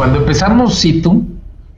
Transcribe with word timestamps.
Cuando 0.00 0.20
empezamos 0.20 0.76
Situ, 0.76 1.26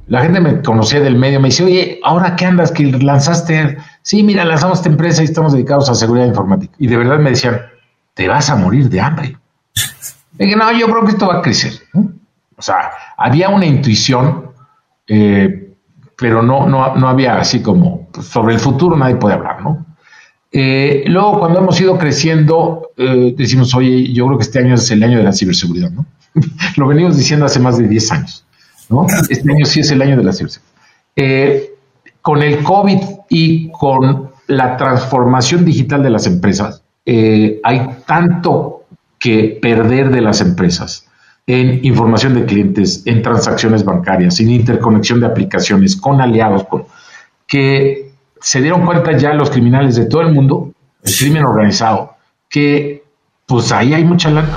la 0.06 0.22
gente 0.22 0.40
me 0.40 0.62
conocía 0.62 1.00
del 1.00 1.16
medio, 1.16 1.40
me 1.40 1.48
dice, 1.48 1.64
oye, 1.64 1.98
¿ahora 2.04 2.36
qué 2.36 2.46
andas? 2.46 2.70
Que 2.70 2.84
lanzaste. 2.84 3.78
Sí, 4.02 4.22
mira, 4.22 4.44
lanzamos 4.44 4.78
esta 4.78 4.90
empresa 4.90 5.22
y 5.22 5.24
estamos 5.24 5.54
dedicados 5.54 5.88
a 5.90 5.96
seguridad 5.96 6.26
informática. 6.26 6.72
Y 6.78 6.86
de 6.86 6.98
verdad 6.98 7.18
me 7.18 7.30
decían, 7.30 7.60
te 8.14 8.28
vas 8.28 8.48
a 8.48 8.54
morir 8.54 8.88
de 8.88 9.00
hambre. 9.00 9.36
Y 10.38 10.44
dije, 10.44 10.54
no, 10.54 10.70
yo 10.70 10.86
creo 10.86 11.04
que 11.04 11.10
esto 11.10 11.26
va 11.26 11.38
a 11.38 11.42
crecer. 11.42 11.72
O 12.56 12.62
sea, 12.62 12.92
había 13.16 13.48
una 13.48 13.66
intuición, 13.66 14.52
eh, 15.08 15.74
pero 16.16 16.42
no, 16.44 16.68
no, 16.68 16.94
no 16.94 17.08
había 17.08 17.40
así 17.40 17.60
como 17.60 18.06
pues, 18.12 18.28
sobre 18.28 18.54
el 18.54 18.60
futuro 18.60 18.96
nadie 18.96 19.16
puede 19.16 19.34
hablar, 19.34 19.62
¿no? 19.62 19.84
Eh, 20.52 21.02
luego, 21.08 21.40
cuando 21.40 21.58
hemos 21.58 21.80
ido 21.80 21.98
creciendo, 21.98 22.92
eh, 22.96 23.34
decimos, 23.36 23.74
oye, 23.74 24.12
yo 24.12 24.26
creo 24.26 24.38
que 24.38 24.44
este 24.44 24.60
año 24.60 24.76
es 24.76 24.88
el 24.92 25.02
año 25.02 25.18
de 25.18 25.24
la 25.24 25.32
ciberseguridad, 25.32 25.90
¿no? 25.90 26.06
Lo 26.76 26.86
venimos 26.86 27.16
diciendo 27.16 27.46
hace 27.46 27.60
más 27.60 27.78
de 27.78 27.88
10 27.88 28.12
años, 28.12 28.44
¿no? 28.88 29.06
Este 29.28 29.50
año 29.50 29.64
sí 29.64 29.80
es 29.80 29.90
el 29.90 30.02
año 30.02 30.16
de 30.16 30.24
la 30.24 30.32
ciberseguridad. 30.32 31.62
con 32.20 32.42
el 32.42 32.62
COVID 32.62 32.98
y 33.28 33.70
con 33.70 34.30
la 34.48 34.76
transformación 34.76 35.64
digital 35.64 36.02
de 36.02 36.10
las 36.10 36.26
empresas, 36.26 36.82
hay 37.06 37.88
tanto 38.06 38.84
que 39.18 39.58
perder 39.60 40.10
de 40.10 40.20
las 40.20 40.40
empresas 40.40 41.08
en 41.46 41.84
información 41.84 42.34
de 42.34 42.44
clientes, 42.44 43.02
en 43.06 43.22
transacciones 43.22 43.84
bancarias, 43.84 44.38
en 44.40 44.50
interconexión 44.50 45.20
de 45.20 45.26
aplicaciones, 45.26 45.96
con 45.96 46.20
aliados, 46.20 46.64
con, 46.64 46.84
que 47.46 48.12
se 48.40 48.60
dieron 48.60 48.84
cuenta 48.84 49.16
ya 49.16 49.34
los 49.34 49.50
criminales 49.50 49.96
de 49.96 50.06
todo 50.06 50.22
el 50.22 50.32
mundo, 50.32 50.72
el 51.02 51.14
crimen 51.16 51.44
organizado, 51.44 52.16
que 52.48 53.04
pues 53.46 53.72
ahí 53.72 53.94
hay 53.94 54.04
mucha 54.04 54.30
lana. 54.30 54.56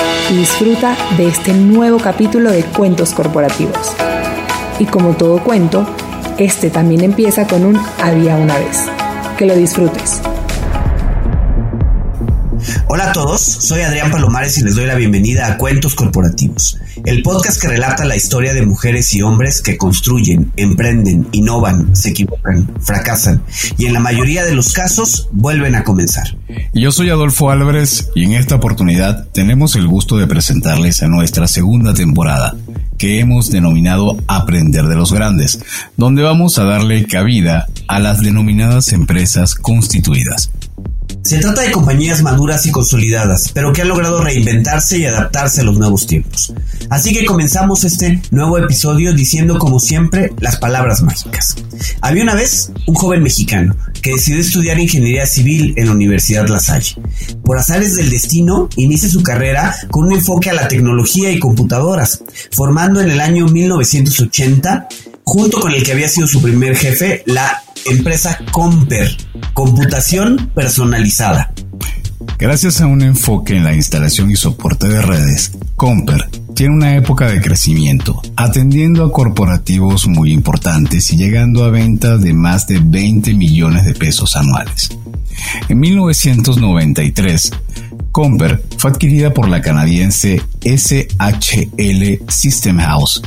y 0.29 0.35
disfruta 0.35 0.95
de 1.17 1.27
este 1.27 1.53
nuevo 1.53 1.97
capítulo 1.97 2.51
de 2.51 2.63
Cuentos 2.63 3.13
Corporativos. 3.13 3.93
Y 4.79 4.85
como 4.85 5.15
todo 5.15 5.43
cuento, 5.43 5.85
este 6.37 6.69
también 6.69 7.03
empieza 7.03 7.47
con 7.47 7.65
un 7.65 7.79
había 8.01 8.35
una 8.35 8.57
vez. 8.57 8.85
Que 9.37 9.45
lo 9.45 9.55
disfrutes. 9.55 10.21
Hola 12.93 13.11
a 13.11 13.13
todos, 13.13 13.39
soy 13.39 13.79
Adrián 13.83 14.11
Palomares 14.11 14.57
y 14.57 14.65
les 14.65 14.75
doy 14.75 14.85
la 14.85 14.95
bienvenida 14.95 15.47
a 15.47 15.55
Cuentos 15.55 15.95
Corporativos, 15.95 16.77
el 17.05 17.23
podcast 17.23 17.61
que 17.61 17.69
relata 17.69 18.03
la 18.03 18.17
historia 18.17 18.53
de 18.53 18.65
mujeres 18.65 19.13
y 19.13 19.21
hombres 19.21 19.61
que 19.61 19.77
construyen, 19.77 20.51
emprenden, 20.57 21.25
innovan, 21.31 21.95
se 21.95 22.09
equivocan, 22.09 22.69
fracasan 22.81 23.43
y 23.77 23.85
en 23.85 23.93
la 23.93 24.01
mayoría 24.01 24.43
de 24.43 24.55
los 24.55 24.73
casos 24.73 25.29
vuelven 25.31 25.75
a 25.75 25.85
comenzar. 25.85 26.35
Yo 26.73 26.91
soy 26.91 27.09
Adolfo 27.09 27.49
Álvarez 27.49 28.09
y 28.13 28.25
en 28.25 28.33
esta 28.33 28.55
oportunidad 28.55 29.25
tenemos 29.31 29.77
el 29.77 29.87
gusto 29.87 30.17
de 30.17 30.27
presentarles 30.27 31.01
a 31.01 31.07
nuestra 31.07 31.47
segunda 31.47 31.93
temporada 31.93 32.57
que 32.97 33.21
hemos 33.21 33.51
denominado 33.51 34.17
Aprender 34.27 34.83
de 34.87 34.95
los 34.97 35.13
Grandes, 35.13 35.63
donde 35.95 36.23
vamos 36.23 36.59
a 36.59 36.65
darle 36.65 37.05
cabida 37.05 37.67
a 37.87 37.99
las 37.99 38.21
denominadas 38.21 38.91
empresas 38.91 39.55
constituidas. 39.55 40.51
Se 41.23 41.37
trata 41.37 41.61
de 41.61 41.71
compañías 41.71 42.23
maduras 42.23 42.65
y 42.65 42.71
consolidadas, 42.71 43.51
pero 43.53 43.71
que 43.71 43.83
han 43.83 43.87
logrado 43.87 44.23
reinventarse 44.23 44.97
y 44.97 45.05
adaptarse 45.05 45.61
a 45.61 45.63
los 45.63 45.77
nuevos 45.77 46.07
tiempos. 46.07 46.53
Así 46.89 47.13
que 47.13 47.25
comenzamos 47.25 47.83
este 47.83 48.21
nuevo 48.31 48.57
episodio 48.57 49.13
diciendo 49.13 49.59
como 49.59 49.79
siempre 49.79 50.33
las 50.39 50.57
palabras 50.57 51.03
mágicas. 51.03 51.55
Había 52.01 52.23
una 52.23 52.33
vez 52.33 52.71
un 52.87 52.95
joven 52.95 53.21
mexicano 53.21 53.75
que 54.01 54.13
decidió 54.13 54.41
estudiar 54.41 54.79
ingeniería 54.79 55.27
civil 55.27 55.73
en 55.77 55.87
la 55.87 55.91
Universidad 55.91 56.47
La 56.47 56.59
Salle. 56.59 56.95
Por 57.43 57.57
azares 57.57 57.95
del 57.95 58.09
destino, 58.09 58.67
inicia 58.75 59.07
su 59.07 59.21
carrera 59.21 59.75
con 59.91 60.05
un 60.05 60.13
enfoque 60.13 60.49
a 60.49 60.53
la 60.53 60.67
tecnología 60.67 61.31
y 61.31 61.39
computadoras, 61.39 62.23
formando 62.51 62.99
en 62.99 63.11
el 63.11 63.21
año 63.21 63.45
1980 63.47 64.87
junto 65.23 65.59
con 65.59 65.71
el 65.71 65.83
que 65.83 65.93
había 65.93 66.09
sido 66.09 66.27
su 66.27 66.41
primer 66.41 66.75
jefe, 66.75 67.23
la 67.25 67.63
empresa 67.85 68.39
Comper, 68.51 69.15
computación 69.53 70.51
personalizada. 70.53 71.53
Gracias 72.37 72.81
a 72.81 72.87
un 72.87 73.01
enfoque 73.01 73.55
en 73.55 73.63
la 73.63 73.73
instalación 73.73 74.29
y 74.31 74.35
soporte 74.35 74.87
de 74.87 75.01
redes, 75.01 75.51
Comper 75.75 76.29
tiene 76.61 76.75
una 76.75 76.95
época 76.95 77.27
de 77.27 77.41
crecimiento, 77.41 78.21
atendiendo 78.35 79.03
a 79.03 79.11
corporativos 79.11 80.07
muy 80.07 80.31
importantes 80.31 81.11
y 81.11 81.17
llegando 81.17 81.63
a 81.63 81.69
ventas 81.69 82.21
de 82.21 82.33
más 82.33 82.67
de 82.67 82.79
20 82.79 83.33
millones 83.33 83.85
de 83.85 83.93
pesos 83.93 84.35
anuales. 84.35 84.89
En 85.69 85.79
1993, 85.79 87.51
Comper 88.11 88.63
fue 88.77 88.91
adquirida 88.91 89.33
por 89.33 89.47
la 89.47 89.61
canadiense 89.61 90.41
SHL 90.61 92.29
System 92.29 92.77
House. 92.79 93.21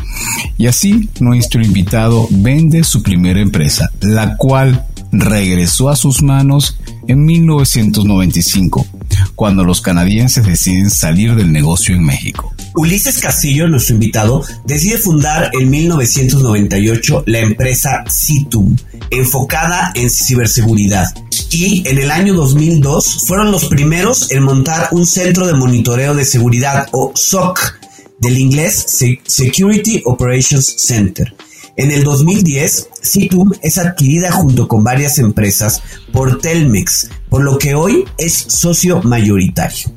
Y 0.59 0.67
así 0.67 1.09
nuestro 1.21 1.63
invitado 1.63 2.29
vende 2.31 2.85
su 2.85 3.03
primera 3.03 3.41
empresa, 3.41 3.91
la 4.01 4.37
cual 4.37 4.87
regresó 5.13 5.89
a 5.89 5.97
sus 5.97 6.23
manos 6.23 6.79
en 7.07 7.25
1995, 7.25 8.87
cuando 9.35 9.65
los 9.65 9.81
canadienses 9.81 10.47
deciden 10.47 10.91
salir 10.91 11.35
del 11.35 11.53
negocio 11.53 11.95
en 11.95 12.05
México. 12.05 12.55
Ulises 12.75 13.21
Castillo, 13.21 13.69
nuestro 13.69 13.95
invitado, 13.95 14.43
decide 14.65 14.99
fundar 14.99 15.51
en 15.53 15.71
1998 15.71 17.25
la 17.27 17.39
empresa 17.39 18.05
Citum, 18.11 18.77
enfocada 19.11 19.93
en 19.95 20.11
ciberseguridad. 20.11 21.07
Y 21.51 21.87
en 21.89 21.99
el 21.99 22.11
año 22.11 22.35
2002 22.35 23.27
fueron 23.27 23.53
los 23.53 23.67
primeros 23.67 24.31
en 24.33 24.43
montar 24.43 24.89
un 24.91 25.07
centro 25.07 25.47
de 25.47 25.55
monitoreo 25.55 26.15
de 26.15 26.25
seguridad 26.25 26.89
o 26.93 27.13
SOC, 27.15 27.79
del 28.19 28.39
inglés 28.39 28.87
Security 29.27 30.03
Operations 30.05 30.75
Center. 30.79 31.35
En 31.77 31.91
el 31.91 32.05
2010, 32.05 32.91
Citum 33.03 33.51
es 33.61 33.79
adquirida 33.79 34.31
junto 34.31 34.69
con 34.69 34.85
varias 34.85 35.19
empresas 35.19 35.83
por 36.13 36.39
Telmex, 36.39 37.11
por 37.29 37.43
lo 37.43 37.59
que 37.59 37.75
hoy 37.75 38.05
es 38.17 38.33
socio 38.33 39.03
mayoritario. 39.03 39.89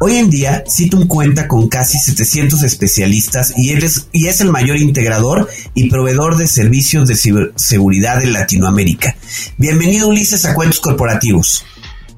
Hoy 0.00 0.16
en 0.16 0.28
día, 0.28 0.64
Citum 0.68 1.06
cuenta 1.06 1.48
con 1.48 1.68
casi 1.68 1.98
700 1.98 2.62
especialistas 2.62 3.54
y 3.56 3.72
es, 3.72 4.08
y 4.12 4.26
es 4.26 4.42
el 4.42 4.50
mayor 4.50 4.76
integrador 4.76 5.48
y 5.72 5.88
proveedor 5.88 6.36
de 6.36 6.46
servicios 6.46 7.08
de 7.08 7.16
ciberseguridad 7.16 8.22
en 8.22 8.34
Latinoamérica. 8.34 9.16
Bienvenido 9.56 10.08
Ulises 10.08 10.44
a 10.44 10.54
Cuentos 10.54 10.80
Corporativos. 10.80 11.64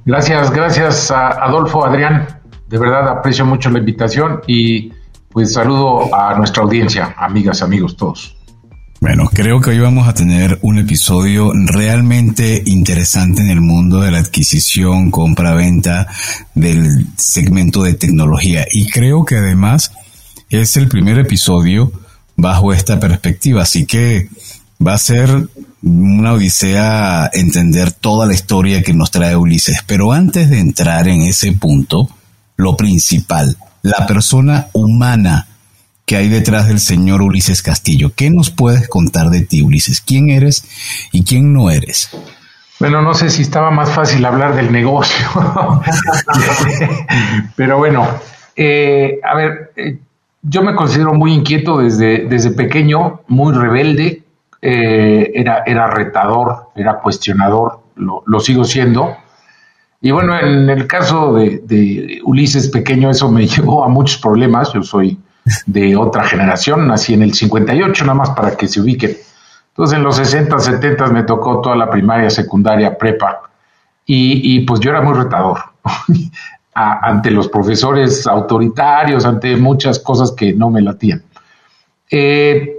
Gracias, 0.04 0.50
gracias 0.50 1.12
a 1.12 1.28
Adolfo, 1.28 1.86
Adrián. 1.86 2.40
De 2.68 2.76
verdad 2.76 3.08
aprecio 3.08 3.46
mucho 3.46 3.70
la 3.70 3.78
invitación 3.78 4.40
y 4.48 4.92
pues 5.28 5.52
saludo 5.52 6.12
a 6.12 6.36
nuestra 6.36 6.64
audiencia, 6.64 7.14
amigas, 7.16 7.62
amigos 7.62 7.96
todos. 7.96 8.35
Bueno, 8.98 9.28
creo 9.30 9.60
que 9.60 9.70
hoy 9.70 9.78
vamos 9.78 10.08
a 10.08 10.14
tener 10.14 10.58
un 10.62 10.78
episodio 10.78 11.52
realmente 11.54 12.62
interesante 12.64 13.42
en 13.42 13.50
el 13.50 13.60
mundo 13.60 14.00
de 14.00 14.10
la 14.10 14.18
adquisición, 14.18 15.10
compra-venta 15.10 16.06
del 16.54 17.06
segmento 17.16 17.82
de 17.82 17.92
tecnología. 17.92 18.64
Y 18.72 18.88
creo 18.88 19.26
que 19.26 19.36
además 19.36 19.92
es 20.48 20.78
el 20.78 20.88
primer 20.88 21.18
episodio 21.18 21.92
bajo 22.36 22.72
esta 22.72 22.98
perspectiva. 22.98 23.62
Así 23.62 23.84
que 23.84 24.30
va 24.84 24.94
a 24.94 24.98
ser 24.98 25.46
una 25.82 26.32
odisea 26.32 27.28
entender 27.34 27.92
toda 27.92 28.26
la 28.26 28.34
historia 28.34 28.82
que 28.82 28.94
nos 28.94 29.10
trae 29.10 29.36
Ulises. 29.36 29.80
Pero 29.86 30.12
antes 30.12 30.48
de 30.48 30.58
entrar 30.58 31.06
en 31.06 31.20
ese 31.20 31.52
punto, 31.52 32.08
lo 32.56 32.78
principal, 32.78 33.58
la 33.82 34.06
persona 34.06 34.68
humana 34.72 35.46
que 36.06 36.16
hay 36.16 36.28
detrás 36.28 36.68
del 36.68 36.78
señor 36.78 37.20
Ulises 37.20 37.62
Castillo. 37.62 38.12
¿Qué 38.14 38.30
nos 38.30 38.50
puedes 38.50 38.88
contar 38.88 39.28
de 39.28 39.42
ti, 39.42 39.62
Ulises? 39.62 40.00
¿Quién 40.00 40.30
eres 40.30 40.64
y 41.12 41.24
quién 41.24 41.52
no 41.52 41.70
eres? 41.70 42.10
Bueno, 42.78 43.02
no 43.02 43.12
sé 43.12 43.28
si 43.28 43.42
estaba 43.42 43.70
más 43.70 43.90
fácil 43.90 44.24
hablar 44.24 44.54
del 44.54 44.70
negocio, 44.70 45.26
pero 47.56 47.78
bueno, 47.78 48.06
eh, 48.54 49.18
a 49.24 49.34
ver, 49.34 49.72
eh, 49.76 49.98
yo 50.42 50.62
me 50.62 50.74
considero 50.74 51.14
muy 51.14 51.32
inquieto 51.32 51.78
desde, 51.78 52.26
desde 52.26 52.50
pequeño, 52.50 53.22
muy 53.28 53.54
rebelde, 53.54 54.22
eh, 54.60 55.32
era, 55.34 55.62
era 55.66 55.88
retador, 55.88 56.70
era 56.76 57.00
cuestionador, 57.00 57.80
lo, 57.96 58.22
lo 58.26 58.40
sigo 58.40 58.64
siendo. 58.64 59.16
Y 60.00 60.10
bueno, 60.10 60.38
en 60.38 60.68
el 60.68 60.86
caso 60.86 61.34
de, 61.34 62.20
Ulises 62.24 62.68
Pequeño, 62.68 63.10
eso 63.10 63.30
me 63.30 63.46
llevó 63.46 63.84
a 63.84 63.88
muchos 63.88 64.20
problemas. 64.20 64.72
Yo 64.72 64.82
soy 64.82 65.18
de 65.66 65.96
otra 65.96 66.24
generación, 66.24 66.88
nací 66.88 67.14
en 67.14 67.22
el 67.22 67.34
58, 67.34 68.04
nada 68.04 68.14
más 68.14 68.30
para 68.30 68.56
que 68.56 68.68
se 68.68 68.80
ubiquen. 68.80 69.16
Entonces, 69.68 69.96
en 69.96 70.04
los 70.04 70.16
60, 70.16 70.58
70 70.58 71.06
me 71.08 71.22
tocó 71.22 71.60
toda 71.60 71.76
la 71.76 71.90
primaria, 71.90 72.30
secundaria, 72.30 72.96
prepa. 72.96 73.42
Y, 74.08 74.60
pues 74.60 74.78
yo 74.80 74.90
era 74.90 75.02
muy 75.02 75.14
retador 75.14 75.58
ante 76.74 77.30
los 77.30 77.48
profesores 77.48 78.26
autoritarios, 78.26 79.24
ante 79.26 79.56
muchas 79.56 79.98
cosas 79.98 80.32
que 80.32 80.52
no 80.52 80.70
me 80.70 80.80
latían. 80.80 81.24
Eh, 82.10 82.76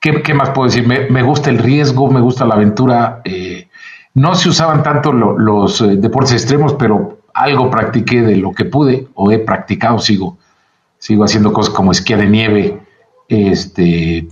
¿qué, 0.00 0.34
más 0.34 0.50
puedo 0.50 0.68
decir? 0.68 0.86
Me, 0.86 1.22
gusta 1.22 1.50
el 1.50 1.58
riesgo, 1.58 2.10
me 2.10 2.20
gusta 2.20 2.44
la 2.44 2.54
aventura. 2.54 3.22
Eh, 3.24 3.68
no 4.14 4.34
se 4.34 4.48
usaban 4.48 4.82
tanto 4.82 5.12
los 5.12 5.80
eh, 5.80 5.96
deportes 5.96 6.32
extremos, 6.32 6.74
pero 6.74 7.20
algo 7.32 7.70
practiqué 7.70 8.22
de 8.22 8.36
lo 8.36 8.52
que 8.52 8.64
pude 8.64 9.08
o 9.14 9.30
he 9.30 9.38
practicado, 9.38 9.98
sigo, 9.98 10.36
sigo 11.02 11.24
haciendo 11.24 11.52
cosas 11.52 11.74
como 11.74 11.90
esquí 11.90 12.14
de 12.14 12.26
nieve, 12.26 12.80
este, 13.28 14.28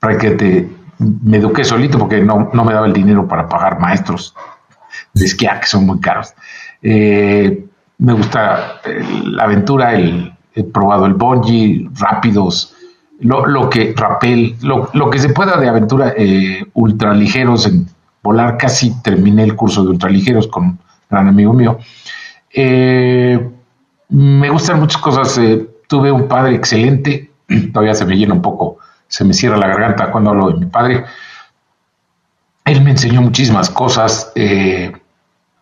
prácticamente 0.00 0.70
me 0.98 1.36
eduqué 1.36 1.64
solito 1.64 1.98
porque 1.98 2.22
no, 2.22 2.50
me 2.50 2.72
daba 2.72 2.86
el 2.86 2.94
dinero 2.94 3.28
para 3.28 3.46
pagar 3.46 3.78
maestros 3.78 4.34
de 5.12 5.26
esquiar, 5.26 5.60
que 5.60 5.66
son 5.66 5.84
muy 5.84 6.00
caros. 6.00 6.32
Eh, 6.80 7.66
me 7.98 8.14
gusta 8.14 8.80
la 9.26 9.44
aventura, 9.44 9.94
el, 9.96 10.32
he 10.54 10.64
probado 10.64 11.04
el 11.04 11.12
bungee, 11.12 11.90
rápidos, 12.00 12.74
lo, 13.20 13.68
que 13.68 13.92
rapel, 13.94 14.56
lo, 14.62 15.10
que 15.10 15.18
se 15.18 15.28
pueda 15.28 15.58
de 15.58 15.68
aventura 15.68 16.14
eh, 16.16 16.64
ultraligeros 16.72 17.66
en 17.66 17.86
volar, 18.22 18.56
casi 18.56 18.98
terminé 19.02 19.42
el 19.44 19.56
curso 19.56 19.84
de 19.84 19.90
ultraligeros 19.90 20.46
con 20.46 20.64
un 20.64 20.78
gran 21.10 21.28
amigo 21.28 21.52
mío. 21.52 21.78
Eh, 22.50 23.46
me 24.08 24.48
gustan 24.48 24.80
muchas 24.80 25.02
cosas, 25.02 25.36
eh, 25.36 25.68
tuve 25.86 26.10
un 26.10 26.28
padre 26.28 26.54
excelente, 26.54 27.30
todavía 27.72 27.94
se 27.94 28.04
me 28.04 28.16
llena 28.16 28.34
un 28.34 28.42
poco, 28.42 28.78
se 29.08 29.24
me 29.24 29.34
cierra 29.34 29.56
la 29.56 29.68
garganta 29.68 30.10
cuando 30.10 30.30
hablo 30.30 30.50
de 30.50 30.58
mi 30.58 30.66
padre. 30.66 31.04
Él 32.64 32.82
me 32.82 32.90
enseñó 32.90 33.20
muchísimas 33.20 33.68
cosas, 33.70 34.32
eh, 34.34 34.92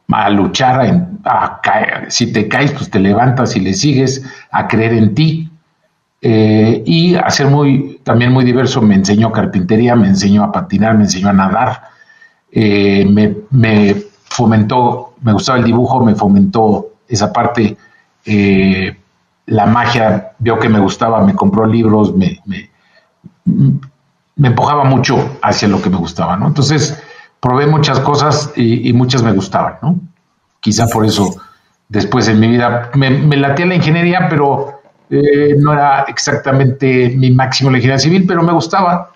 a 0.08 0.30
luchar, 0.30 1.08
a, 1.24 1.60
caer. 1.62 2.10
si 2.10 2.32
te 2.32 2.48
caes, 2.48 2.72
pues 2.72 2.90
te 2.90 3.00
levantas 3.00 3.56
y 3.56 3.60
le 3.60 3.74
sigues, 3.74 4.24
a 4.50 4.68
creer 4.68 4.92
en 4.92 5.14
ti, 5.14 5.50
eh, 6.20 6.82
y 6.86 7.14
a 7.16 7.28
ser 7.30 7.48
muy, 7.48 8.00
también 8.04 8.32
muy 8.32 8.44
diverso. 8.44 8.80
Me 8.82 8.94
enseñó 8.94 9.32
carpintería, 9.32 9.96
me 9.96 10.08
enseñó 10.08 10.44
a 10.44 10.52
patinar, 10.52 10.96
me 10.96 11.04
enseñó 11.04 11.28
a 11.28 11.32
nadar, 11.32 11.82
eh, 12.52 13.04
me, 13.04 13.96
fomentó, 14.24 15.14
me 15.22 15.32
gustaba 15.32 15.58
el 15.58 15.64
dibujo, 15.64 16.04
me 16.04 16.14
fomentó 16.14 16.92
esa 17.08 17.32
parte, 17.32 17.76
la 19.52 19.66
magia, 19.66 20.32
vio 20.38 20.58
que 20.58 20.68
me 20.68 20.80
gustaba, 20.80 21.24
me 21.24 21.34
compró 21.34 21.66
libros, 21.66 22.16
me, 22.16 22.40
me, 22.46 22.70
empujaba 24.48 24.84
mucho 24.84 25.38
hacia 25.42 25.68
lo 25.68 25.82
que 25.82 25.90
me 25.90 25.98
gustaba, 25.98 26.36
¿no? 26.36 26.46
Entonces, 26.46 27.02
probé 27.38 27.66
muchas 27.66 28.00
cosas 28.00 28.52
y, 28.56 28.90
muchas 28.94 29.22
me 29.22 29.32
gustaban, 29.32 29.74
¿no? 29.82 30.00
Quizá 30.60 30.86
por 30.86 31.04
eso 31.04 31.36
después 31.88 32.28
en 32.28 32.40
mi 32.40 32.48
vida 32.48 32.90
me, 32.94 33.10
me 33.10 33.36
latía 33.36 33.66
la 33.66 33.74
ingeniería, 33.74 34.26
pero 34.30 34.80
eh, 35.10 35.54
no 35.58 35.74
era 35.74 36.06
exactamente 36.08 37.10
mi 37.14 37.30
máximo 37.30 37.70
la 37.70 37.76
ingeniería 37.76 37.98
civil, 37.98 38.24
pero 38.26 38.42
me 38.42 38.52
gustaba. 38.52 39.10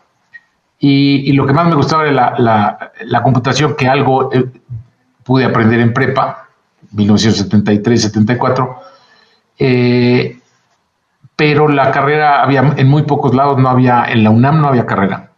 Y, 0.79 1.33
lo 1.33 1.47
que 1.47 1.55
más 1.55 1.67
me 1.67 1.77
gustaba 1.77 2.06
era 2.06 2.35
la, 2.38 3.23
computación, 3.23 3.75
que 3.75 3.88
algo 3.88 4.31
eh, 4.35 4.44
pude 5.25 5.47
aprender 5.47 5.81
en 5.81 5.94
prepa, 5.94 6.49
1973-74. 6.94 8.77
Eh, 9.58 10.38
pero 11.37 11.69
la 11.69 11.91
carrera 11.91 12.43
había 12.43 12.75
en 12.76 12.88
muy 12.88 13.03
pocos 13.03 13.35
lados, 13.35 13.58
no 13.58 13.69
había, 13.69 14.06
en 14.06 14.25
la 14.25 14.31
UNAM 14.31 14.61
no 14.61 14.69
había 14.69 14.87
carrera. 14.87 15.32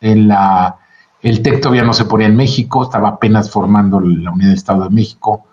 En 0.00 0.28
la, 0.28 0.76
el 1.22 1.42
TEC 1.42 1.60
todavía 1.60 1.84
no 1.84 1.94
se 1.94 2.04
ponía 2.04 2.26
en 2.26 2.36
México, 2.36 2.82
estaba 2.82 3.08
apenas 3.08 3.50
formando 3.50 3.98
la 4.00 4.30
Unidad 4.30 4.50
de 4.50 4.54
Estado 4.54 4.84
de 4.84 4.90
México. 4.90 5.46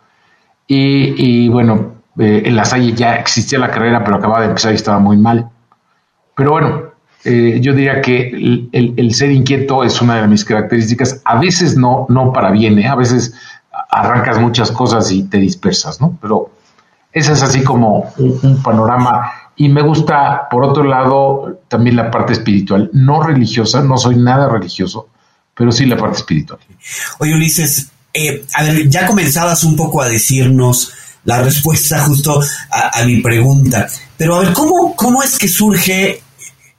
Y, 0.68 1.48
bueno, 1.50 1.96
eh, 2.18 2.44
en 2.46 2.56
la 2.56 2.66
Salle 2.66 2.94
ya 2.94 3.16
existía 3.16 3.60
la 3.60 3.70
carrera, 3.70 4.04
pero 4.04 4.18
acababa 4.18 4.42
de 4.42 4.48
empezar 4.48 4.74
y 4.74 4.76
estaba 4.76 5.00
muy 5.00 5.18
mal. 5.18 5.50
Pero 6.36 6.52
bueno, 6.52 6.84
eh, 7.24 7.60
yo 7.62 7.74
diría 7.74 8.02
que 8.02 8.70
el, 8.72 9.14
ser 9.14 9.32
inquieto 9.32 9.84
es 9.84 10.02
una 10.02 10.22
de 10.22 10.28
mis 10.28 10.44
características. 10.44 11.22
A 11.24 11.40
veces 11.40 11.78
no, 11.78 12.06
no 12.10 12.34
para 12.34 12.52
bien, 12.52 12.84
a 12.86 12.96
veces 12.96 13.34
arrancas 13.90 14.40
muchas 14.40 14.72
cosas 14.72 15.12
y 15.12 15.24
te 15.24 15.38
dispersas, 15.38 16.02
¿no? 16.02 16.18
Pero 16.22 16.52
ese 17.16 17.32
es 17.32 17.42
así 17.42 17.64
como 17.64 18.14
un, 18.18 18.62
panorama. 18.62 19.32
Y 19.56 19.70
me 19.70 19.82
gusta, 19.82 20.50
por 20.52 20.66
otro 20.66 20.84
lado, 20.84 21.62
también 21.70 21.96
la 21.96 22.12
parte 22.12 22.34
espiritual, 22.34 22.90
no 22.92 23.24
religiosa, 23.24 23.82
no 23.82 23.98
soy 23.98 24.18
nada 24.18 24.50
religioso, 24.50 25.08
pero 25.56 25.72
sí 25.72 25.86
la 25.86 25.96
parte 25.96 26.18
espiritual. 26.18 26.60
Oye, 27.20 27.34
Ulises, 27.34 27.90
a 28.54 28.64
ver, 28.64 28.90
ya 28.90 29.08
comenzabas 29.08 29.64
un 29.64 29.78
poco 29.78 30.02
a 30.02 30.10
decirnos 30.10 30.92
la 31.24 31.42
respuesta 31.42 32.04
justo 32.04 32.42
a, 32.70 33.04
mi 33.06 33.22
pregunta. 33.22 33.88
Pero 34.18 34.36
a 34.36 34.40
ver, 34.40 34.52
¿cómo, 34.52 34.94
¿cómo 34.98 35.24
es 35.24 35.38
que 35.38 35.48
surge 35.48 36.22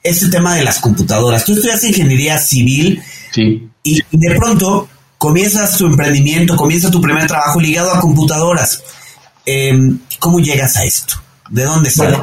este 0.03 0.29
tema 0.29 0.55
de 0.55 0.65
las 0.65 0.81
computadoras? 0.81 1.47
Tú 1.47 1.55
estudias 1.55 1.83
ingeniería 1.83 2.37
civil 2.37 3.03
sí. 3.33 3.71
y 3.83 4.03
de 4.13 4.35
pronto 4.37 4.87
comienzas 5.17 5.79
tu 5.79 5.87
emprendimiento, 5.87 6.57
comienza 6.57 6.91
tu 6.91 7.01
primer 7.01 7.27
trabajo 7.27 7.59
ligado 7.59 7.91
a 7.91 8.01
computadoras. 8.01 8.83
Em, 9.47 10.01
¿Cómo 10.19 10.41
llegas 10.41 10.77
a 10.77 10.85
esto? 10.85 11.15
¿De 11.49 11.65
dónde 11.65 11.89
sale? 11.91 12.19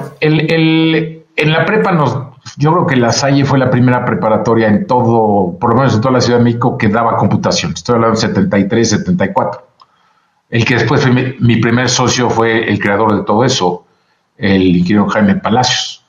en 1.35 1.51
la 1.51 1.65
prepa 1.65 1.91
nos, 1.91 2.15
yo 2.57 2.71
creo 2.73 2.87
que 2.87 2.95
la 2.95 3.11
Salle 3.11 3.45
fue 3.45 3.57
la 3.57 3.69
primera 3.69 4.05
preparatoria 4.05 4.67
en 4.67 4.85
todo, 4.85 5.57
por 5.59 5.71
lo 5.71 5.77
menos 5.77 5.95
en 5.95 6.01
toda 6.01 6.13
la 6.13 6.21
Ciudad 6.21 6.39
de 6.39 6.43
México, 6.43 6.77
que 6.77 6.89
daba 6.89 7.15
computación. 7.15 7.73
Estoy 7.73 7.95
hablando 7.95 8.19
de 8.19 8.27
73, 8.27 8.89
74. 8.89 9.67
El 10.49 10.65
que 10.65 10.75
después 10.75 11.01
fue 11.01 11.35
mi, 11.39 11.55
primer 11.57 11.89
socio 11.89 12.29
fue 12.29 12.69
el 12.69 12.79
creador 12.79 13.15
de 13.15 13.23
todo 13.23 13.43
eso, 13.43 13.85
el 14.37 14.61
ingeniero 14.75 15.07
Jaime 15.07 15.35
Palacios. 15.35 16.05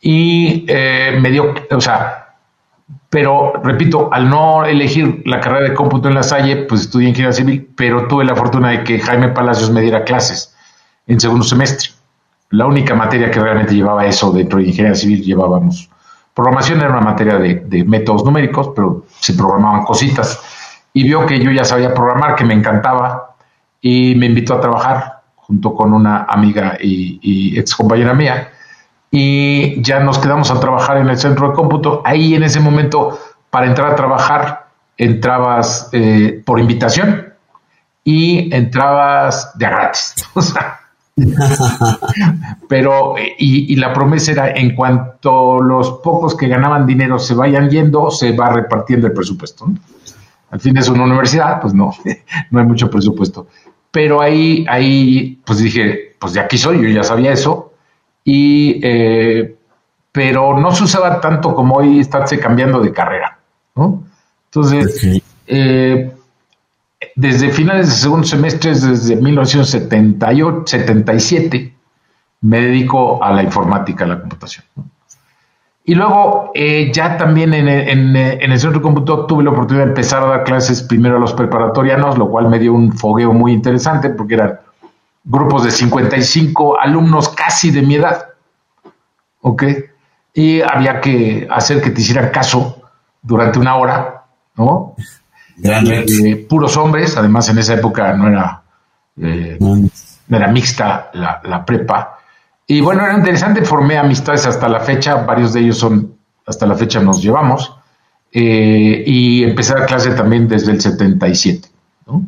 Y 0.00 0.64
eh, 0.68 1.18
me 1.20 1.30
dio, 1.30 1.52
o 1.70 1.80
sea, 1.80 2.36
pero 3.10 3.52
repito, 3.62 4.08
al 4.10 4.30
no 4.30 4.64
elegir 4.64 5.22
la 5.26 5.40
carrera 5.40 5.68
de 5.68 5.74
cómputo 5.74 6.08
en 6.08 6.14
la 6.14 6.22
Salle, 6.22 6.64
pues 6.64 6.82
estudié 6.82 7.10
ingeniería 7.10 7.34
civil, 7.34 7.68
pero 7.76 8.08
tuve 8.08 8.24
la 8.24 8.34
fortuna 8.34 8.70
de 8.70 8.84
que 8.84 8.98
Jaime 8.98 9.28
Palacios 9.28 9.70
me 9.70 9.82
diera 9.82 10.04
clases 10.04 10.51
en 11.06 11.20
segundo 11.20 11.44
semestre. 11.44 11.90
La 12.50 12.66
única 12.66 12.94
materia 12.94 13.30
que 13.30 13.40
realmente 13.40 13.74
llevaba 13.74 14.04
eso 14.06 14.30
dentro 14.30 14.58
de 14.58 14.66
ingeniería 14.66 14.94
civil 14.94 15.22
llevábamos. 15.22 15.88
Programación 16.34 16.80
era 16.80 16.90
una 16.90 17.00
materia 17.00 17.38
de, 17.38 17.84
métodos 17.84 18.24
numéricos, 18.24 18.70
pero 18.74 19.04
se 19.20 19.34
programaban 19.34 19.84
cositas. 19.84 20.40
Y 20.92 21.04
vio 21.04 21.26
que 21.26 21.38
yo 21.38 21.50
ya 21.50 21.64
sabía 21.64 21.94
programar, 21.94 22.36
que 22.36 22.44
me 22.44 22.54
encantaba, 22.54 23.36
y 23.80 24.14
me 24.14 24.26
invitó 24.26 24.54
a 24.54 24.60
trabajar 24.60 25.20
junto 25.34 25.74
con 25.74 25.92
una 25.92 26.24
amiga 26.28 26.78
y, 26.80 27.58
ex 27.58 27.74
compañera 27.74 28.14
mía. 28.14 28.50
Y 29.10 29.82
ya 29.82 30.00
nos 30.00 30.18
quedamos 30.18 30.50
a 30.50 30.58
trabajar 30.58 30.98
en 30.98 31.08
el 31.08 31.18
centro 31.18 31.48
de 31.48 31.54
cómputo. 31.54 32.02
Ahí 32.04 32.34
en 32.34 32.42
ese 32.44 32.60
momento, 32.60 33.18
para 33.50 33.66
entrar 33.66 33.92
a 33.92 33.96
trabajar, 33.96 34.66
entrabas 34.96 35.90
eh, 35.92 36.42
por 36.46 36.60
invitación 36.60 37.34
y 38.04 38.54
entrabas 38.54 39.56
de 39.58 39.66
gratis. 39.66 40.14
pero, 42.68 43.14
y, 43.38 43.76
la 43.76 43.92
promesa 43.92 44.32
era, 44.32 44.50
en 44.52 44.74
cuanto 44.74 45.60
los 45.60 46.00
pocos 46.02 46.36
que 46.36 46.48
ganaban 46.48 46.86
dinero 46.86 47.18
se 47.18 47.34
vayan 47.34 47.70
yendo, 47.70 48.10
se 48.10 48.32
va 48.32 48.50
repartiendo 48.50 49.06
el 49.06 49.12
presupuesto. 49.12 49.66
Al 50.50 50.60
fin 50.60 50.76
es 50.76 50.88
una 50.88 51.04
universidad, 51.04 51.60
pues 51.60 51.74
no, 51.74 51.94
no 52.50 52.60
hay 52.60 52.66
mucho 52.66 52.90
presupuesto. 52.90 53.46
Pero 53.90 54.20
ahí, 54.20 54.64
ahí, 54.68 55.40
pues 55.44 55.58
dije, 55.58 56.16
pues 56.18 56.32
de 56.32 56.40
aquí 56.40 56.58
soy, 56.58 56.82
yo 56.82 56.88
ya 56.88 57.02
sabía 57.02 57.32
eso. 57.32 57.72
Y, 58.24 58.80
eh, 58.82 59.56
pero 60.12 60.58
no 60.58 60.72
se 60.72 60.84
usaba 60.84 61.20
tanto 61.20 61.54
como 61.54 61.76
hoy 61.76 62.00
estarse 62.00 62.38
cambiando 62.38 62.80
de 62.80 62.92
carrera, 62.92 63.38
¿no? 63.74 64.04
Entonces, 64.46 65.22
eh, 65.46 66.11
desde 67.14 67.50
finales 67.50 67.88
de 67.88 67.92
segundo 67.92 68.26
semestre, 68.26 68.70
desde 68.70 69.16
1978, 69.16 70.62
77, 70.66 71.74
me 72.42 72.60
dedico 72.60 73.22
a 73.22 73.32
la 73.32 73.42
informática, 73.42 74.04
a 74.04 74.08
la 74.08 74.20
computación. 74.20 74.64
Y 75.84 75.94
luego, 75.94 76.52
eh, 76.54 76.92
ya 76.92 77.16
también 77.16 77.52
en, 77.54 77.68
el 78.16 78.60
centro 78.60 78.78
de 78.78 78.82
cómputo 78.82 79.26
tuve 79.26 79.42
la 79.42 79.50
oportunidad 79.50 79.86
de 79.86 79.90
empezar 79.90 80.22
a 80.22 80.26
dar 80.26 80.44
clases 80.44 80.82
primero 80.82 81.16
a 81.16 81.20
los 81.20 81.32
preparatorianos, 81.32 82.18
lo 82.18 82.30
cual 82.30 82.48
me 82.48 82.60
dio 82.60 82.72
un 82.72 82.92
fogueo 82.92 83.32
muy 83.32 83.52
interesante 83.52 84.10
porque 84.10 84.34
eran 84.34 84.60
grupos 85.24 85.64
de 85.64 85.72
55 85.72 86.78
alumnos 86.80 87.28
casi 87.30 87.72
de 87.72 87.82
mi 87.82 87.96
edad. 87.96 88.28
¿Ok? 89.40 89.64
Y 90.34 90.60
había 90.60 91.00
que 91.00 91.48
hacer 91.50 91.82
que 91.82 91.90
te 91.90 92.00
hicieran 92.00 92.30
caso 92.30 92.80
durante 93.20 93.58
una 93.58 93.74
hora, 93.74 94.24
¿no? 94.56 94.94
Gran 95.62 95.86
eh, 95.86 96.46
puros 96.48 96.76
hombres, 96.76 97.16
además 97.16 97.48
en 97.48 97.58
esa 97.58 97.74
época 97.74 98.12
no 98.14 98.28
era 98.28 98.62
Eh, 99.16 99.56
mm. 99.60 99.86
Era 100.30 100.48
mixta 100.48 101.10
la, 101.12 101.40
la, 101.44 101.64
prepa. 101.64 102.18
Y 102.66 102.80
bueno, 102.80 103.04
era 103.04 103.14
interesante, 103.14 103.62
formé 103.62 103.98
amistades 103.98 104.46
hasta 104.46 104.68
la 104.68 104.80
fecha, 104.80 105.16
varios 105.16 105.52
de 105.52 105.60
ellos 105.60 105.78
son, 105.78 106.16
hasta 106.46 106.66
la 106.66 106.74
fecha 106.74 107.00
nos 107.00 107.22
llevamos. 107.22 107.76
Eh, 108.32 109.04
y 109.06 109.44
empecé 109.44 109.74
a 109.74 109.84
clase 109.84 110.12
también 110.12 110.48
desde 110.48 110.72
el 110.72 110.80
77. 110.80 111.68
¿no? 112.06 112.24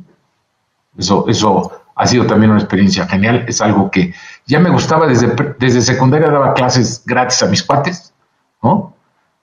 Eso, 0.98 1.24
eso 1.28 1.72
ha 1.96 2.06
sido 2.06 2.26
también 2.26 2.50
una 2.50 2.60
experiencia 2.60 3.06
genial. 3.06 3.44
Es 3.48 3.62
algo 3.62 3.90
que 3.90 4.12
ya 4.46 4.60
me 4.60 4.70
gustaba 4.70 5.06
desde, 5.06 5.34
desde 5.58 5.80
secundaria, 5.80 6.28
daba 6.28 6.52
clases 6.52 7.02
gratis 7.06 7.42
a 7.42 7.46
mis 7.46 7.62
cuates, 7.62 8.12
¿no? 8.62 8.94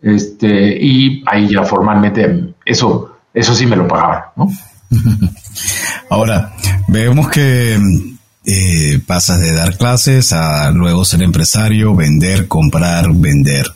Este, 0.02 0.78
y 0.80 1.24
ahí 1.28 1.48
ya 1.48 1.64
formalmente 1.64 2.54
eso, 2.66 3.11
eso 3.34 3.56
sí 3.56 3.66
me 3.66 3.76
lo 3.76 3.88
pagaban, 3.88 4.24
¿no? 4.36 4.52
Ahora, 6.10 6.54
vemos 6.88 7.30
que 7.30 7.80
eh, 8.46 9.00
pasas 9.06 9.40
de 9.40 9.54
dar 9.54 9.78
clases 9.78 10.34
a 10.34 10.72
luego 10.72 11.06
ser 11.06 11.22
empresario, 11.24 11.96
vender, 11.96 12.48
comprar, 12.48 13.12
vender. 13.14 13.68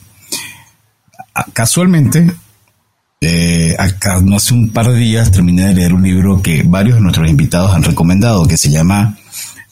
Casualmente, 1.53 2.33
eh, 3.21 3.75
no 4.24 4.35
hace 4.35 4.53
un 4.53 4.69
par 4.69 4.88
de 4.88 4.97
días 4.97 5.31
terminé 5.31 5.67
de 5.67 5.74
leer 5.75 5.93
un 5.93 6.03
libro 6.03 6.41
que 6.41 6.63
varios 6.63 6.95
de 6.95 7.01
nuestros 7.01 7.29
invitados 7.29 7.74
han 7.74 7.83
recomendado, 7.83 8.45
que 8.45 8.57
se 8.57 8.69
llama 8.69 9.17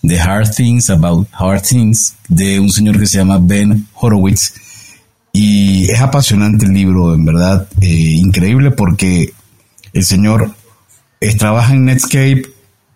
The 0.02 0.20
Hard 0.20 0.52
Things 0.56 0.90
About 0.90 1.28
Hard 1.34 1.62
Things, 1.62 2.16
de 2.28 2.60
un 2.60 2.70
señor 2.70 3.00
que 3.00 3.08
se 3.08 3.18
llama 3.18 3.40
Ben 3.42 3.88
Horowitz. 3.94 4.54
Y 5.32 5.90
es 5.90 6.00
apasionante 6.00 6.66
el 6.66 6.74
libro, 6.74 7.16
en 7.16 7.26
verdad, 7.26 7.68
eh, 7.82 7.88
increíble 7.88 8.72
porque 8.72 9.34
el 9.94 10.04
señor 10.04 10.54
trabaja 11.38 11.74
en 11.74 11.86
Netscape, 11.86 12.44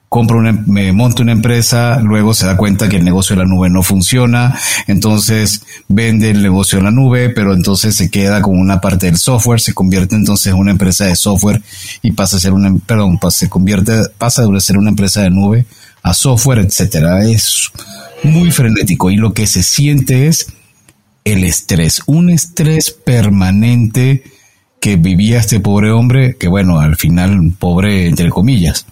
compra 0.09 0.37
una, 0.37 0.51
me 0.51 0.91
monta 0.91 1.21
una 1.21 1.31
empresa, 1.31 1.99
luego 1.99 2.33
se 2.33 2.45
da 2.45 2.57
cuenta 2.57 2.87
que 2.89 2.97
el 2.97 3.05
negocio 3.05 3.35
de 3.35 3.43
la 3.43 3.47
nube 3.47 3.69
no 3.69 3.83
funciona, 3.83 4.57
entonces 4.87 5.63
vende 5.87 6.29
el 6.29 6.41
negocio 6.41 6.77
en 6.77 6.85
la 6.85 6.91
nube, 6.91 7.29
pero 7.29 7.53
entonces 7.53 7.95
se 7.95 8.09
queda 8.09 8.41
con 8.41 8.57
una 8.57 8.79
parte 8.79 9.07
del 9.07 9.17
software, 9.17 9.59
se 9.59 9.73
convierte 9.73 10.15
entonces 10.15 10.53
en 10.53 10.59
una 10.59 10.71
empresa 10.71 11.05
de 11.05 11.15
software 11.15 11.61
y 12.01 12.11
pasa 12.11 12.37
a 12.37 12.39
ser 12.39 12.53
una, 12.53 12.73
perdón, 12.85 13.19
se 13.29 13.49
convierte, 13.49 13.93
pasa 14.17 14.45
de 14.45 14.61
ser 14.61 14.77
una 14.77 14.89
empresa 14.89 15.21
de 15.21 15.29
nube 15.29 15.65
a 16.03 16.13
software, 16.13 16.59
etcétera. 16.59 17.25
Es 17.25 17.69
muy 18.23 18.51
frenético 18.51 19.09
y 19.09 19.17
lo 19.17 19.33
que 19.33 19.45
se 19.45 19.63
siente 19.63 20.27
es 20.27 20.47
el 21.25 21.43
estrés, 21.43 22.01
un 22.05 22.29
estrés 22.29 22.91
permanente 22.91 24.23
que 24.79 24.95
vivía 24.95 25.39
este 25.39 25.59
pobre 25.59 25.91
hombre, 25.91 26.35
que 26.37 26.47
bueno, 26.47 26.79
al 26.79 26.95
final 26.95 27.53
pobre 27.59 28.07
entre 28.07 28.29
comillas 28.29 28.85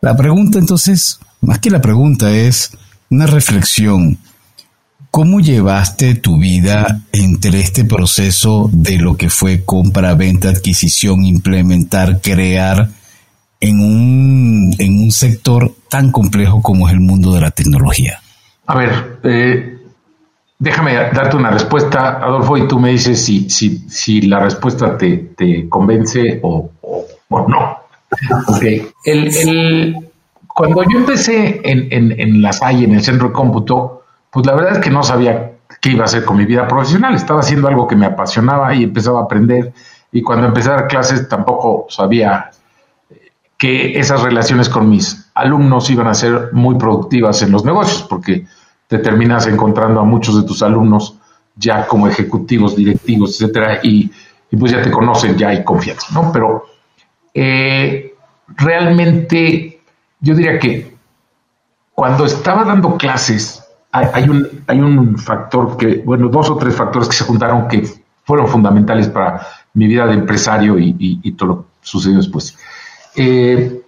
la 0.00 0.16
pregunta 0.16 0.60
entonces, 0.60 1.18
más 1.40 1.58
que 1.58 1.70
la 1.70 1.80
pregunta, 1.80 2.30
es 2.30 2.70
una 3.10 3.26
reflexión. 3.26 4.18
¿Cómo 5.10 5.40
llevaste 5.40 6.14
tu 6.14 6.38
vida 6.38 7.00
entre 7.12 7.58
este 7.60 7.84
proceso 7.84 8.70
de 8.72 8.98
lo 8.98 9.16
que 9.16 9.28
fue 9.28 9.64
compra, 9.64 10.14
venta, 10.14 10.50
adquisición, 10.50 11.24
implementar, 11.24 12.20
crear 12.20 12.90
en 13.60 13.80
un, 13.80 14.74
en 14.78 15.00
un 15.00 15.10
sector 15.10 15.74
tan 15.90 16.12
complejo 16.12 16.62
como 16.62 16.86
es 16.86 16.94
el 16.94 17.00
mundo 17.00 17.32
de 17.32 17.40
la 17.40 17.50
tecnología? 17.50 18.20
A 18.66 18.76
ver, 18.76 19.18
eh, 19.24 19.77
déjame 20.58 20.94
darte 20.94 21.36
una 21.36 21.50
respuesta, 21.50 22.18
Adolfo, 22.22 22.56
y 22.56 22.66
tú 22.66 22.78
me 22.78 22.90
dices 22.90 23.24
si, 23.24 23.48
si, 23.48 23.88
si 23.88 24.22
la 24.22 24.40
respuesta 24.40 24.96
te, 24.96 25.16
te 25.36 25.68
convence 25.68 26.40
o, 26.42 26.70
o 27.28 27.48
no. 27.48 27.78
Ok. 28.48 28.64
El, 29.04 29.96
cuando 30.46 30.82
yo 30.82 30.98
empecé 30.98 31.60
en, 31.62 31.88
en, 31.92 32.20
en 32.20 32.42
la 32.42 32.52
SAI, 32.52 32.84
en 32.84 32.94
el 32.94 33.02
centro 33.02 33.28
de 33.28 33.34
cómputo, 33.34 34.02
pues 34.30 34.44
la 34.44 34.54
verdad 34.54 34.72
es 34.72 34.78
que 34.78 34.90
no 34.90 35.02
sabía 35.02 35.52
qué 35.80 35.90
iba 35.90 36.02
a 36.02 36.06
hacer 36.06 36.24
con 36.24 36.36
mi 36.36 36.44
vida 36.44 36.66
profesional. 36.66 37.14
Estaba 37.14 37.40
haciendo 37.40 37.68
algo 37.68 37.86
que 37.86 37.96
me 37.96 38.06
apasionaba 38.06 38.74
y 38.74 38.84
empezaba 38.84 39.20
a 39.20 39.24
aprender. 39.24 39.72
Y 40.10 40.22
cuando 40.22 40.46
empecé 40.46 40.70
a 40.70 40.72
dar 40.72 40.88
clases 40.88 41.28
tampoco 41.28 41.86
sabía 41.88 42.50
que 43.56 43.98
esas 43.98 44.22
relaciones 44.22 44.68
con 44.68 44.88
mis 44.88 45.30
alumnos 45.34 45.90
iban 45.90 46.06
a 46.06 46.14
ser 46.14 46.50
muy 46.52 46.76
productivas 46.76 47.42
en 47.42 47.52
los 47.52 47.64
negocios, 47.64 48.06
porque 48.08 48.46
te 48.88 48.98
terminas 48.98 49.46
encontrando 49.46 50.00
a 50.00 50.04
muchos 50.04 50.36
de 50.40 50.46
tus 50.46 50.62
alumnos 50.62 51.14
ya 51.54 51.86
como 51.86 52.08
ejecutivos, 52.08 52.74
directivos, 52.74 53.40
etcétera, 53.40 53.80
y, 53.82 54.10
pues 54.58 54.72
ya 54.72 54.82
te 54.82 54.90
conocen, 54.90 55.36
ya 55.36 55.48
hay 55.48 55.62
confianza, 55.62 56.06
¿no? 56.12 56.32
Pero 56.32 56.64
eh, 57.34 58.14
realmente 58.56 59.80
yo 60.20 60.34
diría 60.34 60.58
que 60.58 60.96
cuando 61.92 62.24
estaba 62.24 62.64
dando 62.64 62.96
clases, 62.96 63.64
hay, 63.90 64.28
un, 64.28 64.64
hay 64.66 64.80
un 64.80 65.18
factor 65.18 65.76
que, 65.76 66.02
bueno, 66.04 66.28
dos 66.28 66.48
o 66.50 66.56
tres 66.56 66.74
factores 66.76 67.08
que 67.08 67.16
se 67.16 67.24
juntaron 67.24 67.68
que 67.68 67.88
fueron 68.24 68.46
fundamentales 68.46 69.08
para 69.08 69.46
mi 69.74 69.86
vida 69.86 70.06
de 70.06 70.14
empresario 70.14 70.78
y, 70.78 71.32
todo 71.32 71.48
lo 71.48 71.62
que 71.62 71.66
sucedió 71.82 72.18
después. 72.18 72.56
Eh, 73.16 73.82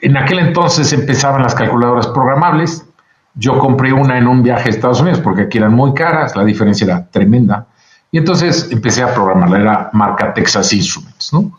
en 0.00 0.16
aquel 0.16 0.38
entonces 0.40 0.92
empezaban 0.92 1.42
las 1.42 1.54
calculadoras 1.54 2.08
programables. 2.08 2.85
Yo 3.36 3.58
compré 3.58 3.92
una 3.92 4.18
en 4.18 4.26
un 4.26 4.42
viaje 4.42 4.68
a 4.68 4.72
Estados 4.72 5.00
Unidos 5.00 5.20
porque 5.20 5.42
aquí 5.42 5.58
eran 5.58 5.74
muy 5.74 5.94
caras, 5.94 6.34
la 6.34 6.44
diferencia 6.44 6.84
era 6.84 7.06
tremenda. 7.06 7.66
Y 8.10 8.18
entonces 8.18 8.68
empecé 8.70 9.02
a 9.02 9.12
programarla, 9.12 9.58
era 9.58 9.90
marca 9.92 10.32
Texas 10.32 10.72
Instruments, 10.72 11.32
¿no? 11.32 11.52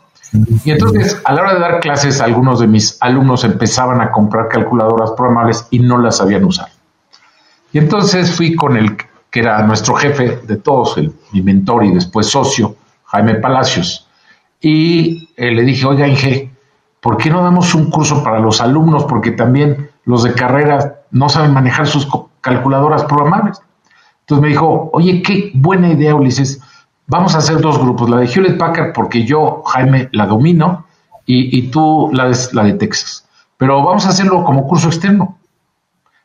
Y 0.64 0.70
entonces, 0.70 1.20
a 1.24 1.32
la 1.32 1.40
hora 1.40 1.54
de 1.54 1.60
dar 1.60 1.80
clases, 1.80 2.20
algunos 2.20 2.60
de 2.60 2.66
mis 2.66 2.98
alumnos 3.00 3.44
empezaban 3.44 4.00
a 4.00 4.10
comprar 4.10 4.48
calculadoras 4.48 5.12
programables 5.12 5.66
y 5.70 5.78
no 5.78 5.98
las 5.98 6.18
sabían 6.18 6.44
usar. 6.44 6.68
Y 7.72 7.78
entonces 7.78 8.30
fui 8.32 8.54
con 8.54 8.76
el 8.76 8.96
que 9.30 9.40
era 9.40 9.62
nuestro 9.62 9.94
jefe 9.94 10.40
de 10.46 10.56
todos, 10.56 10.98
el, 10.98 11.12
mi 11.32 11.42
mentor 11.42 11.84
y 11.84 11.94
después 11.94 12.26
socio, 12.26 12.76
Jaime 13.04 13.36
Palacios. 13.36 14.06
Y 14.60 15.30
eh, 15.36 15.50
le 15.50 15.62
dije, 15.62 15.86
oiga, 15.86 16.06
Inge, 16.06 16.50
¿por 17.00 17.16
qué 17.16 17.30
no 17.30 17.42
damos 17.42 17.74
un 17.74 17.90
curso 17.90 18.22
para 18.22 18.38
los 18.38 18.60
alumnos? 18.60 19.04
Porque 19.04 19.30
también 19.30 19.90
los 20.04 20.24
de 20.24 20.32
carrera 20.32 20.97
no 21.10 21.28
saben 21.28 21.52
manejar 21.52 21.86
sus 21.86 22.08
calculadoras 22.40 23.04
programables. 23.04 23.60
Entonces 24.20 24.42
me 24.42 24.48
dijo, 24.48 24.90
oye, 24.92 25.22
qué 25.22 25.50
buena 25.54 25.88
idea, 25.88 26.14
Ulises 26.14 26.60
vamos 27.08 27.34
a 27.34 27.38
hacer 27.38 27.60
dos 27.60 27.78
grupos, 27.78 28.08
la 28.08 28.18
de 28.18 28.26
Hewlett 28.26 28.58
Packard 28.58 28.92
porque 28.92 29.24
yo, 29.24 29.62
Jaime, 29.66 30.08
la 30.12 30.26
domino 30.26 30.84
y, 31.26 31.68
tú 31.68 32.10
la 32.12 32.28
de, 32.64 32.72
Texas. 32.74 33.28
Pero 33.58 33.82
vamos 33.82 34.06
a 34.06 34.10
hacerlo 34.10 34.44
como 34.44 34.66
curso 34.66 34.88
externo. 34.88 35.36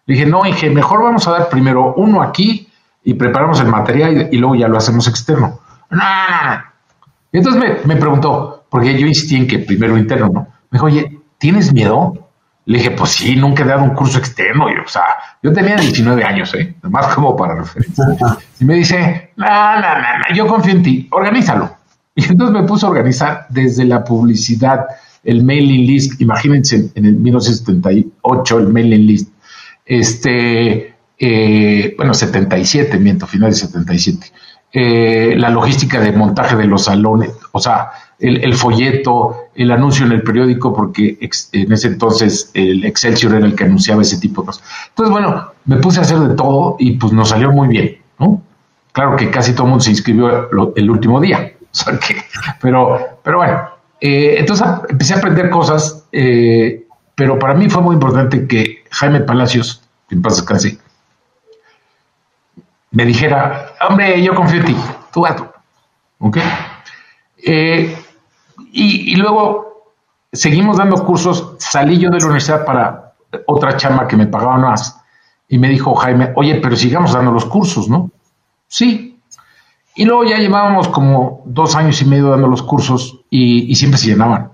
Le 0.05 0.13
dije, 0.13 0.25
no, 0.25 0.45
Inge, 0.45 0.69
mejor 0.69 1.03
vamos 1.03 1.27
a 1.27 1.31
dar 1.31 1.49
primero 1.49 1.93
uno 1.97 2.21
aquí 2.21 2.69
y 3.03 3.15
preparamos 3.15 3.59
el 3.59 3.67
material 3.67 4.29
y, 4.31 4.37
luego 4.37 4.55
ya 4.55 4.69
lo 4.69 4.77
hacemos 4.77 5.07
externo. 5.07 5.59
No, 5.89 5.97
no, 5.97 6.49
no. 6.49 6.63
Y 7.33 7.37
entonces 7.37 7.61
me, 7.61 7.93
me, 7.93 7.99
preguntó, 7.99 8.63
porque 8.69 8.97
yo 8.97 9.07
insistí 9.07 9.35
en 9.35 9.47
que 9.47 9.59
primero 9.59 9.97
interno, 9.97 10.29
¿no? 10.29 10.41
Me 10.69 10.77
dijo, 10.77 10.85
oye, 10.85 11.19
¿tienes 11.37 11.73
miedo? 11.73 12.22
Le 12.65 12.77
dije, 12.77 12.91
pues 12.91 13.11
sí, 13.11 13.35
nunca 13.35 13.63
he 13.63 13.67
dado 13.67 13.83
un 13.83 13.93
curso 13.93 14.19
externo. 14.19 14.69
Y, 14.69 14.73
o 14.77 14.87
sea, 14.87 15.03
yo 15.41 15.51
tenía 15.51 15.75
19 15.75 16.23
años, 16.23 16.53
¿eh? 16.55 16.75
Más 16.83 17.13
como 17.13 17.35
para 17.35 17.55
referencia. 17.55 18.05
Y 18.59 18.65
me 18.65 18.75
dice, 18.75 19.31
no, 19.35 19.45
no, 19.45 19.81
no, 19.81 20.35
yo 20.35 20.47
confío 20.47 20.73
en 20.73 20.83
ti, 20.83 21.07
organízalo. 21.11 21.77
Y 22.15 22.25
entonces 22.25 22.61
me 22.61 22.67
puse 22.67 22.85
a 22.85 22.89
organizar 22.89 23.47
desde 23.49 23.85
la 23.85 24.03
publicidad, 24.03 24.85
el 25.23 25.43
mailing 25.43 25.87
list, 25.87 26.21
imagínense 26.21 26.91
en 26.93 27.05
el 27.05 27.15
1978 27.15 28.59
el 28.59 28.67
mailing 28.67 29.07
list, 29.07 29.29
este, 29.83 30.93
eh, 31.17 31.93
bueno, 31.97 32.13
77, 32.13 32.99
miento, 32.99 33.25
final 33.25 33.49
de 33.49 33.55
77, 33.55 34.31
eh, 34.73 35.35
la 35.37 35.49
logística 35.49 35.99
de 35.99 36.11
montaje 36.11 36.55
de 36.55 36.65
los 36.65 36.85
salones, 36.85 37.31
o 37.51 37.59
sea, 37.59 37.91
el, 38.23 38.53
folleto, 38.53 39.49
el 39.53 39.71
anuncio 39.71 40.05
en 40.05 40.13
el 40.13 40.23
periódico, 40.23 40.73
porque 40.73 41.17
en 41.51 41.71
ese 41.71 41.87
entonces 41.87 42.49
el 42.53 42.85
Excelsior 42.85 43.35
era 43.35 43.45
el 43.45 43.55
que 43.55 43.65
anunciaba 43.65 44.01
ese 44.01 44.17
tipo 44.17 44.41
de 44.41 44.47
cosas. 44.47 44.63
Entonces, 44.89 45.11
bueno, 45.11 45.51
me 45.65 45.77
puse 45.77 45.99
a 45.99 46.03
hacer 46.03 46.19
de 46.19 46.35
todo 46.35 46.77
y 46.79 46.93
pues 46.93 47.11
nos 47.11 47.29
salió 47.29 47.51
muy 47.51 47.67
bien, 47.67 47.97
¿no? 48.19 48.41
Claro 48.93 49.17
que 49.17 49.29
casi 49.29 49.53
todo 49.53 49.63
el 49.63 49.69
mundo 49.71 49.83
se 49.83 49.91
inscribió 49.91 50.49
el 50.75 50.89
último 50.89 51.19
día, 51.19 51.53
pero, 52.61 53.19
pero 53.23 53.37
bueno, 53.37 53.61
eh, 53.99 54.35
entonces 54.37 54.65
empecé 54.87 55.15
a 55.15 55.17
aprender 55.17 55.49
cosas, 55.49 56.05
eh, 56.11 56.85
pero 57.15 57.37
para 57.37 57.55
mí 57.55 57.69
fue 57.69 57.81
muy 57.81 57.95
importante 57.95 58.47
que 58.47 58.83
Jaime 58.91 59.19
Palacios, 59.21 59.81
que 60.07 60.15
en 60.15 60.21
paz 60.21 60.45
me 62.91 63.05
dijera, 63.05 63.73
hombre, 63.89 64.21
yo 64.21 64.35
confío 64.35 64.59
en 64.59 64.65
ti, 64.67 64.75
tú 65.11 65.23
gato, 65.23 65.51
¿ok? 66.19 66.37
Eh, 67.45 67.97
y, 68.75 69.15
luego 69.17 69.91
seguimos 70.31 70.77
dando 70.77 71.05
cursos, 71.05 71.55
salí 71.59 71.99
yo 71.99 72.09
de 72.09 72.17
la 72.17 72.25
universidad 72.25 72.65
para 72.65 73.13
otra 73.45 73.77
chamba 73.77 74.07
que 74.07 74.17
me 74.17 74.25
pagaba 74.25 74.57
más. 74.57 74.99
Y 75.47 75.59
me 75.59 75.69
dijo 75.69 75.93
Jaime, 75.93 76.33
oye, 76.35 76.55
pero 76.55 76.75
sigamos 76.75 77.13
dando 77.13 77.31
los 77.31 77.45
cursos, 77.45 77.87
¿no? 77.87 78.09
Sí. 78.67 79.19
Y 79.95 80.05
luego 80.05 80.23
ya 80.23 80.39
llevábamos 80.39 80.87
como 80.87 81.43
dos 81.45 81.75
años 81.75 82.01
y 82.01 82.05
medio 82.05 82.29
dando 82.29 82.47
los 82.47 82.63
cursos 82.63 83.19
y, 83.29 83.75
siempre 83.75 83.99
se 83.99 84.07
llenaban. 84.07 84.49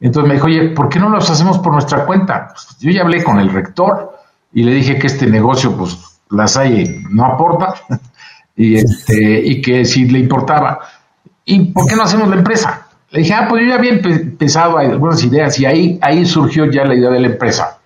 Entonces 0.00 0.26
me 0.26 0.34
dijo, 0.36 0.46
oye, 0.46 0.70
¿por 0.70 0.88
qué 0.88 0.98
no 0.98 1.10
los 1.10 1.28
hacemos 1.28 1.58
por 1.58 1.74
nuestra 1.74 2.06
cuenta? 2.06 2.48
Pues, 2.48 2.78
yo 2.80 2.90
ya 2.90 3.02
hablé 3.02 3.22
con 3.22 3.38
el 3.38 3.50
rector 3.50 4.18
y 4.54 4.62
le 4.62 4.72
dije 4.72 4.98
que 4.98 5.08
este 5.08 5.26
negocio, 5.26 5.76
pues, 5.76 5.98
la 6.30 6.46
SAE 6.46 7.02
no 7.10 7.26
aporta 7.26 7.74
y, 8.56 8.76
este, 8.76 9.42
y 9.44 9.60
que 9.60 9.84
si 9.84 10.06
le 10.06 10.18
importaba. 10.18 10.80
¿Y 11.44 11.72
por 11.72 11.86
qué 11.86 11.94
no 11.94 12.04
hacemos 12.04 12.30
la 12.30 12.36
empresa? 12.36 12.86
Le 13.10 13.20
dije, 13.20 13.34
ah, 13.34 13.46
pues 13.48 13.62
yo 13.62 13.70
ya 13.70 13.74
había 13.74 13.92
empezado 13.92 14.78
algunas 14.78 15.22
ideas 15.24 15.58
y 15.58 15.66
ahí, 15.66 15.98
ahí 16.00 16.24
surgió 16.24 16.66
ya 16.66 16.84
la 16.84 16.94
idea 16.94 17.10
de 17.10 17.20
la 17.20 17.26
empresa. 17.26 17.78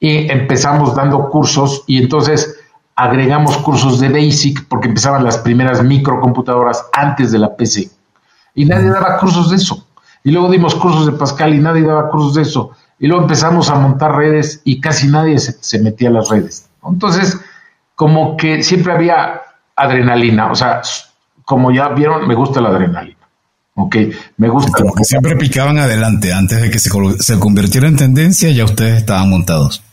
Y 0.00 0.30
empezamos 0.30 0.94
dando 0.94 1.28
cursos 1.28 1.84
y 1.86 1.98
entonces 1.98 2.58
agregamos 2.96 3.56
cursos 3.58 4.00
de 4.00 4.08
Basic 4.08 4.66
porque 4.66 4.88
empezaban 4.88 5.22
las 5.22 5.38
primeras 5.38 5.84
microcomputadoras 5.84 6.86
antes 6.92 7.30
de 7.30 7.38
la 7.38 7.54
PC. 7.54 7.88
Y 8.54 8.64
nadie 8.64 8.90
daba 8.90 9.18
cursos 9.18 9.50
de 9.50 9.56
eso. 9.56 9.86
Y 10.24 10.32
luego 10.32 10.50
dimos 10.50 10.74
cursos 10.74 11.06
de 11.06 11.12
Pascal 11.12 11.54
y 11.54 11.60
nadie 11.60 11.82
daba 11.82 12.10
cursos 12.10 12.34
de 12.34 12.42
eso. 12.42 12.72
Y 12.98 13.06
luego 13.06 13.22
empezamos 13.22 13.70
a 13.70 13.76
montar 13.76 14.16
redes 14.16 14.60
y 14.64 14.80
casi 14.80 15.06
nadie 15.06 15.38
se, 15.38 15.78
metía 15.78 16.08
a 16.08 16.12
las 16.12 16.28
redes. 16.28 16.68
Entonces, 16.84 17.40
como 17.94 18.36
que 18.36 18.64
siempre 18.64 18.92
había 18.92 19.42
adrenalina. 19.76 20.50
O 20.50 20.56
sea, 20.56 20.82
como 21.44 21.70
ya 21.70 21.90
vieron, 21.90 22.26
me 22.26 22.34
gusta 22.34 22.60
la 22.60 22.70
adrenalina. 22.70 23.17
Ok, 23.80 23.96
me 24.38 24.48
gusta. 24.48 24.72
Como 24.72 24.92
que 24.92 25.04
siempre 25.04 25.36
picaban 25.36 25.78
adelante. 25.78 26.32
Antes 26.32 26.60
de 26.60 26.68
que 26.68 26.80
se, 26.80 26.90
se 27.20 27.38
convirtiera 27.38 27.86
en 27.86 27.96
tendencia, 27.96 28.50
ya 28.50 28.64
ustedes 28.64 28.98
estaban 28.98 29.30
montados. 29.30 29.84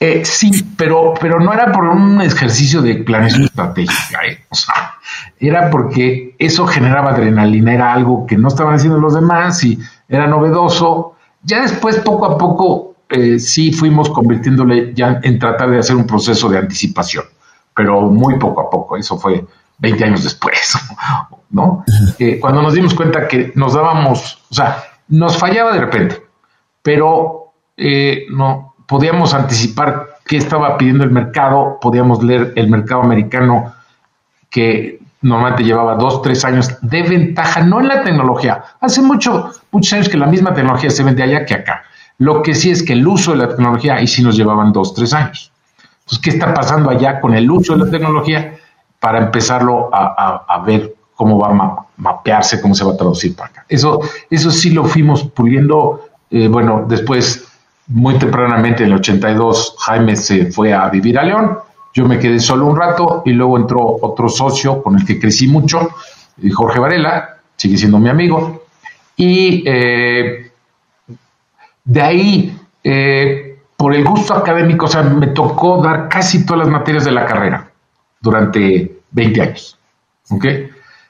Eh, 0.00 0.24
sí, 0.24 0.50
pero, 0.76 1.14
pero 1.20 1.38
no 1.38 1.52
era 1.52 1.70
por 1.70 1.84
un 1.84 2.20
ejercicio 2.20 2.82
de 2.82 2.96
planeación 2.96 3.44
estratégica, 3.44 4.26
¿eh? 4.28 4.44
o 4.50 4.54
sea, 4.54 4.96
era 5.40 5.70
porque 5.70 6.34
eso 6.38 6.66
generaba 6.66 7.12
adrenalina, 7.12 7.72
era 7.72 7.94
algo 7.94 8.26
que 8.26 8.36
no 8.36 8.48
estaban 8.48 8.74
haciendo 8.74 8.98
los 8.98 9.14
demás 9.14 9.62
y 9.64 9.78
era 10.08 10.26
novedoso. 10.26 11.14
Ya 11.44 11.62
después, 11.62 11.96
poco 12.00 12.26
a 12.26 12.36
poco, 12.36 12.96
eh, 13.08 13.38
sí 13.38 13.72
fuimos 13.72 14.10
convirtiéndole 14.10 14.92
ya 14.94 15.20
en 15.22 15.38
tratar 15.38 15.70
de 15.70 15.78
hacer 15.78 15.96
un 15.96 16.06
proceso 16.06 16.48
de 16.50 16.58
anticipación, 16.58 17.24
pero 17.74 18.02
muy 18.02 18.36
poco 18.38 18.62
a 18.62 18.68
poco, 18.68 18.96
eso 18.96 19.16
fue 19.16 19.46
20 19.78 20.04
años 20.04 20.24
después, 20.24 20.78
¿no? 21.50 21.84
cuando 22.40 22.62
nos 22.62 22.74
dimos 22.74 22.94
cuenta 22.94 23.28
que 23.28 23.52
nos 23.54 23.74
dábamos, 23.74 24.38
o 24.50 24.54
sea, 24.54 24.82
nos 25.08 25.36
fallaba 25.36 25.72
de 25.72 25.80
repente, 25.80 26.22
pero 26.82 27.52
no, 28.30 28.74
podíamos 28.86 29.34
anticipar 29.34 30.16
qué 30.26 30.36
estaba 30.36 30.76
pidiendo 30.76 31.04
el 31.04 31.10
mercado, 31.10 31.78
podíamos 31.80 32.22
leer 32.22 32.52
el 32.56 32.68
mercado 32.68 33.02
americano 33.02 33.74
que 34.50 35.00
normalmente 35.22 35.64
llevaba 35.64 35.96
dos, 35.96 36.22
tres 36.22 36.44
años 36.44 36.76
de 36.80 37.02
ventaja, 37.02 37.60
no 37.62 37.80
en 37.80 37.88
la 37.88 38.02
tecnología. 38.02 38.62
Hace 38.80 39.02
mucho, 39.02 39.50
muchos 39.70 39.92
años 39.92 40.08
que 40.08 40.16
la 40.16 40.26
misma 40.26 40.54
tecnología 40.54 40.90
se 40.90 41.02
vende 41.02 41.22
allá 41.22 41.44
que 41.44 41.54
acá. 41.54 41.82
Lo 42.18 42.42
que 42.42 42.54
sí 42.54 42.70
es 42.70 42.82
que 42.82 42.94
el 42.94 43.06
uso 43.06 43.32
de 43.32 43.38
la 43.38 43.48
tecnología 43.48 43.96
ahí 43.96 44.06
sí 44.06 44.22
nos 44.22 44.36
llevaban 44.36 44.72
dos, 44.72 44.94
tres 44.94 45.12
años. 45.12 45.52
Entonces, 46.00 46.18
¿qué 46.20 46.30
está 46.30 46.54
pasando 46.54 46.90
allá 46.90 47.20
con 47.20 47.34
el 47.34 47.50
uso 47.50 47.76
de 47.76 47.84
la 47.84 47.90
tecnología 47.90 48.54
para 49.06 49.18
empezarlo 49.20 49.88
a, 49.92 50.64
ver 50.66 50.96
cómo 51.14 51.38
va 51.38 51.50
a 51.50 51.86
mapearse, 51.96 52.60
cómo 52.60 52.74
se 52.74 52.84
va 52.84 52.94
a 52.94 52.96
traducir 52.96 53.36
para 53.36 53.50
acá? 53.50 53.64
Eso, 53.68 54.00
eso 54.28 54.50
sí 54.50 54.70
lo 54.70 54.82
fuimos 54.82 55.22
puliendo. 55.22 56.08
Eh, 56.28 56.48
bueno, 56.48 56.86
después 56.88 57.46
muy 57.86 58.14
tempranamente, 58.14 58.82
en 58.82 58.88
el 58.90 58.96
82, 58.96 59.76
Jaime 59.78 60.16
se 60.16 60.50
fue 60.50 60.74
a 60.74 60.88
vivir 60.88 61.20
a 61.20 61.22
León. 61.22 61.56
Yo 61.94 62.04
me 62.06 62.18
quedé 62.18 62.40
solo 62.40 62.66
un 62.66 62.76
rato 62.76 63.22
y 63.24 63.30
luego 63.30 63.56
entró 63.56 63.78
otro 64.02 64.28
socio 64.28 64.82
con 64.82 64.96
el 64.96 65.06
que 65.06 65.20
crecí 65.20 65.46
mucho, 65.46 65.90
Jorge 66.52 66.80
Varela, 66.80 67.36
sigue 67.56 67.76
siendo 67.76 68.00
mi 68.00 68.08
amigo. 68.08 68.64
Y 69.16 69.62
eh, 69.66 70.50
de 71.84 72.02
ahí, 72.02 72.58
eh, 72.82 73.60
por 73.76 73.94
el 73.94 74.02
gusto 74.02 74.34
académico, 74.34 74.86
o 74.86 74.88
sea, 74.88 75.04
me 75.04 75.28
tocó 75.28 75.80
dar 75.80 76.08
casi 76.08 76.44
todas 76.44 76.64
las 76.64 76.68
materias 76.70 77.04
de 77.04 77.12
la 77.12 77.24
carrera 77.24 77.70
durante 78.20 78.95
20 79.16 79.42
años. 79.42 79.78
¿Ok? 80.30 80.44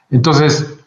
Entonces, 0.09 0.79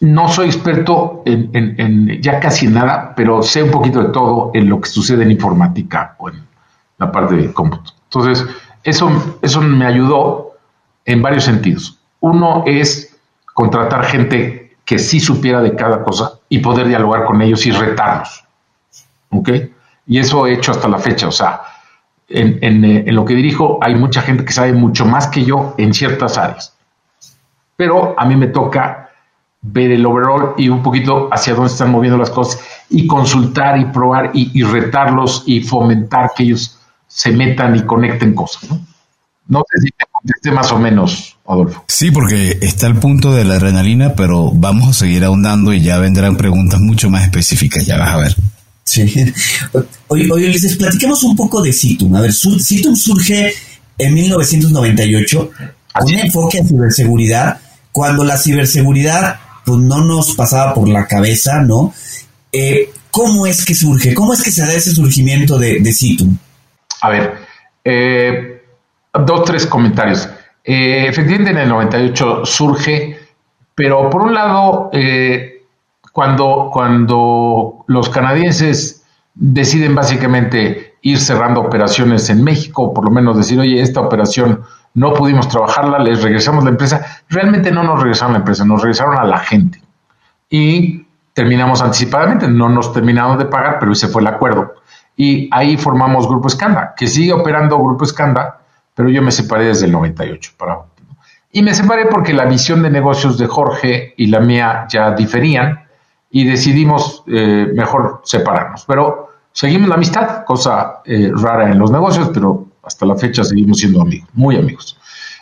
no 0.00 0.28
soy 0.28 0.46
experto 0.46 1.22
en, 1.26 2.20
ya 2.22 2.40
casi 2.40 2.66
nada, 2.66 3.14
pero 3.14 3.42
sé 3.42 3.62
un 3.62 3.70
poquito 3.70 4.02
de 4.02 4.08
todo 4.08 4.50
en 4.54 4.68
lo 4.68 4.80
que 4.80 4.88
sucede 4.88 5.22
en 5.22 5.30
informática 5.30 6.16
o 6.18 6.30
en 6.30 6.44
la 6.98 7.12
parte 7.12 7.36
de 7.36 7.52
cómputo. 7.52 7.92
Entonces, 8.04 8.46
eso, 8.82 9.38
eso 9.42 9.60
me 9.60 9.86
ayudó 9.86 10.52
en 11.04 11.22
varios 11.22 11.44
sentidos. 11.44 11.98
Uno 12.20 12.64
es 12.66 13.16
contratar 13.52 14.04
gente 14.04 14.76
que 14.84 14.98
sí 14.98 15.20
supiera 15.20 15.60
de 15.60 15.74
cada 15.74 16.02
cosa 16.02 16.38
y 16.48 16.60
poder 16.60 16.88
dialogar 16.88 17.24
con 17.24 17.42
ellos 17.42 17.66
y 17.66 17.72
retarlos. 17.72 18.44
¿Ok? 19.30 19.50
Y 20.06 20.18
eso 20.18 20.46
he 20.46 20.54
hecho 20.54 20.72
hasta 20.72 20.88
la 20.88 20.98
fecha. 20.98 21.28
O 21.28 21.32
sea, 21.32 21.60
en, 22.28 22.84
en 22.84 23.14
lo 23.14 23.24
que 23.24 23.34
dirijo 23.34 23.78
hay 23.82 23.94
mucha 23.94 24.22
gente 24.22 24.44
que 24.44 24.52
sabe 24.52 24.72
mucho 24.72 25.04
más 25.04 25.28
que 25.28 25.44
yo 25.44 25.74
en 25.78 25.94
ciertas 25.94 26.38
áreas. 26.38 26.74
Pero 27.76 28.18
a 28.18 28.24
mí 28.24 28.36
me 28.36 28.48
toca 28.48 29.06
ver 29.62 29.90
el 29.90 30.06
overall 30.06 30.54
y 30.56 30.68
un 30.68 30.82
poquito 30.82 31.28
hacia 31.32 31.54
dónde 31.54 31.72
están 31.72 31.90
moviendo 31.90 32.18
las 32.18 32.30
cosas 32.30 32.60
y 32.88 33.06
consultar 33.06 33.78
y 33.78 33.86
probar 33.86 34.30
y, 34.32 34.62
retarlos 34.62 35.42
y 35.46 35.60
fomentar 35.60 36.30
que 36.36 36.44
ellos 36.44 36.78
se 37.08 37.32
metan 37.32 37.76
y 37.76 37.82
conecten 37.82 38.34
cosas. 38.34 38.70
¿no? 38.70 38.80
No 39.48 39.62
sé 39.70 39.80
si 39.82 39.90
te 39.90 40.04
contesté 40.10 40.50
más 40.52 40.70
o 40.72 40.78
menos, 40.78 41.36
Adolfo. 41.46 41.84
Sí, 41.88 42.10
porque 42.10 42.58
está 42.60 42.86
el 42.86 42.96
punto 42.96 43.34
de 43.34 43.44
la 43.44 43.54
adrenalina, 43.54 44.14
pero 44.14 44.50
vamos 44.52 44.88
a 44.88 44.92
seguir 44.92 45.24
ahondando 45.24 45.72
y 45.72 45.80
ya 45.80 45.98
vendrán 45.98 46.36
preguntas 46.36 46.80
mucho 46.80 47.10
más 47.10 47.24
específicas, 47.24 47.86
ya 47.86 47.98
vas 47.98 48.10
a 48.10 48.16
ver. 48.18 48.36
Sí. 48.86 49.34
Oye, 50.06 50.30
oye 50.30 50.46
Ulises, 50.46 50.76
platiquemos 50.76 51.22
un 51.24 51.36
poco 51.36 51.60
de 51.60 51.72
Citum. 51.72 52.14
A 52.14 52.20
ver, 52.20 52.32
Citum 52.32 52.94
surge 52.94 53.52
en 53.98 54.14
1998 54.14 55.50
con 55.92 56.04
un 56.06 56.18
enfoque 56.18 56.58
en 56.58 56.68
ciberseguridad, 56.68 57.60
cuando 57.90 58.24
la 58.24 58.38
ciberseguridad 58.38 59.40
pues 59.64 59.80
no 59.80 60.04
nos 60.04 60.36
pasaba 60.36 60.72
por 60.72 60.88
la 60.88 61.06
cabeza, 61.06 61.60
¿no? 61.62 61.92
Eh, 62.52 62.90
¿Cómo 63.10 63.46
es 63.46 63.64
que 63.64 63.74
surge? 63.74 64.14
¿Cómo 64.14 64.32
es 64.32 64.42
que 64.42 64.52
se 64.52 64.64
da 64.64 64.72
ese 64.72 64.94
surgimiento 64.94 65.58
de, 65.58 65.80
de 65.80 65.92
Citum? 65.92 66.36
A 67.00 67.10
ver, 67.10 67.34
eh, 67.84 68.62
dos, 69.12 69.44
tres 69.44 69.66
comentarios. 69.66 70.28
Eh, 70.62 71.08
efectivamente, 71.08 71.50
en 71.50 71.58
el 71.58 71.68
98 71.68 72.44
surge, 72.44 73.18
pero 73.74 74.08
por 74.08 74.22
un 74.22 74.34
lado, 74.34 74.90
cuando, 76.16 77.84
los 77.86 78.08
canadienses 78.08 79.04
deciden 79.34 79.94
básicamente 79.94 80.94
ir 81.02 81.18
cerrando 81.18 81.60
operaciones 81.60 82.30
en 82.30 82.42
México, 82.42 82.94
por 82.94 83.04
lo 83.04 83.10
menos 83.10 83.36
decir, 83.36 83.60
oye, 83.60 83.82
esta 83.82 84.00
operación 84.00 84.62
no 84.94 85.12
pudimos 85.12 85.46
trabajarla, 85.46 85.98
les 85.98 86.22
regresamos 86.22 86.64
la 86.64 86.70
empresa. 86.70 87.04
Realmente 87.28 87.70
no 87.70 87.82
nos 87.82 88.00
regresaron 88.00 88.32
la 88.32 88.38
empresa, 88.38 88.64
nos 88.64 88.80
regresaron 88.80 89.18
a 89.18 89.24
la 89.24 89.38
gente. 89.40 89.82
Y 90.48 91.06
terminamos 91.34 91.82
anticipadamente, 91.82 92.48
no 92.48 92.70
nos 92.70 92.94
terminamos 92.94 93.36
de 93.36 93.44
pagar, 93.44 93.76
pero 93.78 93.92
ese 93.92 94.08
fue 94.08 94.22
el 94.22 94.28
acuerdo. 94.28 94.76
Y 95.18 95.50
ahí 95.52 95.76
formamos 95.76 96.26
Grupo 96.26 96.48
Escanda, 96.48 96.94
que 96.96 97.08
sigue 97.08 97.34
operando 97.34 97.76
Grupo 97.78 98.04
Escanda, 98.04 98.60
pero 98.94 99.10
yo 99.10 99.20
me 99.20 99.32
separé 99.32 99.66
desde 99.66 99.84
el 99.84 99.92
98 99.92 100.52
para 100.56 100.78
y 101.52 101.62
me 101.62 101.72
separé 101.72 102.04
porque 102.06 102.34
la 102.34 102.44
visión 102.44 102.82
de 102.82 102.90
negocios 102.90 103.38
de 103.38 103.46
Jorge 103.46 104.12
y 104.18 104.26
la 104.26 104.40
mía 104.40 104.86
ya 104.90 105.12
diferían 105.12 105.85
y 106.30 106.44
decidimos 106.44 107.24
eh, 107.26 107.70
mejor 107.74 108.22
separarnos. 108.24 108.84
Pero 108.86 109.30
seguimos 109.52 109.88
la 109.88 109.94
amistad, 109.94 110.44
cosa 110.44 111.00
eh, 111.04 111.30
rara 111.34 111.70
en 111.70 111.78
los 111.78 111.90
negocios, 111.90 112.30
pero 112.32 112.66
hasta 112.82 113.06
la 113.06 113.16
fecha 113.16 113.42
seguimos 113.44 113.78
siendo 113.78 114.00
amigos, 114.00 114.28
muy 114.34 114.56
amigos. 114.56 114.98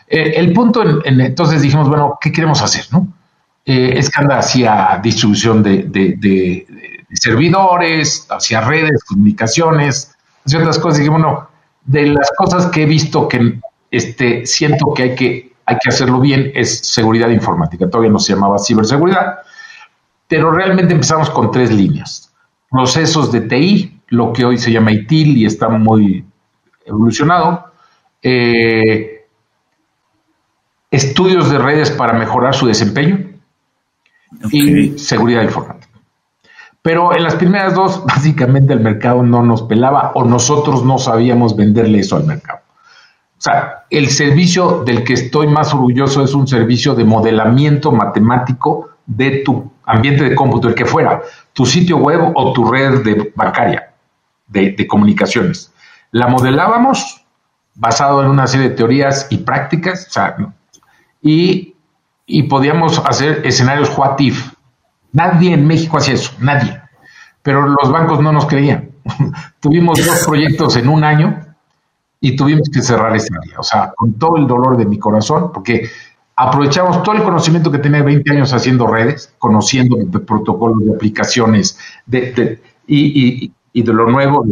Eh, 0.06 0.34
el 0.36 0.52
punto, 0.52 0.82
en, 1.04 1.20
entonces 1.20 1.62
dijimos, 1.62 1.88
bueno, 1.88 2.18
¿qué 2.20 2.32
queremos 2.32 2.62
hacer? 2.62 2.84
No? 2.92 3.08
Eh, 3.66 3.94
es 3.96 4.10
que 4.10 4.20
anda 4.20 4.38
hacia 4.38 5.00
distribución 5.02 5.62
de, 5.62 6.66
servidores, 7.12 8.26
hacia 8.28 8.60
redes, 8.60 9.04
comunicaciones, 9.04 10.14
hacia 10.44 10.58
otras 10.58 10.78
cosas. 10.78 11.00
Y 11.00 11.08
bueno, 11.08 11.48
de 11.84 12.06
las 12.06 12.30
cosas 12.36 12.66
que 12.66 12.82
he 12.82 12.86
visto 12.86 13.28
que 13.28 13.60
este, 13.90 14.44
siento 14.46 14.92
que 14.94 15.02
hay, 15.02 15.14
que 15.14 15.52
hay 15.64 15.76
que 15.82 15.88
hacerlo 15.88 16.20
bien 16.20 16.52
es 16.54 16.78
seguridad 16.80 17.30
informática. 17.30 17.88
Todavía 17.88 18.10
no 18.10 18.18
se 18.18 18.34
llamaba 18.34 18.58
ciberseguridad, 18.58 19.38
pero 20.28 20.50
realmente 20.50 20.94
empezamos 20.94 21.30
con 21.30 21.50
tres 21.50 21.72
líneas. 21.72 22.32
Procesos 22.70 23.30
de 23.30 23.42
TI, 23.42 24.00
lo 24.08 24.32
que 24.32 24.44
hoy 24.44 24.58
se 24.58 24.72
llama 24.72 24.92
ITIL 24.92 25.36
y 25.36 25.46
está 25.46 25.68
muy 25.68 26.24
evolucionado. 26.84 27.72
Eh, 28.22 29.26
estudios 30.90 31.50
de 31.50 31.58
redes 31.58 31.90
para 31.90 32.14
mejorar 32.14 32.54
su 32.54 32.66
desempeño 32.66 33.18
y 34.50 34.98
seguridad 34.98 35.42
informática. 35.42 35.92
Pero 36.82 37.16
en 37.16 37.22
las 37.22 37.36
primeras 37.36 37.74
dos, 37.74 38.04
básicamente 38.06 38.72
el 38.72 38.80
mercado 38.80 39.22
no 39.22 39.42
nos 39.42 39.62
pelaba 39.62 40.12
o 40.14 40.24
nosotros 40.24 40.84
no 40.84 40.98
sabíamos 40.98 41.56
venderle 41.56 42.00
eso 42.00 42.16
al 42.16 42.24
mercado. 42.24 42.60
O 43.38 43.42
sea, 43.44 43.84
el 43.90 44.08
servicio 44.08 44.84
del 44.84 45.04
que 45.04 45.12
estoy 45.14 45.46
más 45.48 45.74
orgulloso 45.74 46.24
es 46.24 46.34
un 46.34 46.46
servicio 46.46 46.94
de 46.94 47.04
modelamiento 47.04 47.92
matemático 47.92 48.90
de 49.06 49.42
tu 49.44 49.73
ambiente 49.86 50.24
de 50.24 50.34
cómputo, 50.34 50.68
el 50.68 50.74
que 50.74 50.84
fuera, 50.84 51.22
tu 51.52 51.66
sitio 51.66 51.98
web 51.98 52.32
o 52.34 52.52
tu 52.52 52.70
red 52.70 53.02
de 53.02 53.32
bancaria 53.34 53.90
de, 54.48 54.86
comunicaciones. 54.86 55.72
La 56.10 56.28
modelábamos 56.28 57.24
basado 57.74 58.22
en 58.22 58.30
una 58.30 58.46
serie 58.46 58.70
de 58.70 58.76
teorías 58.76 59.26
y 59.30 59.38
prácticas, 59.38 60.08
y, 61.22 61.74
y 62.26 62.42
podíamos 62.44 62.98
hacer 62.98 63.42
escenarios 63.44 63.96
what. 63.96 64.18
Nadie 65.12 65.54
en 65.54 65.66
México 65.66 65.96
hacía 65.96 66.14
eso, 66.14 66.32
nadie. 66.38 66.80
Pero 67.42 67.66
los 67.66 67.90
bancos 67.90 68.20
no 68.20 68.32
nos 68.32 68.46
creían. 68.46 68.90
Tuvimos 69.60 70.04
dos 70.04 70.24
proyectos 70.26 70.76
en 70.76 70.88
un 70.88 71.04
año 71.04 71.44
y 72.20 72.36
tuvimos 72.36 72.70
que 72.72 72.80
cerrar 72.80 73.14
ese 73.14 73.28
día. 73.44 73.58
O 73.58 73.62
sea, 73.62 73.92
con 73.94 74.14
todo 74.14 74.38
el 74.38 74.46
dolor 74.46 74.78
de 74.78 74.86
mi 74.86 74.98
corazón, 74.98 75.52
porque 75.52 75.90
aprovechamos 76.36 77.02
todo 77.02 77.14
el 77.14 77.22
conocimiento 77.22 77.70
que 77.70 77.78
tenía 77.78 78.02
20 78.02 78.30
años 78.32 78.52
haciendo 78.52 78.86
redes, 78.86 79.32
conociendo 79.38 79.96
de 79.96 80.18
protocolos, 80.18 80.84
de 80.84 80.94
aplicaciones 80.94 81.78
de, 82.06 82.60
y, 82.86 83.52
de 83.74 83.92
lo 83.92 84.10
nuevo, 84.10 84.44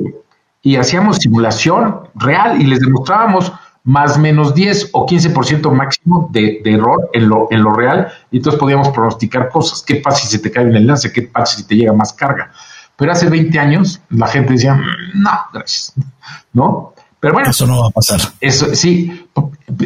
y 0.62 0.76
hacíamos 0.76 1.16
simulación 1.16 2.08
real 2.14 2.60
y 2.60 2.64
les 2.64 2.80
demostrábamos 2.80 3.52
más 3.84 4.16
menos 4.16 4.54
10 4.54 4.90
o 4.92 5.06
15% 5.06 5.72
máximo 5.72 6.28
de, 6.30 6.60
de, 6.62 6.74
error 6.74 7.10
en 7.12 7.28
lo, 7.28 7.48
en 7.50 7.62
lo 7.64 7.72
real, 7.72 8.12
y 8.30 8.36
entonces 8.36 8.60
podíamos 8.60 8.88
pronosticar 8.90 9.48
cosas. 9.48 9.82
¿Qué 9.82 9.96
pasa 9.96 10.18
si 10.18 10.28
se 10.28 10.38
te 10.38 10.52
cae 10.52 10.66
un 10.66 10.76
enlace? 10.76 11.12
¿Qué 11.12 11.22
pasa 11.22 11.56
si 11.56 11.66
te 11.66 11.74
llega 11.74 11.92
más 11.92 12.12
carga? 12.12 12.52
Pero 12.94 13.10
hace 13.10 13.28
20 13.28 13.58
años 13.58 14.00
la 14.10 14.28
gente 14.28 14.52
decía, 14.52 14.74
mm, 14.74 15.20
no, 15.20 15.30
gracias, 15.52 15.94
¿no? 16.52 16.92
Pero 17.18 17.34
bueno, 17.34 17.50
eso 17.50 17.66
no 17.66 17.80
va 17.80 17.88
a 17.88 17.90
pasar. 17.90 18.20
Eso 18.40 18.74
sí, 18.74 19.21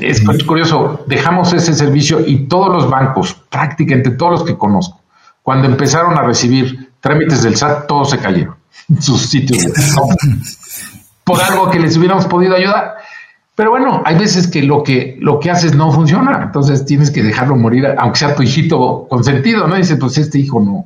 es 0.01 0.23
curioso. 0.45 1.05
Dejamos 1.07 1.53
ese 1.53 1.75
servicio 1.75 2.21
y 2.27 2.47
todos 2.47 2.73
los 2.73 2.91
bancos, 2.91 3.35
prácticamente 3.49 4.11
todos 4.11 4.33
los 4.33 4.45
que 4.45 4.57
conozco, 4.57 5.01
cuando 5.43 5.69
empezaron 5.69 6.19
a 6.19 6.23
recibir 6.23 6.93
trámites 7.01 7.43
del 7.43 7.57
SAT, 7.57 7.87
todos 7.87 8.11
se 8.11 8.19
cayeron. 8.19 8.57
Sus 9.01 9.23
sitios 9.23 9.65
por 11.25 11.43
algo 11.43 11.71
que 11.71 11.81
les 11.81 11.97
hubiéramos 11.97 12.27
podido 12.27 12.55
ayudar. 12.55 12.95
Pero 13.57 13.71
bueno, 13.71 14.03
hay 14.05 14.17
veces 14.17 14.47
que 14.47 14.63
lo 14.63 14.83
que 14.83 15.17
lo 15.19 15.41
que 15.41 15.51
haces 15.51 15.75
no 15.75 15.91
funciona, 15.91 16.41
entonces 16.43 16.85
tienes 16.85 17.11
que 17.11 17.23
dejarlo 17.23 17.57
morir, 17.57 17.87
aunque 17.99 18.19
sea 18.19 18.35
tu 18.35 18.43
hijito 18.43 19.07
consentido, 19.09 19.67
¿no? 19.67 19.77
Dice, 19.77 19.97
pues 19.97 20.19
este 20.19 20.39
hijo 20.39 20.61
no. 20.61 20.85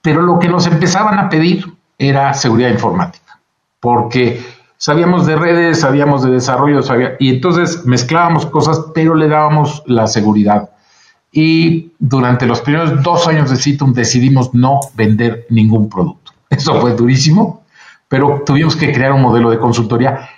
Pero 0.00 0.22
lo 0.22 0.38
que 0.38 0.48
nos 0.48 0.66
empezaban 0.66 1.18
a 1.18 1.28
pedir 1.28 1.66
era 1.98 2.32
seguridad 2.32 2.70
informática, 2.70 3.38
porque 3.80 4.40
sabíamos 4.84 5.24
de 5.24 5.34
redes, 5.34 5.80
sabíamos 5.80 6.24
de 6.24 6.30
desarrollo, 6.30 6.82
y 7.18 7.30
entonces 7.30 7.86
mezclábamos 7.86 8.44
cosas, 8.44 8.84
pero 8.94 9.14
le 9.14 9.28
dábamos 9.28 9.82
la 9.86 10.06
seguridad. 10.06 10.68
Y 11.32 11.92
durante 11.98 12.44
los 12.44 12.60
primeros 12.60 13.02
dos 13.02 13.26
años 13.26 13.48
de 13.48 13.56
Citum 13.56 13.94
decidimos 13.94 14.52
no 14.52 14.80
vender 14.92 15.46
ningún 15.48 15.88
producto. 15.88 16.32
Eso 16.50 16.82
fue 16.82 16.94
durísimo, 16.94 17.64
pero 18.08 18.42
tuvimos 18.44 18.76
que 18.76 18.92
crear 18.92 19.12
un 19.12 19.22
modelo 19.22 19.50
de 19.50 19.58
consultoría 19.58 20.28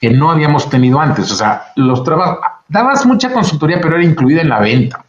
que 0.00 0.10
no 0.10 0.32
habíamos 0.32 0.68
tenido 0.68 0.98
antes. 0.98 1.30
O 1.30 1.36
sea, 1.36 1.66
los 1.76 2.02
trabajos, 2.02 2.40
dabas 2.66 3.06
mucha 3.06 3.32
consultoría, 3.32 3.80
pero 3.80 3.94
era 3.94 4.04
incluida 4.04 4.42
en 4.42 4.48
la 4.48 4.58
venta, 4.58 5.04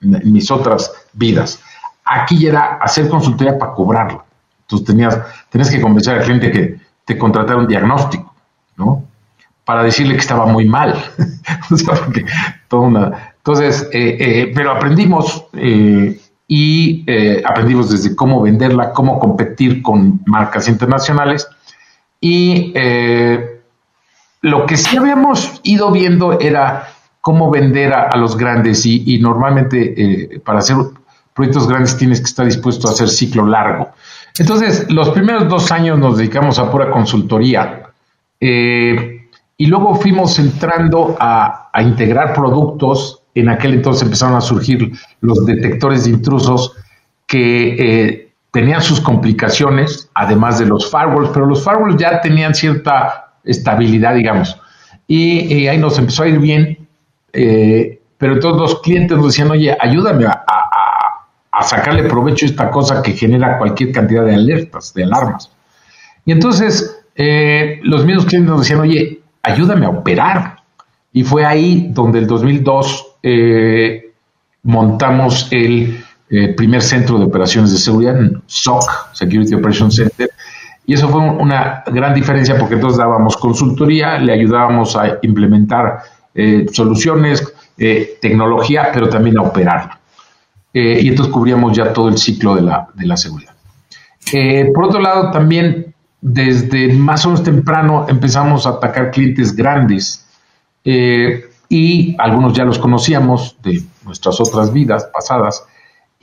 en 0.00 0.32
mis 0.32 0.50
otras 0.50 0.92
vidas. 1.12 1.60
Aquí 2.04 2.44
era 2.48 2.78
hacer 2.82 3.08
consultoría 3.08 3.56
para 3.56 3.74
cobrarlo. 3.74 4.24
Entonces 4.62 4.88
tenías, 4.88 5.20
tenías 5.50 5.70
que 5.70 5.80
convencer 5.80 6.18
al 6.18 6.24
cliente 6.24 6.50
que 6.50 6.83
te 7.04 7.18
contratar 7.18 7.56
un 7.56 7.66
diagnóstico, 7.66 8.34
¿no? 8.76 9.04
Para 9.64 9.82
decirle 9.82 10.14
que 10.14 10.20
estaba 10.20 10.46
muy 10.46 10.64
mal. 10.66 10.94
Entonces, 12.70 13.88
eh, 13.92 14.16
eh, 14.18 14.52
pero 14.54 14.72
aprendimos 14.72 15.46
eh, 15.54 16.18
y 16.48 17.04
aprendimos 17.46 17.90
desde 17.90 18.14
cómo 18.14 18.42
venderla, 18.42 18.92
cómo 18.92 19.18
competir 19.18 19.82
con 19.82 20.20
marcas 20.26 20.68
internacionales 20.68 21.48
y 22.20 22.72
lo 24.42 24.66
que 24.66 24.76
sí 24.76 24.96
habíamos 24.96 25.60
ido 25.62 25.90
viendo 25.90 26.38
era 26.38 26.88
cómo 27.20 27.50
vender 27.50 27.94
a, 27.94 28.14
los 28.16 28.36
grandes 28.36 28.84
y 28.84 29.18
normalmente 29.18 30.40
para 30.44 30.58
hacer 30.58 30.76
proyectos 31.34 31.66
grandes 31.66 31.96
tienes 31.96 32.20
que 32.20 32.26
estar 32.26 32.44
dispuesto 32.44 32.88
a 32.88 32.92
hacer 32.92 33.08
ciclo 33.08 33.46
largo. 33.46 33.88
Entonces, 34.38 34.90
los 34.90 35.10
primeros 35.10 35.48
dos 35.48 35.70
años 35.70 35.98
nos 35.98 36.16
dedicamos 36.16 36.58
a 36.58 36.70
pura 36.70 36.90
consultoría 36.90 37.90
eh, 38.40 39.28
y 39.56 39.66
luego 39.66 39.94
fuimos 39.94 40.38
entrando 40.38 41.16
a, 41.20 41.70
integrar 41.80 42.34
productos. 42.34 43.20
En 43.34 43.48
aquel 43.48 43.74
entonces 43.74 44.02
empezaron 44.02 44.36
a 44.36 44.40
surgir 44.40 44.92
los 45.20 45.44
detectores 45.46 46.04
de 46.04 46.10
intrusos 46.10 46.72
que 47.26 47.76
eh, 47.78 48.32
tenían 48.52 48.80
sus 48.80 49.00
complicaciones, 49.00 50.08
además 50.14 50.58
de 50.58 50.66
los 50.66 50.90
firewalls, 50.90 51.30
pero 51.32 51.46
los 51.46 51.64
firewalls 51.64 51.96
ya 51.96 52.20
tenían 52.20 52.54
cierta 52.54 53.34
estabilidad, 53.44 54.14
digamos. 54.14 54.56
Y, 55.06 55.66
ahí 55.66 55.78
nos 55.78 55.98
empezó 55.98 56.22
a 56.22 56.28
ir 56.28 56.38
bien, 56.38 56.86
eh, 57.32 58.00
pero 58.18 58.34
entonces 58.34 58.60
los 58.60 58.80
clientes 58.80 59.16
nos 59.16 59.26
decían, 59.28 59.50
oye, 59.50 59.76
ayúdame 59.80 60.26
a 60.26 60.43
sacarle 61.64 62.04
provecho 62.04 62.46
a 62.46 62.48
esta 62.48 62.70
cosa 62.70 63.02
que 63.02 63.12
genera 63.12 63.58
cualquier 63.58 63.92
cantidad 63.92 64.24
de 64.24 64.34
alertas, 64.34 64.94
de 64.94 65.04
alarmas. 65.04 65.50
Y 66.24 66.32
entonces 66.32 67.04
eh, 67.14 67.80
los 67.82 68.04
mismos 68.04 68.26
clientes 68.26 68.50
nos 68.50 68.60
decían, 68.60 68.80
oye, 68.80 69.20
ayúdame 69.42 69.86
a 69.86 69.90
operar. 69.90 70.56
Y 71.12 71.22
fue 71.22 71.44
ahí 71.44 71.88
donde 71.90 72.18
el 72.18 72.26
2002 72.26 73.06
eh, 73.22 74.12
montamos 74.64 75.48
el 75.50 76.04
eh, 76.30 76.48
primer 76.54 76.82
centro 76.82 77.18
de 77.18 77.24
operaciones 77.24 77.72
de 77.72 77.78
seguridad, 77.78 78.16
SOC, 78.46 79.14
Security 79.14 79.54
Operations 79.54 79.94
Center. 79.94 80.30
Y 80.86 80.94
eso 80.94 81.08
fue 81.08 81.20
una 81.20 81.82
gran 81.86 82.14
diferencia 82.14 82.58
porque 82.58 82.74
entonces 82.74 82.98
dábamos 82.98 83.36
consultoría, 83.36 84.18
le 84.18 84.32
ayudábamos 84.32 84.96
a 84.96 85.18
implementar 85.22 86.00
soluciones, 86.72 87.54
tecnología, 88.20 88.90
pero 88.92 89.08
también 89.08 89.38
a 89.38 89.42
operar. 89.42 90.03
Eh, 90.74 90.98
y 91.02 91.08
entonces 91.08 91.32
cubríamos 91.32 91.76
ya 91.76 91.92
todo 91.92 92.08
el 92.08 92.18
ciclo 92.18 92.56
de 92.56 92.62
la, 92.62 92.88
de 92.94 93.06
la 93.06 93.16
seguridad. 93.16 93.54
Eh, 94.32 94.72
por 94.74 94.86
otro 94.86 95.00
lado, 95.00 95.30
también 95.30 95.94
desde 96.20 96.92
más 96.92 97.24
o 97.24 97.28
menos 97.28 97.44
temprano 97.44 98.06
empezamos 98.08 98.66
a 98.66 98.70
atacar 98.70 99.12
clientes 99.12 99.54
grandes 99.54 100.26
eh, 100.84 101.44
y 101.68 102.16
algunos 102.18 102.54
ya 102.54 102.64
los 102.64 102.80
conocíamos 102.80 103.56
de 103.62 103.82
nuestras 104.04 104.40
otras 104.40 104.72
vidas 104.72 105.08
pasadas. 105.14 105.64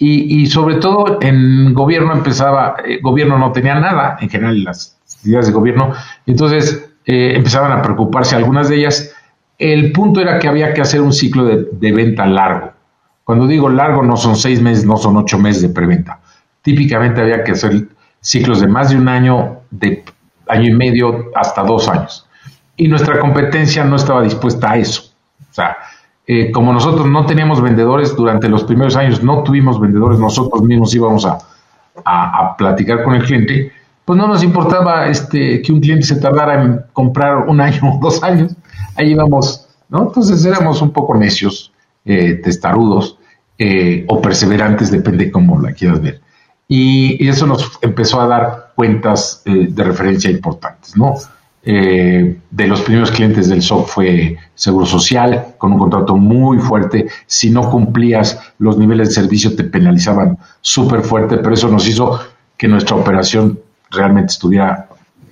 Y, 0.03 0.47
sobre 0.47 0.77
todo 0.77 1.19
en 1.21 1.75
gobierno 1.75 2.11
empezaba, 2.13 2.75
gobierno 3.03 3.37
no 3.37 3.51
tenía 3.51 3.75
nada, 3.75 4.17
en 4.19 4.31
general 4.31 4.63
las 4.63 4.97
entidades 5.17 5.45
de 5.45 5.53
gobierno, 5.53 5.93
entonces 6.25 6.89
empezaban 7.05 7.71
a 7.71 7.83
preocuparse 7.83 8.35
algunas 8.35 8.67
de 8.67 8.77
ellas. 8.77 9.13
El 9.59 9.91
punto 9.91 10.19
era 10.19 10.39
que 10.39 10.47
había 10.47 10.73
que 10.73 10.81
hacer 10.81 11.01
un 11.01 11.13
ciclo 11.13 11.45
de, 11.45 11.67
de 11.71 11.91
venta 11.91 12.25
largo. 12.25 12.71
Cuando 13.23 13.47
digo 13.47 13.69
largo, 13.69 14.03
no 14.03 14.17
son 14.17 14.35
seis 14.35 14.61
meses, 14.61 14.85
no 14.85 14.97
son 14.97 15.17
ocho 15.17 15.37
meses 15.37 15.61
de 15.61 15.69
preventa. 15.69 16.19
Típicamente 16.61 17.21
había 17.21 17.43
que 17.43 17.51
hacer 17.51 17.87
ciclos 18.19 18.61
de 18.61 18.67
más 18.67 18.89
de 18.89 18.97
un 18.97 19.07
año, 19.07 19.61
de 19.71 20.03
año 20.47 20.69
y 20.69 20.73
medio, 20.73 21.31
hasta 21.35 21.63
dos 21.63 21.87
años. 21.87 22.27
Y 22.77 22.87
nuestra 22.87 23.19
competencia 23.19 23.83
no 23.83 23.95
estaba 23.95 24.21
dispuesta 24.21 24.71
a 24.71 24.77
eso. 24.77 25.03
O 25.49 25.53
sea, 25.53 25.77
eh, 26.27 26.51
como 26.51 26.71
nosotros 26.71 27.07
no 27.07 27.25
teníamos 27.25 27.61
vendedores 27.61 28.15
durante 28.15 28.47
los 28.47 28.63
primeros 28.63 28.95
años, 28.95 29.23
no 29.23 29.43
tuvimos 29.43 29.79
vendedores, 29.79 30.19
nosotros 30.19 30.63
mismos 30.63 30.93
íbamos 30.95 31.25
a, 31.25 31.39
a, 32.05 32.55
platicar 32.57 33.03
con 33.03 33.15
el 33.15 33.23
cliente, 33.23 33.71
pues 34.05 34.17
no 34.17 34.27
nos 34.27 34.43
importaba 34.43 35.07
este, 35.07 35.61
que 35.61 35.71
un 35.71 35.81
cliente 35.81 36.05
se 36.05 36.15
tardara 36.17 36.63
en 36.63 36.81
comprar 36.93 37.49
un 37.49 37.59
año 37.59 37.79
o 37.83 37.99
dos 38.01 38.23
años. 38.23 38.55
Ahí 38.95 39.11
íbamos, 39.11 39.67
¿no? 39.89 40.03
Entonces 40.03 40.45
éramos 40.45 40.81
un 40.81 40.91
poco 40.91 41.15
necios, 41.15 41.70
eh, 42.05 42.35
testarudos, 42.43 43.17
eh, 43.57 44.05
o 44.07 44.21
perseverantes, 44.21 44.89
depende 44.89 45.31
cómo 45.31 45.61
la 45.61 45.73
quieras 45.73 46.01
ver. 46.01 46.21
Y, 46.67 47.27
eso 47.27 47.45
nos 47.45 47.77
empezó 47.81 48.21
a 48.21 48.27
dar 48.27 48.71
cuentas 48.75 49.43
eh, 49.45 49.67
de 49.69 49.83
referencia 49.83 50.31
importantes, 50.31 50.97
¿no? 50.97 51.15
De 51.63 52.67
los 52.67 52.81
primeros 52.81 53.11
clientes 53.11 53.47
del 53.47 53.61
SOC 53.61 53.87
fue 53.87 54.37
Seguro 54.55 54.87
Social, 54.87 55.53
con 55.59 55.73
un 55.73 55.77
contrato 55.77 56.17
muy 56.17 56.57
fuerte. 56.57 57.07
Si 57.27 57.51
no 57.51 57.69
cumplías 57.69 58.39
los 58.57 58.79
niveles 58.79 59.09
de 59.09 59.13
servicio, 59.13 59.55
te 59.55 59.65
penalizaban 59.65 60.39
súper 60.61 61.01
fuerte, 61.01 61.37
pero 61.37 61.53
eso 61.53 61.67
nos 61.67 61.87
hizo 61.87 62.19
que 62.57 62.67
nuestra 62.67 62.95
operación 62.95 63.59
realmente 63.91 64.31
estuviera 64.31 64.87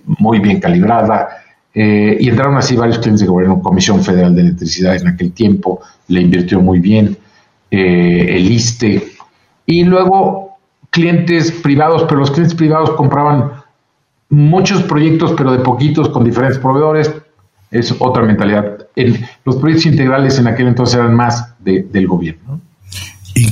muy 0.06 0.38
bien 0.38 0.60
calibrada. 0.60 1.30
Y 1.74 2.28
entraron 2.28 2.58
así 2.58 2.76
varios 2.76 3.00
clientes 3.00 3.22
de 3.22 3.28
gobierno, 3.28 3.62
Comisión 3.62 4.04
Federal 4.04 4.36
de 4.36 4.42
Electricidad 4.42 4.96
en 4.96 5.08
aquel 5.08 5.32
tiempo, 5.32 5.82
le 6.08 6.22
invirtió 6.22 6.60
muy 6.62 6.80
bien 6.80 7.18
eh, 7.72 8.26
el 8.30 8.52
ISTE, 8.52 9.12
y 9.66 9.84
luego 9.84 10.58
clientes 10.90 11.52
privados, 11.52 12.06
pero 12.10 12.22
los 12.22 12.32
clientes 12.32 12.56
privados 12.56 12.92
compraban 12.92 13.52
muchos 14.30 14.82
proyectos, 14.84 15.34
pero 15.38 15.52
de 15.52 15.60
poquitos, 15.60 16.10
con 16.10 16.24
diferentes 16.24 16.58
proveedores. 16.58 17.14
Es 17.70 17.94
otra 18.00 18.24
mentalidad. 18.24 18.88
los 19.46 19.58
proyectos 19.58 19.86
integrales 19.86 20.40
en 20.40 20.48
aquel 20.48 20.70
entonces 20.70 20.96
eran 20.96 21.14
más 21.14 21.54
del 21.60 22.08
gobierno. 22.08 22.60
Y 23.36 23.46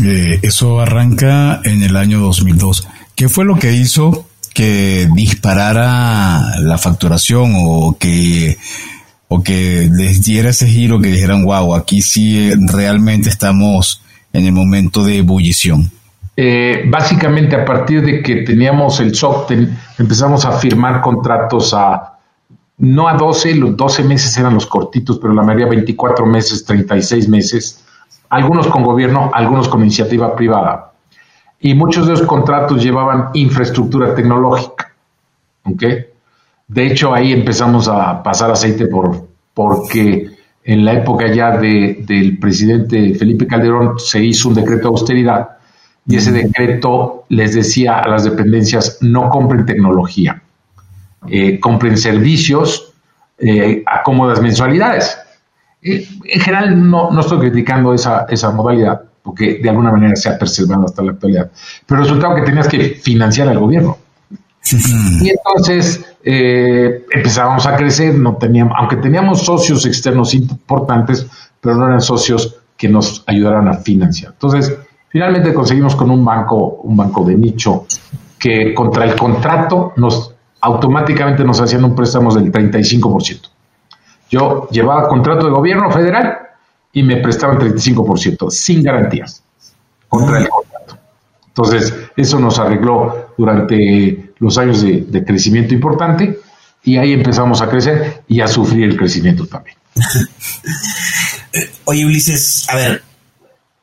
Eh, 0.00 0.38
eso 0.42 0.80
arranca 0.80 1.60
en 1.64 1.82
el 1.82 1.96
año 1.96 2.20
2002. 2.20 2.86
¿Qué 3.16 3.28
fue 3.28 3.44
lo 3.44 3.56
que 3.56 3.72
hizo 3.72 4.26
que 4.58 5.08
disparara 5.14 6.58
la 6.58 6.78
facturación 6.78 7.52
o 7.54 7.96
que 7.96 8.56
o 9.28 9.40
que 9.40 9.88
les 9.88 10.24
diera 10.24 10.50
ese 10.50 10.66
giro 10.66 11.00
que 11.00 11.10
dijeran, 11.10 11.44
wow, 11.44 11.76
aquí 11.76 12.02
sí 12.02 12.50
realmente 12.66 13.28
estamos 13.28 14.02
en 14.32 14.46
el 14.46 14.52
momento 14.52 15.04
de 15.04 15.18
ebullición? 15.18 15.92
Eh, 16.36 16.82
básicamente 16.88 17.54
a 17.54 17.64
partir 17.64 18.04
de 18.04 18.20
que 18.20 18.42
teníamos 18.42 18.98
el 18.98 19.14
SOC, 19.14 19.52
empezamos 19.96 20.44
a 20.44 20.50
firmar 20.50 21.02
contratos 21.02 21.72
a, 21.72 22.18
no 22.78 23.06
a 23.06 23.14
12, 23.14 23.54
los 23.54 23.76
12 23.76 24.02
meses 24.02 24.36
eran 24.38 24.54
los 24.54 24.66
cortitos, 24.66 25.20
pero 25.20 25.34
la 25.34 25.42
mayoría 25.42 25.68
24 25.68 26.26
meses, 26.26 26.64
36 26.64 27.28
meses, 27.28 27.84
algunos 28.28 28.66
con 28.66 28.82
gobierno, 28.82 29.30
algunos 29.32 29.68
con 29.68 29.82
iniciativa 29.82 30.34
privada. 30.34 30.87
Y 31.60 31.74
muchos 31.74 32.06
de 32.06 32.14
esos 32.14 32.26
contratos 32.26 32.82
llevaban 32.82 33.30
infraestructura 33.34 34.14
tecnológica. 34.14 34.92
¿okay? 35.64 36.06
De 36.68 36.86
hecho, 36.86 37.14
ahí 37.14 37.32
empezamos 37.32 37.88
a 37.88 38.22
pasar 38.22 38.50
aceite 38.50 38.86
por, 38.86 39.26
porque 39.54 40.30
en 40.62 40.84
la 40.84 40.92
época 40.92 41.32
ya 41.32 41.56
de, 41.56 42.04
del 42.06 42.38
presidente 42.38 43.14
Felipe 43.14 43.46
Calderón 43.46 43.98
se 43.98 44.22
hizo 44.22 44.50
un 44.50 44.54
decreto 44.54 44.82
de 44.82 44.88
austeridad 44.88 45.48
y 46.06 46.16
ese 46.16 46.30
decreto 46.30 47.24
les 47.30 47.54
decía 47.54 47.98
a 47.98 48.08
las 48.08 48.24
dependencias 48.24 48.98
no 49.00 49.30
compren 49.30 49.66
tecnología, 49.66 50.42
eh, 51.26 51.58
compren 51.58 51.96
servicios 51.96 52.92
eh, 53.38 53.82
a 53.86 54.02
cómodas 54.02 54.40
mensualidades. 54.40 55.18
Eh, 55.82 56.06
en 56.24 56.40
general 56.40 56.90
no, 56.90 57.10
no 57.10 57.20
estoy 57.20 57.38
criticando 57.38 57.94
esa, 57.94 58.26
esa 58.28 58.50
modalidad 58.50 59.07
porque 59.28 59.60
de 59.62 59.68
alguna 59.68 59.92
manera 59.92 60.16
se 60.16 60.28
ha 60.28 60.38
preservado 60.38 60.86
hasta 60.86 61.02
la 61.02 61.12
actualidad, 61.12 61.50
pero 61.86 62.00
resultaba 62.00 62.34
que 62.34 62.42
tenías 62.42 62.66
que 62.66 62.80
financiar 63.02 63.48
al 63.48 63.58
gobierno. 63.58 63.98
Y 65.20 65.30
entonces 65.30 66.04
eh, 66.24 67.06
empezábamos 67.10 67.66
a 67.66 67.76
crecer, 67.76 68.14
no 68.14 68.36
teníamos, 68.36 68.74
aunque 68.78 68.96
teníamos 68.96 69.42
socios 69.42 69.86
externos 69.86 70.34
importantes, 70.34 71.26
pero 71.60 71.76
no 71.76 71.86
eran 71.86 72.00
socios 72.00 72.56
que 72.76 72.88
nos 72.88 73.24
ayudaran 73.26 73.68
a 73.68 73.74
financiar. 73.74 74.32
Entonces, 74.32 74.76
Finalmente 75.08 75.54
conseguimos 75.54 75.96
con 75.96 76.10
un 76.10 76.24
banco, 76.24 76.80
un 76.82 76.96
banco 76.96 77.24
de 77.24 77.34
nicho, 77.34 77.86
que 78.38 78.74
contra 78.74 79.04
el 79.04 79.16
contrato 79.16 79.92
nos 79.96 80.34
automáticamente 80.60 81.44
nos 81.44 81.60
hacían 81.60 81.84
un 81.84 81.94
préstamo 81.94 82.34
del 82.34 82.52
35%. 82.52 83.48
Yo 84.30 84.68
llevaba 84.70 85.08
contrato 85.08 85.46
de 85.46 85.52
gobierno 85.52 85.90
federal 85.90 86.38
y 86.92 87.02
me 87.02 87.16
prestaban 87.16 87.58
35%, 87.58 88.50
sin 88.50 88.82
garantías, 88.82 89.42
contra 90.08 90.40
el 90.40 90.48
contrato. 90.48 90.98
Entonces, 91.46 91.94
eso 92.16 92.38
nos 92.38 92.58
arregló 92.58 93.34
durante 93.36 94.32
los 94.38 94.58
años 94.58 94.82
de, 94.82 95.02
de 95.02 95.24
crecimiento 95.24 95.74
importante 95.74 96.38
y 96.84 96.96
ahí 96.96 97.12
empezamos 97.12 97.60
a 97.60 97.68
crecer 97.68 98.22
y 98.28 98.40
a 98.40 98.48
sufrir 98.48 98.84
el 98.84 98.96
crecimiento 98.96 99.46
también. 99.46 99.76
Oye, 101.84 102.04
Ulises, 102.04 102.68
a 102.68 102.76
ver, 102.76 103.02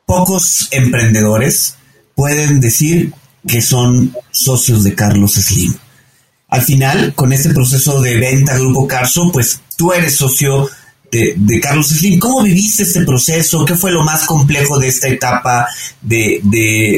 pocos 0.06 0.70
emprendedores 0.72 1.76
pueden 2.16 2.62
decir 2.62 3.14
que 3.48 3.62
son 3.62 4.16
socios 4.32 4.84
de 4.84 4.96
Carlos 4.96 5.34
Slim. 5.34 5.74
Al 6.48 6.62
final, 6.62 7.14
con 7.16 7.34
este 7.34 7.50
proceso 7.54 8.02
de 8.02 8.18
venta 8.18 8.58
Grupo 8.58 8.88
Carso, 8.88 9.30
pues 9.32 9.62
tú 9.76 9.92
eres 9.92 10.16
socio 10.16 10.70
de, 11.12 11.60
Carlos 11.62 11.90
Slim. 11.90 12.20
¿Cómo 12.20 12.44
viviste 12.44 12.84
este 12.84 13.04
proceso? 13.06 13.66
¿Qué 13.66 13.76
fue 13.76 13.92
lo 13.92 14.04
más 14.04 14.26
complejo 14.26 14.80
de 14.80 14.88
esta 14.88 15.08
etapa 15.08 15.68
de, 16.02 16.42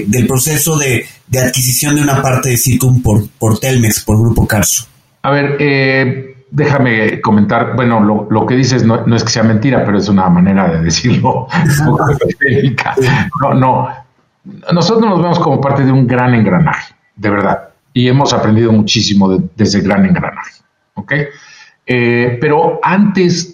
del 0.07 0.27
proceso 0.27 0.77
de, 0.77 1.05
adquisición 1.37 1.95
de 1.95 2.01
una 2.01 2.21
parte 2.21 2.49
de 2.49 2.57
Circum 2.57 3.01
por, 3.01 3.27
por 3.37 3.59
Telmex, 3.59 4.03
por 4.03 4.19
Grupo 4.19 4.47
Carso? 4.47 4.85
A 5.23 5.31
ver, 5.31 5.57
eh, 5.59 6.37
déjame 6.49 7.21
comentar, 7.21 7.75
bueno, 7.75 8.27
lo, 8.29 8.45
que 8.45 8.55
dices 8.55 8.83
no, 8.83 9.15
es 9.15 9.23
que 9.23 9.29
sea 9.29 9.43
mentira, 9.43 9.83
pero 9.85 9.97
es 9.97 10.07
una 10.09 10.29
manera 10.29 10.69
de 10.69 10.81
decirlo. 10.81 11.47
no, 13.41 13.53
no. 13.53 13.89
Nosotros 14.71 15.09
nos 15.09 15.21
vemos 15.21 15.39
como 15.39 15.59
parte 15.59 15.83
de 15.83 15.91
un 15.91 16.07
gran 16.07 16.33
engranaje, 16.33 16.95
de 17.15 17.29
verdad. 17.29 17.69
Y 17.93 18.07
hemos 18.07 18.33
aprendido 18.33 18.71
muchísimo 18.71 19.29
de, 19.29 19.43
ese 19.57 19.81
gran 19.81 20.05
engranaje. 20.05 20.61
¿Ok? 20.93 21.13
Eh, 21.85 22.37
pero 22.39 22.79
antes, 22.83 23.51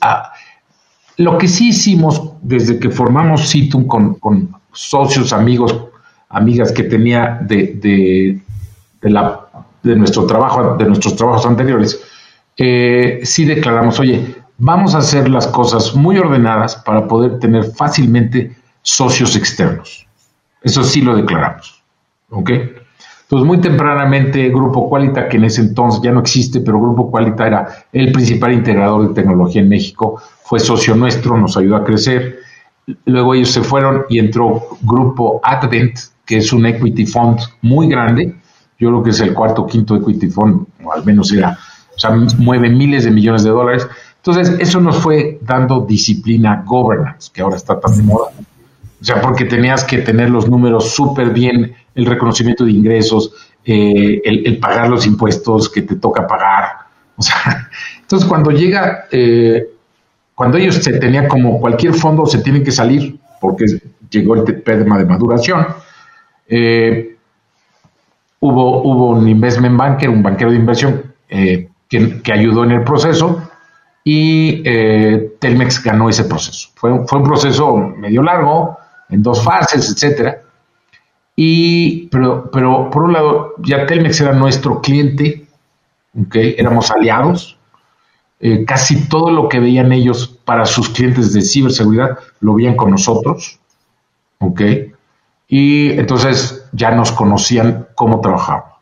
lo 1.17 1.37
que 1.37 1.47
sí 1.47 1.69
hicimos 1.69 2.33
desde 2.41 2.79
que 2.79 2.89
formamos 2.89 3.49
Citum 3.49 3.87
con, 3.87 4.55
socios, 4.71 5.33
amigos, 5.33 5.75
amigas 6.29 6.71
que 6.71 6.83
tenía 6.83 7.39
de, 7.41 7.73
de, 7.75 8.41
de, 9.01 9.09
la, 9.09 9.47
de 9.83 9.95
nuestro 9.95 10.25
trabajo, 10.25 10.75
de 10.77 10.85
nuestros 10.85 11.15
trabajos 11.15 11.45
anteriores, 11.45 12.01
eh, 12.57 13.19
sí 13.23 13.45
declaramos, 13.45 13.99
oye, 13.99 14.35
vamos 14.57 14.95
a 14.95 14.99
hacer 14.99 15.29
las 15.29 15.47
cosas 15.47 15.95
muy 15.95 16.17
ordenadas 16.17 16.75
para 16.77 17.07
poder 17.07 17.39
tener 17.39 17.63
fácilmente 17.63 18.55
socios 18.81 19.35
externos. 19.35 20.07
Eso 20.61 20.83
sí 20.83 21.01
lo 21.01 21.15
declaramos. 21.15 21.83
¿Ok? 22.29 22.51
Entonces, 23.33 23.47
muy 23.47 23.57
tempranamente, 23.61 24.47
Grupo 24.49 24.87
Qualita, 24.87 25.27
que 25.27 25.37
en 25.37 25.45
ese 25.45 25.61
entonces 25.61 26.03
ya 26.03 26.11
no 26.11 26.19
existe, 26.19 26.59
pero 26.59 26.79
Grupo 26.79 27.09
Qualita 27.09 27.47
era 27.47 27.67
el 27.91 28.11
principal 28.11 28.53
integrador 28.53 29.07
de 29.07 29.15
tecnología 29.15 29.59
en 29.59 29.69
México, 29.69 30.21
fue 30.43 30.59
socio 30.59 30.95
nuestro, 30.95 31.35
nos 31.35 31.57
ayudó 31.57 31.77
a 31.77 31.83
crecer. 31.83 32.41
Luego 33.05 33.33
ellos 33.33 33.49
se 33.49 33.63
fueron 33.63 34.03
y 34.07 34.19
entró 34.19 34.77
Grupo 34.83 35.41
Advent, 35.43 35.97
que 36.23 36.37
es 36.37 36.53
un 36.53 36.67
equity 36.67 37.07
fund 37.07 37.39
muy 37.63 37.87
grande. 37.87 38.35
Yo 38.77 38.89
creo 38.89 39.01
que 39.01 39.09
es 39.09 39.19
el 39.21 39.33
cuarto 39.33 39.63
o 39.63 39.65
quinto 39.65 39.95
equity 39.95 40.27
fund, 40.27 40.67
o 40.83 40.93
al 40.93 41.03
menos 41.03 41.33
era 41.33 41.57
o 41.95 41.99
sea, 41.99 42.11
mueve 42.37 42.69
miles 42.69 43.03
de 43.03 43.09
millones 43.09 43.43
de 43.43 43.49
dólares. 43.49 43.87
Entonces, 44.17 44.59
eso 44.59 44.79
nos 44.79 44.97
fue 44.97 45.39
dando 45.41 45.79
disciplina 45.79 46.63
governance, 46.67 47.31
que 47.33 47.41
ahora 47.41 47.55
está 47.55 47.79
tan 47.79 47.97
de 47.97 48.03
moda. 48.03 48.29
O 49.01 49.03
sea, 49.03 49.19
porque 49.21 49.45
tenías 49.45 49.83
que 49.83 49.97
tener 49.97 50.29
los 50.29 50.47
números 50.47 50.91
súper 50.91 51.31
bien, 51.31 51.73
el 51.95 52.05
reconocimiento 52.05 52.65
de 52.65 52.71
ingresos, 52.71 53.31
eh, 53.65 54.21
el, 54.23 54.57
pagar 54.59 54.89
los 54.89 55.05
impuestos 55.05 55.69
que 55.69 55.81
te 55.83 55.95
toca 55.95 56.27
pagar. 56.27 56.77
O 57.15 57.21
sea, 57.21 57.69
entonces 58.01 58.27
cuando 58.27 58.51
llega, 58.51 59.05
eh, 59.11 59.67
cuando 60.35 60.57
ellos 60.57 60.75
se 60.75 60.93
tenían 60.99 61.27
como 61.27 61.59
cualquier 61.59 61.93
fondo 61.93 62.25
se 62.25 62.39
tienen 62.39 62.63
que 62.63 62.71
salir, 62.71 63.17
porque 63.39 63.65
llegó 64.09 64.35
el 64.35 64.63
tema 64.63 64.97
de 64.97 65.05
maduración, 65.05 65.67
eh, 66.47 67.15
hubo, 68.39 68.83
hubo 68.83 69.09
un 69.09 69.27
investment 69.27 69.77
banker, 69.77 70.09
un 70.09 70.23
banquero 70.23 70.51
de 70.51 70.57
inversión, 70.57 71.13
que, 71.27 72.31
ayudó 72.31 72.63
en 72.63 72.71
el 72.71 72.83
proceso 72.83 73.49
y 74.03 74.63
Telmex 75.39 75.83
ganó 75.83 76.09
ese 76.09 76.25
proceso. 76.25 76.69
Fue, 76.75 76.91
fue 77.07 77.19
un 77.19 77.23
proceso 77.23 77.75
medio 77.77 78.21
largo, 78.21 78.77
en 79.09 79.21
dos 79.21 79.43
fases, 79.43 79.89
etcétera. 79.91 80.41
Y, 81.35 82.07
pero, 82.07 82.49
pero 82.51 82.89
por 82.89 83.03
un 83.03 83.13
lado, 83.13 83.53
ya 83.59 83.85
Telmex 83.85 84.21
era 84.21 84.33
nuestro 84.33 84.81
cliente, 84.81 85.47
¿okay? 86.19 86.55
éramos 86.57 86.91
aliados. 86.91 87.57
Eh, 88.39 88.65
casi 88.65 89.07
todo 89.07 89.31
lo 89.31 89.47
que 89.47 89.59
veían 89.59 89.93
ellos 89.93 90.27
para 90.43 90.65
sus 90.65 90.89
clientes 90.89 91.33
de 91.33 91.41
ciberseguridad 91.41 92.17
lo 92.41 92.55
veían 92.55 92.75
con 92.75 92.91
nosotros. 92.91 93.59
¿okay? 94.39 94.91
Y 95.47 95.91
entonces 95.91 96.67
ya 96.71 96.91
nos 96.91 97.11
conocían 97.11 97.87
cómo 97.95 98.21
trabajábamos. 98.21 98.73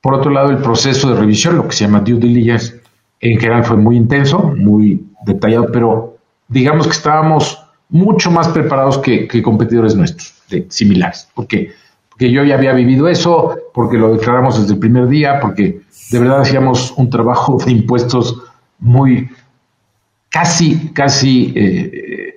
Por 0.00 0.14
otro 0.14 0.30
lado, 0.30 0.50
el 0.50 0.58
proceso 0.58 1.08
de 1.10 1.20
revisión, 1.20 1.56
lo 1.56 1.66
que 1.66 1.74
se 1.74 1.84
llama 1.84 2.00
due 2.00 2.18
diligence, 2.18 2.82
en 3.20 3.40
general 3.40 3.64
fue 3.64 3.76
muy 3.76 3.96
intenso, 3.96 4.52
muy 4.56 5.06
detallado, 5.24 5.72
pero 5.72 6.18
digamos 6.48 6.86
que 6.86 6.92
estábamos 6.92 7.63
mucho 7.88 8.30
más 8.30 8.48
preparados 8.48 8.98
que, 8.98 9.42
competidores 9.42 9.94
nuestros, 9.94 10.34
de, 10.48 10.66
similares. 10.68 11.28
Porque 11.34 11.72
yo 12.18 12.44
ya 12.44 12.54
había 12.54 12.72
vivido 12.72 13.08
eso, 13.08 13.56
porque 13.72 13.98
lo 13.98 14.14
declaramos 14.14 14.60
desde 14.60 14.74
el 14.74 14.78
primer 14.78 15.08
día, 15.08 15.40
porque 15.40 15.80
de 16.10 16.18
verdad 16.18 16.40
hacíamos 16.40 16.92
un 16.96 17.10
trabajo 17.10 17.58
de 17.64 17.72
impuestos 17.72 18.42
muy, 18.78 19.28
casi, 20.30 20.90
casi 20.92 21.52
eh, 21.56 22.34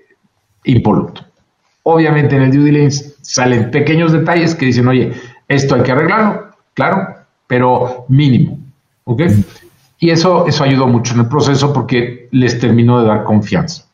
impoluto. 0.64 1.26
Obviamente 1.84 2.36
en 2.36 2.44
el 2.44 2.52
due 2.52 2.66
diligence 2.66 3.16
salen 3.22 3.72
pequeños 3.72 4.12
detalles 4.12 4.56
que 4.56 4.66
dicen, 4.66 4.88
oye, 4.88 5.14
esto 5.48 5.76
hay 5.76 5.84
que 5.84 5.92
arreglarlo, 5.92 6.56
claro, 6.74 7.08
pero 7.48 8.06
mínimo. 8.10 8.60
¿Ok? 9.06 9.22
Y 10.00 10.10
eso, 10.10 10.46
eso 10.48 10.64
ayudó 10.64 10.88
mucho 10.88 11.14
en 11.14 11.22
el 11.22 11.28
proceso 11.28 11.74
porque 11.74 12.28
les 12.32 12.60
terminó 12.60 13.02
de 13.02 13.08
dar 13.08 13.24
confianza. 13.24 13.87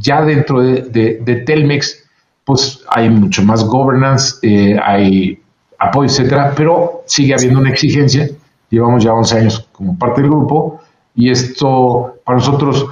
Ya 0.00 0.22
dentro 0.22 0.60
de, 0.62 1.42
Telmex, 1.44 2.04
pues 2.44 2.84
hay 2.88 3.10
mucho 3.10 3.42
más 3.42 3.64
governance, 3.64 4.36
eh, 4.42 4.78
hay 4.82 5.40
apoyo, 5.78 6.08
etcétera, 6.08 6.52
pero 6.56 7.02
sigue 7.06 7.34
habiendo 7.34 7.58
una 7.58 7.70
exigencia. 7.70 8.28
Llevamos 8.70 9.02
ya 9.02 9.12
11 9.12 9.38
años 9.38 9.68
como 9.72 9.98
parte 9.98 10.20
del 10.20 10.30
grupo 10.30 10.80
y 11.14 11.30
esto 11.30 12.20
para 12.24 12.38
nosotros, 12.38 12.86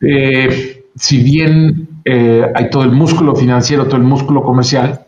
eh, 0.00 0.84
si 0.96 1.22
bien 1.22 1.88
eh, 2.04 2.44
hay 2.54 2.70
todo 2.70 2.82
el 2.82 2.90
músculo 2.92 3.36
financiero, 3.36 3.86
todo 3.86 3.96
el 3.96 4.02
músculo 4.02 4.42
comercial, 4.42 5.04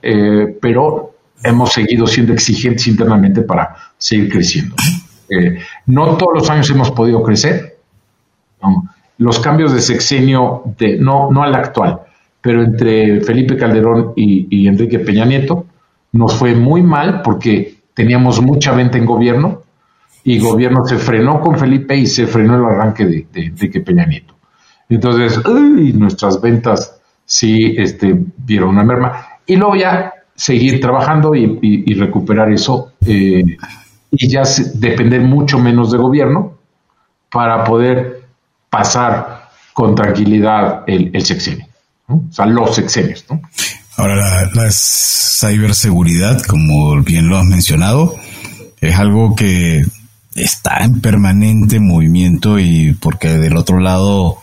pero 0.61 1.15
hemos 1.43 1.73
seguido 1.73 2.07
siendo 2.07 2.33
exigentes 2.33 2.87
internamente 2.87 3.43
para 3.43 3.75
seguir 3.99 4.31
creciendo. 4.31 4.77
No 5.87 6.17
todos 6.17 6.35
los 6.35 6.51
años 6.51 6.71
hemos 6.71 6.91
podido 6.93 7.23
crecer. 7.23 7.79
Los 9.21 9.39
cambios 9.39 9.75
de 9.75 9.83
sexenio, 9.83 10.63
de, 10.79 10.99
no, 10.99 11.31
no 11.31 11.43
al 11.43 11.55
actual, 11.55 12.01
pero 12.41 12.63
entre 12.63 13.21
Felipe 13.21 13.55
Calderón 13.55 14.15
y, 14.17 14.67
Enrique 14.67 14.99
Peña 14.99 15.27
Nieto, 15.27 15.67
nos 16.13 16.35
fue 16.35 16.55
muy 16.55 16.83
mal 16.83 17.21
porque 17.21 17.81
teníamos 17.93 18.41
mucha 18.41 18.73
venta 18.73 18.97
en 18.97 19.05
gobierno 19.05 19.61
y 20.25 20.39
gobierno 20.39 20.87
se 20.87 20.97
frenó 20.97 21.39
con 21.39 21.59
Felipe 21.59 21.95
y 21.97 22.07
se 22.07 22.27
frenó 22.27 22.57
el 22.57 22.65
arranque 22.65 23.05
de, 23.05 23.27
Enrique 23.35 23.83
Peña 23.83 24.07
Nieto. 24.07 24.35
Entonces, 24.89 25.39
nuestras 25.95 26.41
ventas 26.41 26.99
sí 27.27 27.75
este, 27.77 28.19
vieron 28.39 28.71
una 28.71 28.85
merma. 28.85 29.27
Y 29.45 29.57
luego 29.57 29.77
ya 29.77 30.15
seguir 30.35 30.81
trabajando 30.81 31.35
y, 31.35 31.93
recuperar 31.93 32.51
eso 32.51 32.95
eh, 33.07 33.45
y 34.11 34.29
ya 34.29 34.45
depender 34.77 35.21
mucho 35.21 35.59
menos 35.59 35.93
de 35.93 35.99
gobierno 35.99 36.55
para 37.31 37.65
poder 37.65 38.20
pasar 38.71 39.51
con 39.73 39.95
tranquilidad 39.95 40.85
el, 40.87 41.25
sexenio, 41.25 41.67
o 42.07 42.23
sea, 42.31 42.47
los 42.47 42.75
sexenios. 42.75 43.25
Ahora, 43.97 44.17
la, 44.17 44.51
la, 44.55 44.71
ciberseguridad, 44.71 46.41
como 46.43 47.03
bien 47.03 47.29
lo 47.29 47.39
has 47.39 47.45
mencionado, 47.45 48.15
es 48.81 48.97
algo 48.97 49.35
que 49.35 49.85
está 50.35 50.85
en 50.85 51.01
permanente 51.01 51.81
movimiento 51.81 52.59
y 52.59 52.95
porque 52.95 53.29
del 53.29 53.57
otro 53.57 53.81
lado 53.81 54.39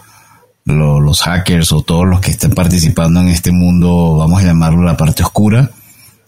los 0.68 1.22
hackers 1.22 1.72
o 1.72 1.82
todos 1.82 2.06
los 2.06 2.20
que 2.20 2.32
estén 2.32 2.52
participando 2.52 3.22
en 3.22 3.30
este 3.30 3.52
mundo, 3.52 4.18
vamos 4.18 4.42
a 4.42 4.46
llamarlo 4.46 4.84
la 4.84 4.98
parte 4.98 5.24
oscura, 5.24 5.72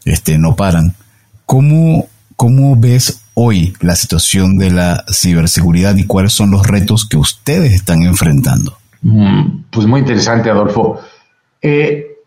este, 0.06 0.38
no 0.38 0.56
paran. 0.56 0.96
¿Cómo, 1.46 2.08
¿Cómo 2.36 2.76
ves 2.78 3.22
hoy 3.42 3.74
la 3.80 3.96
situación 3.96 4.58
de 4.58 4.70
la 4.70 5.06
ciberseguridad 5.10 5.96
y 5.96 6.06
cuáles 6.06 6.34
son 6.34 6.52
los 6.52 6.68
retos 6.68 7.08
que 7.08 7.16
ustedes 7.16 7.74
están 7.74 8.04
enfrentando? 8.04 8.78
Mm, 9.02 9.64
pues 9.72 9.88
muy 9.88 10.02
interesante, 10.02 10.50
Adolfo. 10.50 11.00
Eh, 11.62 12.18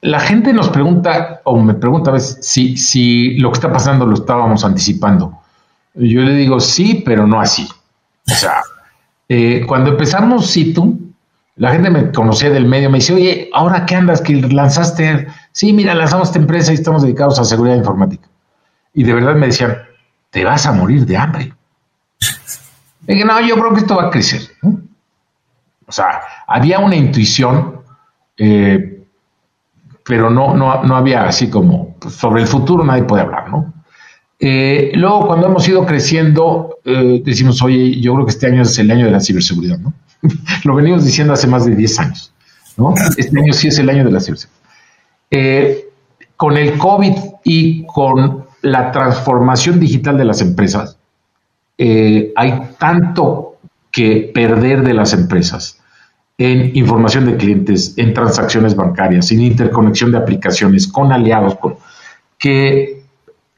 la 0.00 0.18
gente 0.18 0.54
nos 0.54 0.70
pregunta, 0.70 1.42
o 1.44 1.60
me 1.60 1.74
pregunta 1.74 2.10
a 2.10 2.14
veces, 2.14 2.38
si, 2.40 2.78
si 2.78 3.36
lo 3.38 3.50
que 3.52 3.56
está 3.56 3.70
pasando 3.70 4.06
lo 4.06 4.14
estábamos 4.14 4.64
anticipando. 4.64 5.40
Yo 5.94 6.22
le 6.22 6.34
digo 6.34 6.58
sí, 6.58 7.02
pero 7.04 7.26
no 7.26 7.38
así. 7.38 7.68
O 8.30 8.34
sea, 8.34 8.62
eh, 9.28 9.64
cuando 9.68 9.90
empezamos 9.90 10.46
Situ, 10.46 10.98
la 11.56 11.72
gente 11.72 11.90
me 11.90 12.10
conocía 12.12 12.48
del 12.48 12.64
medio, 12.64 12.88
me 12.88 12.98
dice, 12.98 13.12
oye, 13.12 13.50
¿ahora 13.52 13.84
qué 13.84 13.94
andas? 13.94 14.22
Que 14.22 14.40
lanzaste. 14.40 15.26
Sí, 15.52 15.74
mira, 15.74 15.94
lanzamos 15.94 16.28
esta 16.28 16.38
empresa 16.38 16.72
y 16.72 16.76
estamos 16.76 17.02
dedicados 17.02 17.38
a 17.38 17.44
seguridad 17.44 17.76
informática. 17.76 18.26
Y 18.94 19.04
de 19.04 19.12
verdad 19.12 19.34
me 19.34 19.46
decían, 19.46 19.76
te 20.32 20.44
vas 20.44 20.66
a 20.66 20.72
morir 20.72 21.04
de 21.04 21.16
hambre. 21.16 21.52
dije, 23.02 23.24
no, 23.24 23.40
yo 23.42 23.54
creo 23.54 23.74
que 23.74 23.80
esto 23.80 23.96
va 23.96 24.06
a 24.06 24.10
crecer. 24.10 24.40
O 25.86 25.92
sea, 25.92 26.22
había 26.46 26.78
una 26.78 26.96
intuición, 26.96 27.82
eh, 28.38 29.04
pero 30.02 30.30
no, 30.30 30.56
no, 30.56 30.82
no 30.84 30.96
había 30.96 31.24
así 31.24 31.50
como 31.50 31.96
pues, 32.00 32.14
sobre 32.14 32.40
el 32.40 32.48
futuro 32.48 32.82
nadie 32.82 33.04
puede 33.04 33.22
hablar, 33.22 33.50
¿no? 33.50 33.74
Eh, 34.40 34.92
luego, 34.94 35.26
cuando 35.26 35.48
hemos 35.48 35.68
ido 35.68 35.84
creciendo, 35.84 36.78
eh, 36.84 37.20
decimos, 37.22 37.60
oye, 37.62 38.00
yo 38.00 38.14
creo 38.14 38.24
que 38.24 38.32
este 38.32 38.46
año 38.46 38.62
es 38.62 38.76
el 38.78 38.90
año 38.90 39.04
de 39.04 39.12
la 39.12 39.20
ciberseguridad, 39.20 39.78
¿no? 39.78 39.92
Lo 40.64 40.74
venimos 40.74 41.04
diciendo 41.04 41.34
hace 41.34 41.46
más 41.46 41.66
de 41.66 41.76
10 41.76 41.98
años, 42.00 42.32
¿no? 42.78 42.94
Este 43.18 43.38
año 43.38 43.52
sí 43.52 43.68
es 43.68 43.78
el 43.78 43.90
año 43.90 44.04
de 44.04 44.12
la 44.12 44.20
ciberseguridad. 44.20 44.62
Con 46.36 46.56
el 46.56 46.78
COVID 46.78 47.14
y 47.44 47.84
con 47.86 48.46
la 48.62 48.92
transformación 48.92 49.78
digital 49.78 50.16
de 50.16 50.24
las 50.24 50.40
empresas, 50.40 50.98
hay 51.78 52.60
tanto 52.78 53.56
que 53.90 54.30
perder 54.32 54.82
de 54.82 54.94
las 54.94 55.12
empresas 55.12 55.82
en 56.38 56.76
información 56.76 57.26
de 57.26 57.36
clientes, 57.36 57.94
en 57.96 58.14
transacciones 58.14 58.74
bancarias, 58.74 59.30
en 59.30 59.42
interconexión 59.42 60.10
de 60.10 60.18
aplicaciones, 60.18 60.88
con 60.88 61.12
aliados, 61.12 61.56
que 62.38 63.02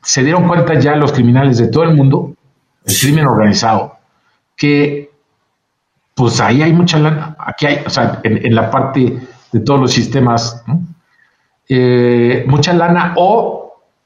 se 0.02 0.22
dieron 0.22 0.46
cuenta 0.46 0.78
ya 0.78 0.96
los 0.96 1.12
criminales 1.12 1.58
de 1.58 1.68
todo 1.68 1.84
el 1.84 1.94
mundo, 1.94 2.34
el 2.84 2.94
crimen 2.98 3.26
organizado, 3.26 3.96
que 4.56 5.10
pues 6.14 6.40
ahí 6.40 6.62
hay 6.62 6.72
mucha 6.72 6.98
lana, 6.98 7.36
aquí 7.38 7.66
hay, 7.66 7.82
o 7.86 7.90
sea, 7.90 8.20
en, 8.22 8.54
la 8.54 8.70
parte 8.70 9.18
de 9.50 9.60
todos 9.60 9.80
los 9.80 9.92
sistemas, 9.92 10.62
eh, 11.68 12.44
mucha 12.46 12.72
lana 12.74 13.14
o 13.16 13.63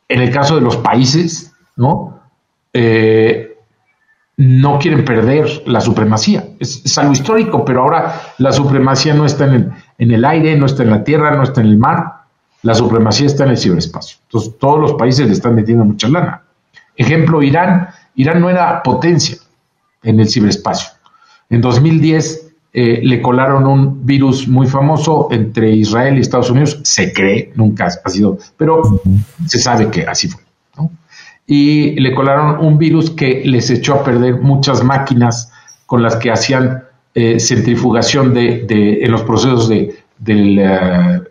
en 0.08 0.20
el 0.20 0.30
caso 0.30 0.54
de 0.54 0.62
los 0.62 0.76
países, 0.78 1.52
¿no? 1.76 2.20
Eh, 2.72 3.56
no 4.36 4.78
quieren 4.78 5.04
perder 5.04 5.64
la 5.66 5.80
supremacía. 5.80 6.44
Es, 6.60 6.96
algo 6.96 7.12
histórico, 7.12 7.64
pero 7.64 7.82
ahora 7.82 8.20
la 8.38 8.52
supremacía 8.52 9.14
no 9.14 9.24
está 9.24 9.46
en 9.46 9.72
en 9.98 10.12
el 10.12 10.24
aire, 10.24 10.56
no 10.56 10.66
está 10.66 10.84
en 10.84 10.90
la 10.90 11.04
tierra, 11.04 11.36
no 11.36 11.42
está 11.42 11.60
en 11.60 11.66
el 11.66 11.76
mar, 11.76 12.22
la 12.62 12.74
supremacía 12.74 13.26
está 13.26 13.44
en 13.44 13.50
el 13.50 13.58
ciberespacio. 13.58 14.18
Entonces, 14.22 14.56
todos 14.58 14.80
los 14.80 14.94
países 14.94 15.26
le 15.26 15.32
están 15.32 15.54
metiendo 15.54 15.84
mucha 15.84 16.08
lana. 16.08 16.42
Ejemplo, 16.96 17.42
Irán. 17.42 17.88
Irán 18.14 18.40
no 18.40 18.48
era 18.48 18.82
potencia 18.82 19.38
en 20.02 20.20
el 20.20 20.28
ciberespacio. 20.28 20.90
En 21.50 21.60
2010 21.60 22.47
eh, 22.80 23.00
le 23.02 23.20
colaron 23.20 23.66
un 23.66 24.06
virus 24.06 24.46
muy 24.46 24.66
famoso 24.66 25.28
entre 25.30 25.70
Israel 25.70 26.16
y 26.16 26.20
Estados 26.20 26.50
Unidos. 26.50 26.78
Se 26.84 27.12
cree, 27.12 27.52
nunca 27.56 27.86
ha 27.86 28.10
sido, 28.10 28.38
pero 28.56 29.00
se 29.46 29.58
sabe 29.58 29.90
que 29.90 30.02
así 30.02 30.28
fue. 30.28 30.42
Y 31.46 31.98
le 31.98 32.14
colaron 32.14 32.64
un 32.64 32.76
virus 32.76 33.10
que 33.10 33.42
les 33.44 33.70
echó 33.70 33.94
a 33.94 34.04
perder 34.04 34.40
muchas 34.40 34.84
máquinas 34.84 35.50
con 35.86 36.02
las 36.02 36.16
que 36.16 36.30
hacían 36.30 36.84
eh, 37.14 37.40
centrifugación 37.40 38.34
de, 38.34 38.66
en 39.02 39.10
los 39.10 39.22
procesos 39.22 39.68
de, 39.68 39.96
del, 40.18 40.58
eh, 40.58 41.22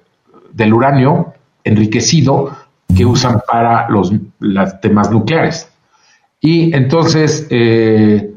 del 0.51 0.73
uranio 0.73 1.33
enriquecido 1.63 2.51
que 2.95 3.05
usan 3.05 3.41
para 3.47 3.87
los, 3.89 4.11
temas 4.81 5.11
nucleares. 5.11 5.69
Y 6.41 6.75
entonces, 6.75 7.47
eh, 7.51 8.33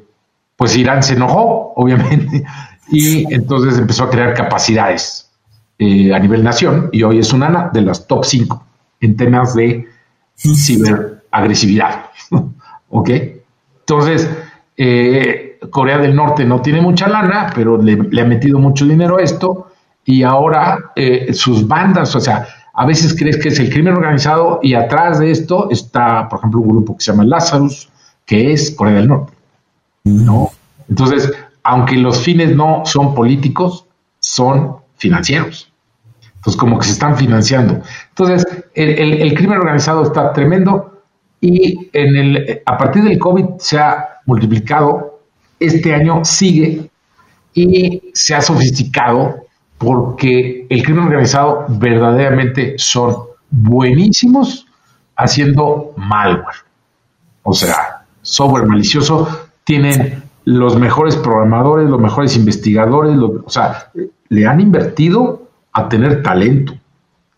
pues 0.57 0.77
Irán 0.77 1.03
se 1.03 1.15
enojó, 1.15 1.73
obviamente, 1.77 2.45
y 2.91 3.33
entonces 3.33 3.79
empezó 3.79 4.05
a 4.05 4.11
crear 4.11 4.35
capacidades 4.35 5.31
eh, 5.79 6.13
a 6.13 6.19
nivel 6.19 6.45
nación, 6.45 6.91
y 6.93 7.03
hoy 7.03 7.19
es 7.19 7.33
una 7.33 7.71
de 7.73 7.83
las 7.83 8.07
top 8.07 8.25
5 8.25 8.67
en 9.01 9.17
temas 9.17 9.55
de 9.55 9.89
ciberagresividad. 10.37 12.07
¿Ok? 12.91 13.11
Entonces, 13.81 14.29
eh, 14.77 15.59
Corea 15.71 15.99
del 15.99 16.15
Norte 16.15 16.45
no 16.45 16.61
tiene 16.61 16.81
mucha 16.81 17.09
lana, 17.09 17.51
pero 17.55 17.81
le, 17.81 18.21
ha 18.21 18.25
metido 18.25 18.59
mucho 18.59 18.85
dinero 18.85 19.19
a 19.19 19.23
esto, 19.23 19.73
y 20.05 20.23
ahora 20.23 20.93
eh, 20.97 21.33
sus 21.33 21.67
bandas, 21.67 22.15
o 22.17 22.21
sea, 22.21 22.47
a 22.75 22.87
veces 22.87 23.15
crees 23.15 23.37
que 23.37 23.49
es 23.49 23.59
el 23.59 23.71
crimen 23.71 23.95
organizado 23.95 24.61
y 24.63 24.75
atrás 24.75 25.19
de 25.19 25.31
esto 25.31 25.71
está, 25.71 26.29
por 26.29 26.39
ejemplo, 26.39 26.61
un 26.61 26.69
grupo 26.69 26.97
que 26.97 27.05
se 27.05 27.13
llama 27.13 27.25
Lazarus, 27.25 27.89
que 28.25 28.53
es 28.53 28.71
Corea 28.71 28.95
del 28.95 29.09
Norte. 29.09 29.33
¿no? 30.05 30.51
Entonces, 30.89 31.33
aunque 31.71 31.97
los 31.97 32.21
fines 32.21 32.57
no 32.57 32.83
son 32.85 33.15
políticos, 33.15 33.87
son 34.19 34.79
financieros. 34.97 35.73
Entonces, 36.35 36.59
como 36.59 36.81
que 36.81 36.87
se 36.87 36.93
están 36.93 37.17
financiando. 37.17 37.81
Entonces, 38.09 38.45
el, 38.75 39.33
crimen 39.35 39.59
organizado 39.59 40.03
está 40.03 40.33
tremendo 40.33 41.01
y 41.41 41.89
en 41.93 42.17
el, 42.17 42.63
a 42.67 42.77
partir 42.77 43.05
del 43.05 43.21
COVID 43.21 43.45
se 43.59 43.79
ha 43.79 44.21
multiplicado. 44.27 45.21
Este 45.61 45.95
año 45.95 46.25
sigue 46.25 46.91
y 47.55 48.03
se 48.15 48.35
ha 48.35 48.43
sofisticado 48.43 49.45
porque 49.79 50.67
el 50.69 50.83
crimen 50.83 51.05
organizado 51.05 51.67
verdaderamente 51.69 52.75
son 52.79 53.15
buenísimos 53.49 54.67
haciendo 55.15 55.93
malware. 55.97 56.65
O 57.45 57.53
sea, 57.53 58.03
software 58.23 58.67
malicioso, 58.67 59.47
tienen 59.63 60.30
los 60.51 60.77
mejores 60.77 61.15
programadores, 61.15 61.89
los 61.89 62.01
mejores 62.01 62.37
investigadores, 62.37 63.17
o 63.17 63.49
sea, 63.49 63.91
le 64.29 64.47
han 64.47 64.61
invertido 64.61 65.49
a 65.73 65.89
tener 65.89 66.25
talento, 66.25 66.75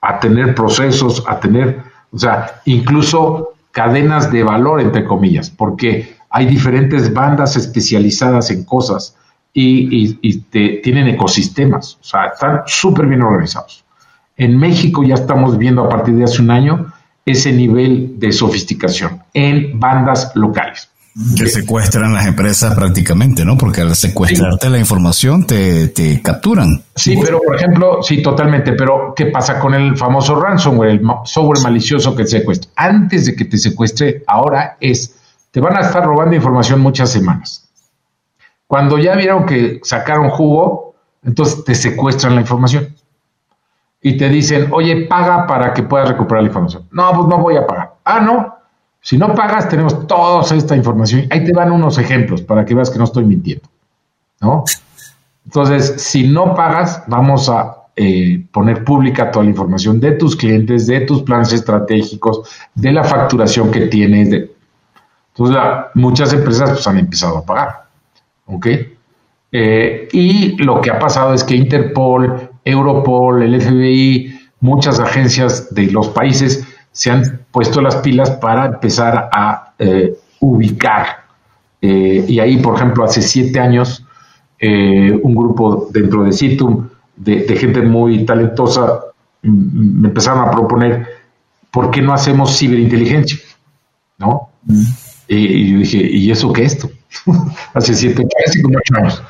a 0.01 0.19
tener 0.19 0.55
procesos, 0.55 1.23
a 1.29 1.39
tener, 1.39 1.83
o 2.11 2.19
sea, 2.19 2.63
incluso 2.65 3.53
cadenas 3.71 4.33
de 4.33 4.43
valor, 4.43 4.81
entre 4.81 5.05
comillas, 5.05 5.51
porque 5.51 6.17
hay 6.31 6.47
diferentes 6.47 7.13
bandas 7.13 7.55
especializadas 7.57 8.51
en 8.51 8.65
cosas 8.65 9.15
y, 9.53 10.15
tienen 10.83 11.09
ecosistemas, 11.09 11.99
o 12.01 12.05
sea, 12.05 12.29
están 12.29 12.63
súper 12.67 13.07
bien 13.09 13.21
organizados. 13.21 13.85
En 14.39 14.59
México 14.59 15.03
ya 15.03 15.15
estamos 15.17 15.59
viendo 15.59 15.85
a 15.85 15.91
partir 15.91 16.15
de 16.15 16.25
hace 16.25 16.41
un 16.41 16.51
año 16.51 16.87
ese 17.27 17.53
nivel 17.53 18.19
de 18.19 18.33
sofisticación 18.33 19.23
en 19.35 19.79
bandas 19.79 20.33
locales. 20.35 20.92
Que 21.37 21.47
secuestran 21.47 22.15
las 22.15 22.27
empresas 22.27 22.75
prácticamente, 22.75 23.45
¿no? 23.45 23.59
Porque 23.59 23.83
al 23.83 23.95
secuestrarte 23.95 24.71
la 24.71 24.79
información 24.79 25.47
te, 25.47 25.89
te 25.89 26.23
capturan. 26.23 26.83
Sí, 26.97 27.19
pero 27.23 27.39
por 27.41 27.57
ejemplo, 27.57 28.03
sí, 28.03 28.23
totalmente. 28.23 28.73
Pero, 28.73 29.13
¿qué 29.15 29.27
pasa 29.27 29.59
con 29.59 29.75
el 29.75 29.97
famoso 29.99 30.41
ransomware, 30.41 30.91
el 30.91 31.03
software 31.25 31.61
malicioso 31.63 32.17
que 32.17 32.23
te 32.23 32.31
secuestra? 32.31 32.71
Antes 32.77 33.27
de 33.27 33.37
que 33.37 33.45
te 33.45 33.59
secuestre, 33.59 34.25
ahora 34.27 34.79
es, 34.81 35.15
te 35.51 35.61
van 35.61 35.77
a 35.77 35.81
estar 35.81 36.03
robando 36.03 36.35
información 36.35 36.81
muchas 36.81 37.11
semanas. 37.11 37.69
Cuando 38.67 38.97
ya 38.97 39.15
vieron 39.15 39.45
que 39.45 39.81
sacaron 39.83 40.31
jugo, 40.31 40.95
entonces 41.23 41.63
te 41.63 41.75
secuestran 41.75 42.37
la 42.37 42.41
información. 42.41 42.97
Y 44.01 44.17
te 44.17 44.31
dicen, 44.31 44.69
oye, 44.73 45.07
paga 45.07 45.47
para 45.47 45.75
que 45.75 45.83
puedas 45.83 46.09
recuperar 46.09 46.43
la 46.43 46.49
información. 46.49 46.89
No, 46.91 47.13
pues 47.13 47.29
no 47.29 47.39
voy 47.39 47.57
a 47.57 47.67
pagar. 47.67 47.97
Ah, 48.03 48.21
no, 48.21 48.52
si 49.03 49.19
no 49.19 49.35
pagas, 49.35 49.69
tenemos 49.69 50.07
toda 50.07 50.57
esta 50.57 50.77
información. 50.77 51.27
Ahí 51.31 51.45
te 51.45 51.53
van 51.53 51.73
unos 51.73 51.99
ejemplos 51.99 52.41
para 52.41 52.65
que 52.65 52.73
veas 52.73 52.89
que 52.89 52.99
no 52.99 53.05
estoy 53.05 53.25
mintiendo. 53.25 53.69
¿No? 54.41 54.65
Entonces, 55.45 55.95
si 56.01 56.29
no 56.29 56.55
pagas, 56.55 57.03
vamos 57.09 57.49
a 57.49 57.79
eh, 57.97 58.45
poner 58.53 58.85
pública 58.85 59.33
toda 59.33 59.45
la 59.45 59.51
información 59.51 59.99
de 59.99 60.13
tus 60.13 60.37
clientes, 60.37 60.87
de 60.87 61.01
tus 61.01 61.23
planes 61.23 61.53
estratégicos, 61.53 62.49
de 62.77 62.93
la 62.93 63.03
facturación 63.03 63.73
que 63.73 63.87
tienes. 63.87 64.49
Entonces, 65.35 65.61
muchas 65.95 66.33
empresas 66.33 66.71
pues, 66.71 66.87
han 66.87 66.99
empezado 66.99 67.39
a 67.39 67.45
pagar. 67.45 67.85
¿Ok? 68.47 68.67
Eh, 69.51 70.09
y 70.13 70.57
lo 70.63 70.81
que 70.81 70.93
ha 70.93 70.99
pasado 71.01 71.35
es 71.35 71.43
que 71.43 71.57
Interpol, 71.57 72.51
Europol, 72.65 73.43
el 73.43 73.61
FBI, 73.61 74.41
muchas 74.61 75.01
agencias 75.01 75.75
de 75.75 75.91
los 75.91 76.09
países 76.09 76.65
se 76.93 77.11
han 77.11 77.47
puesto 77.51 77.81
las 77.81 77.97
pilas 77.97 78.31
para 78.33 78.67
empezar 78.67 79.29
a 79.33 79.73
eh, 79.79 80.15
ubicar. 80.41 81.25
Eh, 81.81 82.25
y 82.29 82.39
ahí, 82.39 82.59
por 82.59 82.77
ejemplo, 82.77 83.05
hace 83.05 83.23
siete 83.23 83.59
años, 83.59 84.05
eh, 84.59 85.19
un 85.23 85.35
grupo 85.35 85.89
dentro 85.91 86.23
de 86.25 86.33
Citum 86.33 86.89
de, 87.17 87.57
gente 87.57 87.83
muy 87.83 88.25
talentosa 88.25 89.01
me 89.43 90.09
empezaron 90.09 90.47
a 90.47 90.51
proponer, 90.51 91.07
¿por 91.71 91.91
qué 91.91 92.01
no 92.01 92.13
hacemos 92.13 92.57
ciberinteligencia? 92.57 93.39
¿No? 94.19 94.51
Mm. 94.65 94.83
Y, 95.29 95.73
yo 95.73 95.79
dije, 95.79 95.99
¿y 95.99 96.31
eso 96.31 96.53
qué 96.53 96.65
es 96.65 96.75
esto? 96.75 96.91
hace 97.75 97.95
siete, 97.95 98.27
como 98.63 98.79
ocho 98.79 98.97
años. 98.97 99.23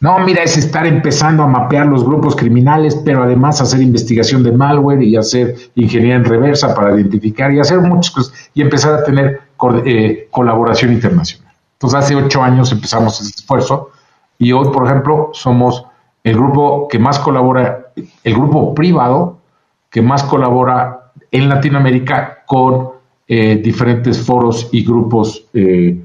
No, 0.00 0.18
mira, 0.18 0.42
es 0.42 0.58
estar 0.58 0.86
empezando 0.86 1.42
a 1.42 1.46
mapear 1.46 1.86
los 1.86 2.04
grupos 2.04 2.36
criminales, 2.36 3.00
pero 3.04 3.22
además 3.22 3.60
hacer 3.60 3.80
investigación 3.80 4.42
de 4.42 4.52
malware 4.52 5.02
y 5.02 5.16
hacer 5.16 5.56
ingeniería 5.74 6.16
en 6.16 6.24
reversa 6.24 6.74
para 6.74 6.94
identificar 6.94 7.52
y 7.52 7.60
hacer 7.60 7.80
muchas 7.80 8.12
cosas 8.12 8.50
y 8.52 8.60
empezar 8.60 8.94
a 8.94 9.04
tener 9.04 9.40
eh, 9.86 10.28
colaboración 10.30 10.92
internacional. 10.92 11.52
Entonces, 11.74 11.98
hace 11.98 12.14
ocho 12.14 12.42
años 12.42 12.72
empezamos 12.72 13.20
ese 13.20 13.30
esfuerzo 13.30 13.90
y 14.38 14.52
hoy, 14.52 14.68
por 14.68 14.86
ejemplo, 14.86 15.30
somos 15.32 15.86
el 16.22 16.34
grupo 16.34 16.88
que 16.88 16.98
más 16.98 17.18
colabora, 17.18 17.92
el 18.24 18.34
grupo 18.34 18.74
privado 18.74 19.38
que 19.88 20.02
más 20.02 20.24
colabora 20.24 21.12
en 21.30 21.48
Latinoamérica 21.48 22.42
con 22.46 22.90
eh, 23.28 23.56
diferentes 23.56 24.20
foros 24.20 24.68
y 24.72 24.84
grupos 24.84 25.46
eh, 25.54 25.98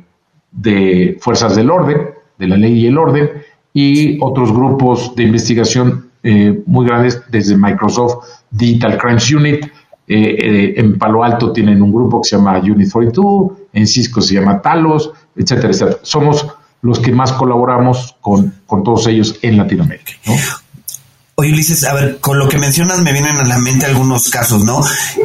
de 0.52 1.18
fuerzas 1.20 1.56
del 1.56 1.70
orden, 1.70 2.12
de 2.38 2.48
la 2.48 2.58
ley 2.58 2.80
y 2.80 2.88
el 2.88 2.98
orden, 2.98 3.30
y 3.74 4.18
otros 4.22 4.52
grupos 4.52 5.16
de 5.16 5.24
investigación 5.24 6.10
eh, 6.24 6.62
muy 6.66 6.86
grandes 6.86 7.22
desde 7.30 7.58
Microsoft 7.58 8.26
Digital 8.50 8.98
Crimes 8.98 9.32
Unit. 9.32 9.66
Eh, 9.66 9.70
eh, 10.08 10.74
en 10.78 10.98
Palo 10.98 11.24
Alto 11.24 11.54
tienen 11.54 11.82
un 11.82 11.92
grupo 11.92 12.22
que 12.22 12.30
se 12.30 12.36
llama 12.36 12.60
Unit 12.60 12.92
42, 12.92 13.52
en 13.72 13.88
Cisco 13.88 14.22
se 14.22 14.36
llama 14.36 14.62
Talos, 14.62 15.12
etcétera, 15.36 15.70
etcétera. 15.70 16.00
Somos 16.02 16.48
los 16.82 17.00
que 17.00 17.12
más 17.12 17.32
colaboramos 17.32 18.18
con, 18.20 18.54
con 18.66 18.84
todos 18.84 19.08
ellos 19.08 19.40
en 19.42 19.58
Latinoamérica. 19.58 20.12
¿no? 20.26 20.34
Oye, 21.42 21.54
Ulises, 21.54 21.84
a 21.86 21.96
ver, 21.96 22.20
con 22.20 22.38
lo 22.38 22.48
que 22.48 22.60
mencionas 22.60 23.02
me 23.02 23.14
vienen 23.14 23.36
a 23.38 23.44
la 23.44 23.58
mente 23.58 23.88
algunos 23.88 24.30
casos, 24.30 24.64
¿no? 24.64 24.80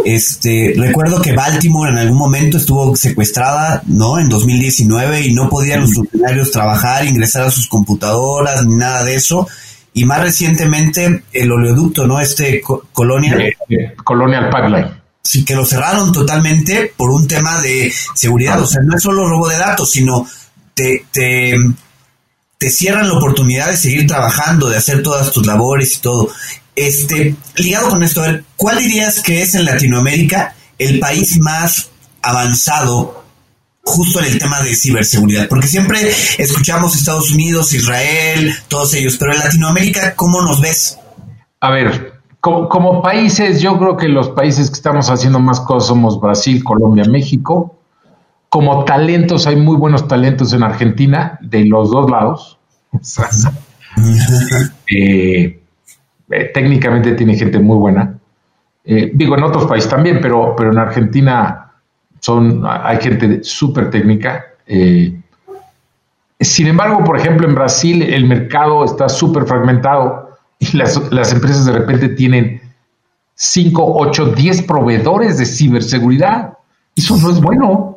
Este, 0.06 0.72
recuerdo 0.74 1.20
que 1.20 1.34
Baltimore 1.34 1.90
en 1.90 1.98
algún 1.98 2.16
momento 2.16 2.56
estuvo 2.56 2.96
secuestrada, 2.96 3.82
¿no? 3.86 4.18
En 4.18 4.30
2019 4.30 5.20
y 5.20 5.34
no 5.34 5.50
podían 5.50 5.82
los 5.82 5.92
funcionarios 5.92 6.50
trabajar, 6.50 7.04
ingresar 7.04 7.42
a 7.42 7.50
sus 7.50 7.68
computadoras 7.68 8.64
ni 8.64 8.76
nada 8.76 9.04
de 9.04 9.14
eso. 9.14 9.46
Y 9.92 10.06
más 10.06 10.22
recientemente 10.22 11.24
el 11.34 11.52
oleoducto, 11.52 12.06
¿no? 12.06 12.18
Este 12.18 12.62
Colonial. 12.62 13.42
Eh, 13.42 13.56
eh, 13.68 13.94
Colonial 14.02 14.48
Pipeline. 14.48 14.98
Sí, 15.20 15.44
que 15.44 15.54
lo 15.54 15.66
cerraron 15.66 16.12
totalmente 16.12 16.94
por 16.96 17.10
un 17.10 17.28
tema 17.28 17.60
de 17.60 17.92
seguridad. 18.14 18.58
O 18.58 18.66
sea, 18.66 18.80
no 18.82 18.96
es 18.96 19.02
solo 19.02 19.28
robo 19.28 19.48
de 19.48 19.58
datos, 19.58 19.90
sino 19.92 20.26
te, 20.72 21.04
te 21.12 21.54
te 22.58 22.70
cierran 22.70 23.08
la 23.08 23.14
oportunidad 23.14 23.68
de 23.68 23.76
seguir 23.76 24.06
trabajando, 24.06 24.68
de 24.68 24.76
hacer 24.76 25.02
todas 25.02 25.30
tus 25.32 25.46
labores 25.46 25.96
y 25.96 26.00
todo. 26.00 26.28
Este, 26.74 27.34
ligado 27.56 27.88
con 27.88 28.02
esto, 28.02 28.22
a 28.22 28.26
ver, 28.26 28.44
¿cuál 28.56 28.78
dirías 28.78 29.20
que 29.20 29.42
es 29.42 29.54
en 29.54 29.64
Latinoamérica 29.64 30.54
el 30.78 30.98
país 30.98 31.38
más 31.40 31.90
avanzado 32.22 33.24
justo 33.82 34.20
en 34.20 34.26
el 34.26 34.38
tema 34.38 34.62
de 34.62 34.74
ciberseguridad? 34.74 35.48
Porque 35.48 35.68
siempre 35.68 36.12
escuchamos 36.38 36.96
Estados 36.96 37.30
Unidos, 37.30 37.72
Israel, 37.72 38.54
todos 38.68 38.94
ellos, 38.94 39.16
pero 39.18 39.32
en 39.32 39.38
Latinoamérica, 39.38 40.14
¿cómo 40.14 40.42
nos 40.42 40.60
ves? 40.60 40.98
A 41.60 41.70
ver, 41.70 42.20
como, 42.40 42.68
como 42.68 43.02
países, 43.02 43.60
yo 43.60 43.78
creo 43.78 43.96
que 43.96 44.08
los 44.08 44.30
países 44.30 44.68
que 44.68 44.76
estamos 44.76 45.08
haciendo 45.10 45.40
más 45.40 45.60
cosas 45.60 45.88
somos 45.88 46.20
Brasil, 46.20 46.62
Colombia, 46.62 47.04
México 47.04 47.75
como 48.48 48.84
talentos, 48.84 49.46
hay 49.46 49.56
muy 49.56 49.76
buenos 49.76 50.08
talentos 50.08 50.52
en 50.52 50.62
Argentina, 50.62 51.38
de 51.40 51.64
los 51.64 51.90
dos 51.90 52.10
lados. 52.10 52.58
Eh, 54.88 55.58
eh, 56.30 56.50
técnicamente 56.52 57.12
tiene 57.12 57.34
gente 57.34 57.58
muy 57.58 57.78
buena. 57.78 58.18
Eh, 58.84 59.10
digo, 59.14 59.38
en 59.38 59.42
otros 59.42 59.64
países 59.64 59.88
también, 59.88 60.18
pero, 60.20 60.54
pero 60.54 60.70
en 60.70 60.76
Argentina 60.76 61.72
son, 62.20 62.62
hay 62.66 62.98
gente 63.00 63.42
súper 63.42 63.88
técnica. 63.88 64.44
sin 66.38 66.66
embargo, 66.66 67.04
por 67.04 67.16
ejemplo, 67.16 67.48
en 67.48 67.54
Brasil 67.54 68.02
el 68.02 68.26
mercado 68.26 68.84
está 68.84 69.08
súper 69.08 69.46
fragmentado 69.46 70.36
y 70.58 70.76
las, 70.76 71.10
las 71.10 71.32
empresas 71.32 71.64
de 71.64 71.72
repente 71.72 72.10
tienen 72.10 72.60
5, 73.36 73.94
8, 73.96 74.26
10 74.34 74.62
proveedores 74.62 75.38
de 75.38 75.46
ciberseguridad. 75.46 76.54
Eso 76.94 77.16
no 77.16 77.30
es 77.30 77.40
bueno. 77.40 77.95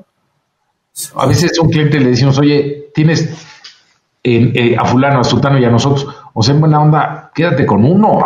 A 1.15 1.25
veces 1.25 1.57
un 1.59 1.69
cliente 1.69 1.99
le 1.99 2.09
decimos, 2.09 2.37
oye, 2.39 2.89
tienes 2.93 3.47
eh, 4.23 4.75
a 4.77 4.85
fulano, 4.85 5.21
a 5.21 5.23
sultano 5.23 5.57
y 5.57 5.65
a 5.65 5.69
nosotros, 5.69 6.07
o 6.33 6.43
sea, 6.43 6.53
en 6.53 6.59
buena 6.59 6.81
onda, 6.81 7.31
quédate 7.33 7.65
con 7.65 7.85
uno, 7.85 8.19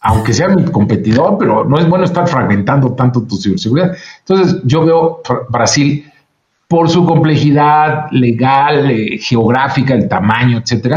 aunque 0.00 0.32
sea 0.32 0.48
mi 0.48 0.64
competidor, 0.64 1.38
pero 1.38 1.64
no 1.64 1.78
es 1.78 1.88
bueno 1.88 2.04
estar 2.04 2.28
fragmentando 2.28 2.92
tanto 2.92 3.22
tu 3.22 3.36
ciberseguridad. 3.36 3.96
Entonces, 4.18 4.60
yo 4.64 4.84
veo 4.84 5.22
Brasil 5.48 6.12
por 6.68 6.88
su 6.88 7.06
complejidad 7.06 8.10
legal, 8.10 8.90
eh, 8.90 9.18
geográfica, 9.18 9.94
el 9.94 10.08
tamaño, 10.08 10.58
etcétera, 10.58 10.96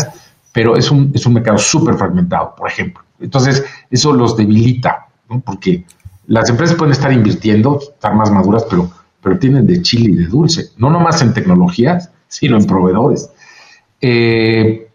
pero 0.51 0.75
es 0.75 0.89
un, 0.89 1.11
es 1.13 1.25
un 1.25 1.33
mercado 1.33 1.57
súper 1.57 1.95
fragmentado, 1.95 2.55
por 2.55 2.69
ejemplo. 2.69 3.03
Entonces, 3.19 3.63
eso 3.89 4.13
los 4.13 4.35
debilita, 4.35 5.07
¿no? 5.29 5.39
porque 5.41 5.85
las 6.27 6.49
empresas 6.49 6.75
pueden 6.75 6.93
estar 6.93 7.11
invirtiendo, 7.11 7.79
estar 7.79 8.15
más 8.15 8.31
maduras, 8.31 8.65
pero 8.69 8.89
pero 9.25 9.39
tienen 9.39 9.65
de 9.65 9.81
chile 9.81 10.11
y 10.11 10.15
de 10.17 10.27
dulce, 10.27 10.67
no 10.77 10.91
nomás 10.91 11.19
en 11.23 11.33
tecnologías, 11.33 12.11
sino 12.27 12.57
en 12.57 12.67
proveedores. 12.67 13.27
Eh, 13.99 14.87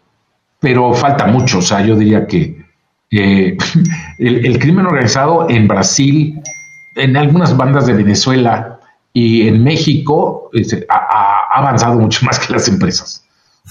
pero 0.57 0.93
falta 0.93 1.27
mucho, 1.27 1.57
o 1.57 1.61
sea, 1.61 1.85
yo 1.85 1.97
diría 1.97 2.25
que 2.25 2.65
eh, 3.11 3.57
el, 4.19 4.57
crimen 4.57 4.85
organizado 4.85 5.49
en 5.49 5.67
Brasil, 5.67 6.41
en 6.95 7.17
algunas 7.17 7.57
bandas 7.57 7.87
de 7.87 7.93
Venezuela 7.93 8.79
y 9.11 9.49
en 9.49 9.61
México 9.65 10.49
ha, 10.87 11.49
avanzado 11.53 11.99
mucho 11.99 12.25
más 12.25 12.39
que 12.39 12.53
las 12.53 12.69
empresas. 12.69 13.25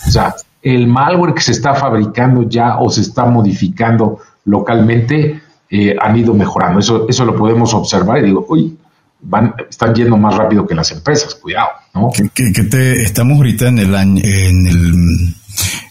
O 0.07 0.11
sea, 0.11 0.35
el 0.61 0.87
malware 0.87 1.33
que 1.33 1.41
se 1.41 1.53
está 1.53 1.75
fabricando 1.75 2.43
ya 2.43 2.81
o 2.81 2.91
se 2.91 3.01
está 3.01 3.25
modificando 3.25 4.19
localmente 4.45 5.41
eh, 5.71 5.97
han 5.99 6.19
ido 6.19 6.35
mejorando. 6.35 6.81
Eso, 6.81 7.09
eso 7.09 7.25
lo 7.25 7.35
podemos 7.35 7.73
observar 7.73 8.19
y 8.19 8.27
digo, 8.27 8.45
uy, 8.47 8.77
van, 9.23 9.55
están 9.69 9.95
yendo 9.95 10.17
más 10.17 10.37
rápido 10.37 10.67
que 10.67 10.75
las 10.75 10.91
empresas, 10.93 11.35
cuidado, 11.35 11.69
¿no? 11.95 12.11
Que, 12.35 12.51
te, 12.65 13.03
estamos 13.03 13.37
ahorita 13.37 13.69
en 13.69 13.79
el 13.79 13.95
año, 13.95 14.23
en 14.25 14.67
el, 14.67 15.35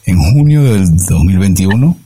en 0.05 0.17
junio 0.31 0.63
del 0.63 0.95
2021 0.95 1.97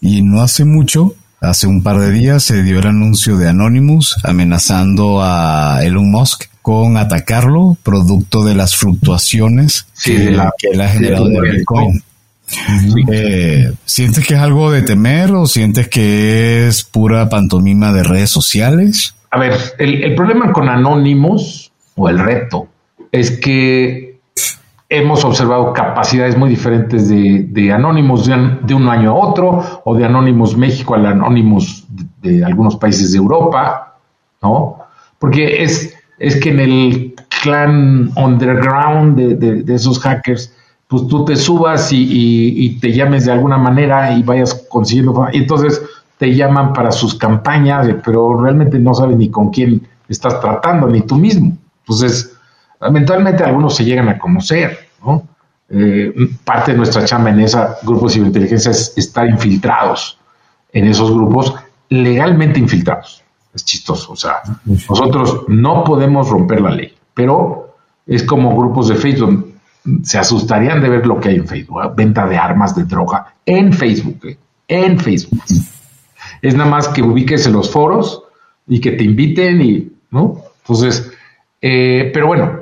y 0.00 0.22
no 0.22 0.42
hace 0.42 0.64
mucho, 0.64 1.14
hace 1.40 1.66
un 1.66 1.82
par 1.82 1.98
de 1.98 2.10
días 2.10 2.42
se 2.42 2.62
dio 2.62 2.78
el 2.78 2.86
anuncio 2.86 3.36
de 3.36 3.48
Anonymous 3.48 4.16
amenazando 4.24 5.22
a 5.22 5.80
Elon 5.82 6.10
Musk 6.10 6.44
con 6.62 6.96
atacarlo 6.96 7.76
producto 7.82 8.44
de 8.44 8.54
las 8.54 8.76
fluctuaciones 8.76 9.86
que, 10.04 10.28
él 10.28 10.40
ha 10.40 10.88
generado 10.88 11.28
en 11.28 11.36
el 11.36 11.56
Bitcoin. 11.56 12.02
Eh, 13.12 13.72
¿Sientes 13.84 14.26
que 14.26 14.34
es 14.34 14.40
algo 14.40 14.72
de 14.72 14.82
temer 14.82 15.32
o 15.32 15.46
sientes 15.46 15.88
que 15.88 16.66
es 16.66 16.82
pura 16.82 17.28
pantomima 17.28 17.92
de 17.92 18.02
redes 18.02 18.30
sociales? 18.30 19.14
A 19.30 19.38
ver, 19.38 19.54
el, 19.78 20.14
problema 20.14 20.52
con 20.52 20.68
Anonymous, 20.68 21.72
o 21.96 22.08
el 22.08 22.18
reto, 22.18 22.66
es 23.12 23.38
que 23.38 24.18
hemos 24.88 25.24
observado 25.24 25.72
capacidades 25.72 26.36
muy 26.36 26.50
diferentes 26.50 27.08
de, 27.08 27.44
de 27.48 27.72
Anonymous 27.72 28.26
de, 28.26 28.74
un 28.74 28.88
año 28.88 29.10
a 29.10 29.14
otro, 29.14 29.82
o 29.84 29.94
de 29.94 30.04
Anonymous 30.04 30.56
México 30.56 30.94
al 30.94 31.06
Anonymous 31.06 31.86
de, 32.20 32.44
algunos 32.44 32.76
países 32.76 33.12
de 33.12 33.18
Europa, 33.18 33.94
¿no? 34.42 34.78
Porque 35.20 35.62
es, 35.62 35.96
es 36.18 36.40
que 36.40 36.50
en 36.50 36.60
el 36.60 37.14
clan 37.42 38.10
underground 38.16 39.16
de, 39.16 39.74
esos 39.74 40.00
hackers, 40.00 40.52
pues 40.88 41.06
tú 41.06 41.24
te 41.24 41.36
subas 41.36 41.90
y, 41.92 42.78
te 42.80 42.92
llames 42.92 43.26
de 43.26 43.32
alguna 43.32 43.58
manera 43.58 44.12
y 44.12 44.24
vayas 44.24 44.66
consiguiendo, 44.68 45.28
y 45.32 45.38
entonces 45.38 45.80
te 46.20 46.34
llaman 46.34 46.74
para 46.74 46.92
sus 46.92 47.14
campañas, 47.14 47.88
pero 48.04 48.38
realmente 48.38 48.78
no 48.78 48.92
saben 48.92 49.16
ni 49.16 49.30
con 49.30 49.48
quién 49.48 49.88
estás 50.06 50.38
tratando, 50.38 50.86
ni 50.86 51.00
tú 51.00 51.16
mismo. 51.16 51.56
Entonces, 51.78 52.36
eventualmente 52.78 53.42
algunos 53.42 53.74
se 53.74 53.86
llegan 53.86 54.06
a 54.10 54.18
conocer, 54.18 54.90
¿no? 55.02 55.22
Eh, 55.70 56.12
parte 56.44 56.72
de 56.72 56.76
nuestra 56.76 57.06
chamba 57.06 57.30
en 57.30 57.40
esa 57.40 57.78
grupo 57.84 58.06
de 58.06 58.12
ciberinteligencia 58.12 58.70
es 58.70 58.92
estar 58.98 59.26
infiltrados 59.26 60.18
en 60.74 60.88
esos 60.88 61.10
grupos, 61.10 61.54
legalmente 61.88 62.60
infiltrados. 62.60 63.24
Es 63.54 63.64
chistoso, 63.64 64.12
o 64.12 64.16
sea, 64.16 64.42
nosotros 64.66 65.44
no 65.48 65.84
podemos 65.84 66.28
romper 66.28 66.60
la 66.60 66.70
ley, 66.70 66.94
pero 67.14 67.76
es 68.06 68.24
como 68.24 68.54
grupos 68.54 68.88
de 68.88 68.96
Facebook, 68.96 69.54
se 70.02 70.18
asustarían 70.18 70.82
de 70.82 70.90
ver 70.90 71.06
lo 71.06 71.18
que 71.18 71.30
hay 71.30 71.36
en 71.36 71.48
Facebook, 71.48 71.82
¿eh? 71.82 71.88
venta 71.96 72.26
de 72.26 72.36
armas, 72.36 72.76
de 72.76 72.84
droga, 72.84 73.36
en 73.46 73.72
Facebook, 73.72 74.18
¿eh? 74.26 74.38
en 74.68 75.00
Facebook. 75.00 75.40
Es 76.42 76.54
nada 76.54 76.70
más 76.70 76.88
que 76.88 77.02
ubiques 77.02 77.46
en 77.46 77.52
los 77.52 77.70
foros 77.70 78.22
y 78.66 78.80
que 78.80 78.92
te 78.92 79.04
inviten 79.04 79.60
y, 79.60 79.92
¿no? 80.10 80.42
Entonces, 80.62 81.12
pero 81.60 82.26
bueno, 82.26 82.60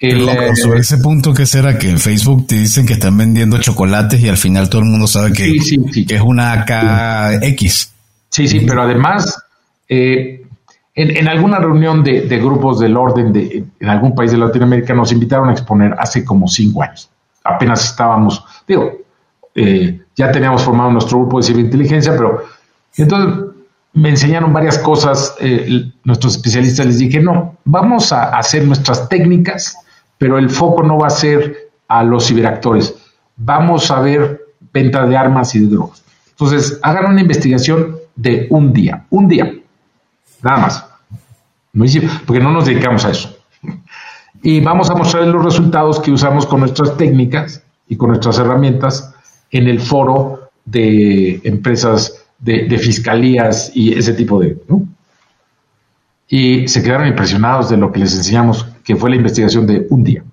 eh, 0.00 0.54
sobre 0.54 0.80
ese 0.80 0.98
punto, 0.98 1.34
¿qué 1.34 1.44
será? 1.44 1.76
Que 1.76 1.90
en 1.90 1.98
Facebook 1.98 2.46
te 2.46 2.54
dicen 2.54 2.86
que 2.86 2.92
están 2.92 3.16
vendiendo 3.16 3.58
chocolates 3.58 4.20
y 4.20 4.28
al 4.28 4.36
final 4.36 4.70
todo 4.70 4.82
el 4.82 4.88
mundo 4.88 5.08
sabe 5.08 5.32
que, 5.32 5.56
es 5.56 6.20
una 6.22 6.64
KX. 6.64 7.94
Sí, 8.28 8.46
sí, 8.46 8.60
pero 8.60 8.82
además, 8.82 9.42
eh, 9.88 10.42
en, 10.94 11.28
alguna 11.28 11.58
reunión 11.58 12.04
de, 12.04 12.20
grupos 12.38 12.78
del 12.78 12.96
orden 12.96 13.32
de, 13.32 13.64
en 13.80 13.88
algún 13.88 14.14
país 14.14 14.30
de 14.30 14.38
Latinoamérica 14.38 14.94
nos 14.94 15.10
invitaron 15.10 15.48
a 15.48 15.52
exponer 15.52 15.94
hace 15.98 16.24
como 16.24 16.46
cinco 16.46 16.84
años. 16.84 17.10
Apenas 17.42 17.84
estábamos, 17.84 18.44
digo, 18.68 18.98
eh, 19.52 20.00
ya 20.14 20.30
teníamos 20.30 20.62
formado 20.62 20.92
nuestro 20.92 21.18
grupo 21.18 21.38
de 21.38 21.42
ciberinteligencia, 21.44 22.12
pero 22.16 22.44
entonces 22.96 23.44
me 23.92 24.10
enseñaron 24.10 24.52
varias 24.52 24.78
cosas, 24.78 25.34
nuestros 26.04 26.36
especialistas 26.36 26.86
les 26.86 26.98
dije, 26.98 27.20
no, 27.20 27.56
vamos 27.64 28.12
a 28.12 28.36
hacer 28.36 28.64
nuestras 28.64 29.08
técnicas 29.08 29.76
pero 30.18 30.36
el 30.36 30.50
foco 30.50 30.82
no 30.82 30.98
va 30.98 31.06
a 31.06 31.10
ser 31.10 31.70
a 31.86 32.02
los 32.02 32.26
ciberactores. 32.26 32.94
Vamos 33.36 33.90
a 33.90 34.00
ver 34.00 34.46
venta 34.74 35.06
de 35.06 35.16
armas 35.16 35.54
y 35.54 35.60
de 35.60 35.68
drogas. 35.68 36.04
Entonces, 36.30 36.78
hagan 36.82 37.12
una 37.12 37.20
investigación 37.20 37.96
de 38.16 38.48
un 38.50 38.72
día, 38.72 39.06
un 39.10 39.28
día, 39.28 39.52
nada 40.42 40.58
más. 40.58 40.84
Porque 42.26 42.42
no 42.42 42.50
nos 42.50 42.66
dedicamos 42.66 43.04
a 43.04 43.10
eso. 43.10 43.36
Y 44.42 44.60
vamos 44.60 44.90
a 44.90 44.94
mostrarles 44.94 45.32
los 45.32 45.44
resultados 45.44 46.00
que 46.00 46.10
usamos 46.10 46.46
con 46.46 46.60
nuestras 46.60 46.96
técnicas 46.96 47.62
y 47.88 47.96
con 47.96 48.08
nuestras 48.08 48.38
herramientas 48.38 49.14
en 49.50 49.68
el 49.68 49.80
foro 49.80 50.50
de 50.64 51.40
empresas 51.44 52.26
de, 52.38 52.78
fiscalías 52.78 53.72
y 53.74 53.96
ese 53.96 54.14
tipo 54.14 54.40
de... 54.40 54.56
Y 56.28 56.68
se 56.68 56.82
quedaron 56.82 57.08
impresionados 57.08 57.70
de 57.70 57.76
lo 57.76 57.90
que 57.90 58.00
les 58.00 58.14
enseñamos 58.14 58.66
que 58.84 58.96
fue 58.96 59.10
la 59.10 59.16
investigación 59.16 59.66
de 59.66 59.86
un 59.90 60.04
día. 60.04 60.24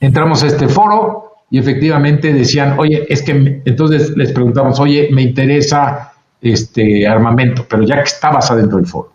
Entramos 0.00 0.42
a 0.42 0.46
este 0.46 0.68
foro 0.68 1.34
y 1.50 1.58
efectivamente 1.58 2.32
decían, 2.32 2.78
oye, 2.78 3.06
es 3.08 3.22
que 3.22 3.62
entonces 3.64 4.16
les 4.16 4.32
preguntamos, 4.32 4.80
oye, 4.80 5.08
me 5.12 5.22
interesa 5.22 6.12
este 6.40 7.06
armamento, 7.06 7.66
pero 7.68 7.82
ya 7.82 7.96
que 7.96 8.08
estabas 8.08 8.50
adentro 8.50 8.78
del 8.78 8.86
foro. 8.86 9.12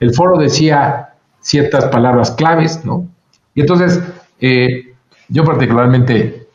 El 0.00 0.14
foro 0.14 0.38
decía 0.38 1.14
ciertas 1.40 1.86
palabras 1.86 2.32
claves, 2.32 2.84
¿no? 2.84 3.08
Y 3.54 3.60
entonces, 3.62 4.00
eh, 4.40 4.94
yo 5.28 5.44
particularmente 5.44 6.46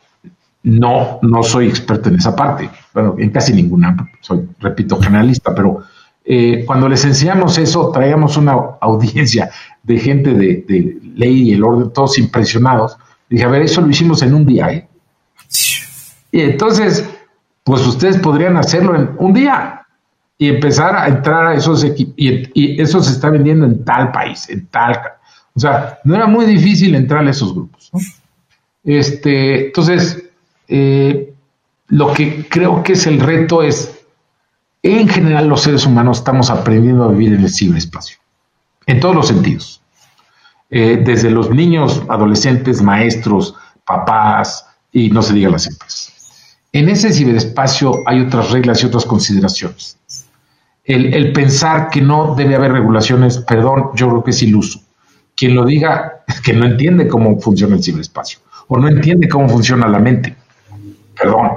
no, 0.62 1.18
no 1.22 1.42
soy 1.42 1.68
experto 1.68 2.08
en 2.08 2.16
esa 2.16 2.34
parte, 2.34 2.70
bueno, 2.94 3.16
en 3.18 3.30
casi 3.30 3.52
ninguna, 3.52 4.08
soy, 4.20 4.48
repito, 4.60 4.98
generalista, 5.00 5.52
pero 5.54 5.82
eh, 6.24 6.64
cuando 6.64 6.88
les 6.88 7.04
enseñamos 7.04 7.58
eso, 7.58 7.90
traíamos 7.90 8.36
una 8.36 8.52
audiencia 8.80 9.50
de 9.82 9.98
gente 9.98 10.32
de, 10.32 10.98
ley 11.14 11.50
y 11.50 11.52
el 11.52 11.64
orden, 11.64 11.92
todos 11.92 12.18
impresionados. 12.18 12.96
Dije, 13.28 13.44
a 13.44 13.48
ver, 13.48 13.62
eso 13.62 13.80
lo 13.80 13.90
hicimos 13.90 14.22
en 14.22 14.34
un 14.34 14.46
día, 14.46 14.72
¿eh? 14.72 14.88
Y 16.32 16.40
entonces, 16.40 17.08
pues 17.62 17.86
ustedes 17.86 18.18
podrían 18.18 18.56
hacerlo 18.56 18.96
en 18.96 19.10
un 19.18 19.34
día 19.34 19.82
y 20.38 20.48
empezar 20.48 20.96
a 20.96 21.08
entrar 21.08 21.46
a 21.48 21.54
esos 21.54 21.84
equipos. 21.84 22.14
Y, 22.16 22.80
eso 22.80 23.02
se 23.02 23.12
está 23.12 23.30
vendiendo 23.30 23.66
en 23.66 23.84
tal 23.84 24.10
país, 24.10 24.48
en 24.48 24.66
tal. 24.66 24.98
O 25.54 25.60
sea, 25.60 25.98
no 26.04 26.14
era 26.14 26.26
muy 26.26 26.46
difícil 26.46 26.94
entrar 26.94 27.26
a 27.26 27.30
esos 27.30 27.54
grupos. 27.54 27.90
Este, 28.82 29.66
entonces, 29.66 30.24
eh, 30.68 31.33
lo 31.94 32.12
que 32.12 32.48
creo 32.48 32.82
que 32.82 32.94
es 32.94 33.06
el 33.06 33.20
reto 33.20 33.62
es 33.62 34.00
en 34.82 35.08
general, 35.08 35.46
los 35.46 35.62
seres 35.62 35.86
humanos 35.86 36.18
estamos 36.18 36.50
aprendiendo 36.50 37.04
a 37.04 37.08
vivir 37.08 37.34
en 37.34 37.42
el 37.42 37.54
ciberespacio, 37.54 38.18
en 38.86 38.98
todos 38.98 39.14
los 39.14 39.28
sentidos. 39.28 39.80
Eh, 40.70 41.00
desde 41.04 41.30
los 41.30 41.50
niños, 41.50 42.02
adolescentes, 42.08 42.82
maestros, 42.82 43.54
papás 43.86 44.66
y 44.90 45.08
no 45.10 45.22
se 45.22 45.34
diga 45.34 45.48
las 45.50 45.68
empresas. 45.68 46.58
En 46.72 46.88
ese 46.88 47.12
ciberespacio 47.12 48.02
hay 48.06 48.22
otras 48.22 48.50
reglas 48.50 48.82
y 48.82 48.86
otras 48.86 49.04
consideraciones. 49.04 49.96
El, 50.84 51.14
el, 51.14 51.32
pensar 51.32 51.90
que 51.90 52.00
no 52.00 52.34
debe 52.34 52.56
haber 52.56 52.72
regulaciones, 52.72 53.38
perdón, 53.38 53.90
yo 53.94 54.08
creo 54.08 54.24
que 54.24 54.32
es 54.32 54.42
iluso. 54.42 54.80
Quien 55.36 55.54
lo 55.54 55.64
diga 55.64 56.24
es 56.26 56.40
que 56.40 56.54
no 56.54 56.66
entiende 56.66 57.06
cómo 57.06 57.40
funciona 57.40 57.76
el 57.76 57.84
ciberespacio 57.84 58.40
o 58.66 58.78
no 58.78 58.88
entiende 58.88 59.28
cómo 59.28 59.48
funciona 59.48 59.86
la 59.86 60.00
mente. 60.00 60.34
Perdón, 61.16 61.50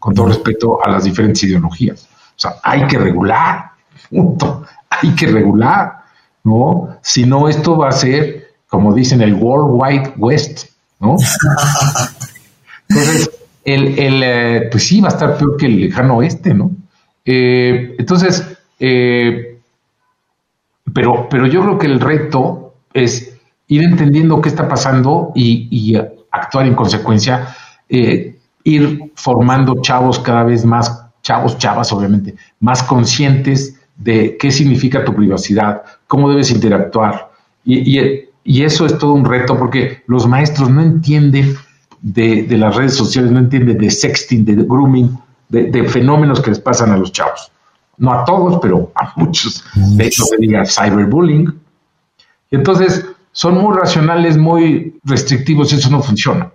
con 0.00 0.14
todo 0.14 0.28
respeto 0.28 0.84
a 0.84 0.90
las 0.90 1.04
diferentes 1.04 1.42
ideologías. 1.44 2.08
O 2.36 2.40
sea, 2.40 2.54
hay 2.64 2.86
que 2.86 2.98
regular, 2.98 3.72
punto. 4.08 4.64
Hay 4.88 5.14
que 5.14 5.26
regular, 5.26 5.98
¿no? 6.42 6.96
Si 7.02 7.26
no, 7.26 7.48
esto 7.48 7.76
va 7.76 7.90
a 7.90 7.92
ser, 7.92 8.54
como 8.66 8.94
dicen, 8.94 9.20
el 9.20 9.34
World 9.34 9.70
Wide 9.70 10.14
West, 10.16 10.70
¿no? 10.98 11.16
Entonces, 12.88 13.30
el, 13.62 13.98
el 13.98 14.22
eh, 14.24 14.68
pues 14.70 14.88
sí, 14.88 15.00
va 15.00 15.08
a 15.08 15.12
estar 15.12 15.36
peor 15.36 15.56
que 15.58 15.66
el 15.66 15.80
lejano 15.80 16.16
oeste, 16.16 16.54
¿no? 16.54 16.70
Eh, 17.24 17.94
entonces, 17.98 18.58
eh, 18.80 19.60
pero, 20.94 21.28
pero 21.28 21.46
yo 21.46 21.62
creo 21.62 21.78
que 21.78 21.86
el 21.86 22.00
reto 22.00 22.74
es 22.94 23.34
ir 23.68 23.82
entendiendo 23.82 24.40
qué 24.40 24.48
está 24.48 24.66
pasando 24.66 25.30
y, 25.34 25.68
y 25.70 25.96
actuar 26.30 26.66
en 26.66 26.74
consecuencia, 26.74 27.54
ir 28.64 29.12
formando 29.14 29.80
chavos 29.82 30.18
cada 30.18 30.44
vez 30.44 30.64
más 30.64 31.06
chavos, 31.22 31.58
chavas, 31.58 31.92
obviamente, 31.92 32.34
más 32.60 32.82
conscientes 32.82 33.78
de 33.96 34.36
qué 34.38 34.50
significa 34.50 35.04
tu 35.04 35.14
privacidad, 35.14 35.82
cómo 36.06 36.30
debes 36.30 36.50
interactuar. 36.50 37.30
Y, 37.64 38.28
eso 38.44 38.86
es 38.86 38.98
todo 38.98 39.12
un 39.12 39.24
reto 39.24 39.56
porque 39.58 40.02
los 40.06 40.26
maestros 40.26 40.70
no 40.70 40.80
entienden 40.80 41.54
de, 42.00 42.46
las 42.50 42.74
redes 42.74 42.94
sociales, 42.94 43.30
no 43.30 43.38
entienden 43.38 43.78
de 43.78 43.90
sexting, 43.90 44.44
de 44.44 44.54
grooming, 44.54 45.16
de, 45.48 45.84
fenómenos 45.84 46.40
que 46.40 46.50
les 46.50 46.58
pasan 46.58 46.90
a 46.90 46.96
los 46.96 47.12
chavos. 47.12 47.52
No 47.98 48.12
a 48.12 48.24
todos, 48.24 48.58
pero 48.62 48.90
a 48.94 49.12
muchos. 49.16 49.62
De 49.74 50.06
hecho, 50.06 50.24
se 50.24 50.38
diga 50.38 50.64
cyberbullying. 50.64 51.52
Y 52.50 52.56
entonces 52.56 53.04
son 53.32 53.58
muy 53.58 53.76
racionales, 53.76 54.38
muy 54.38 54.98
restrictivos, 55.04 55.72
eso 55.74 55.90
no 55.90 56.02
funciona. 56.02 56.50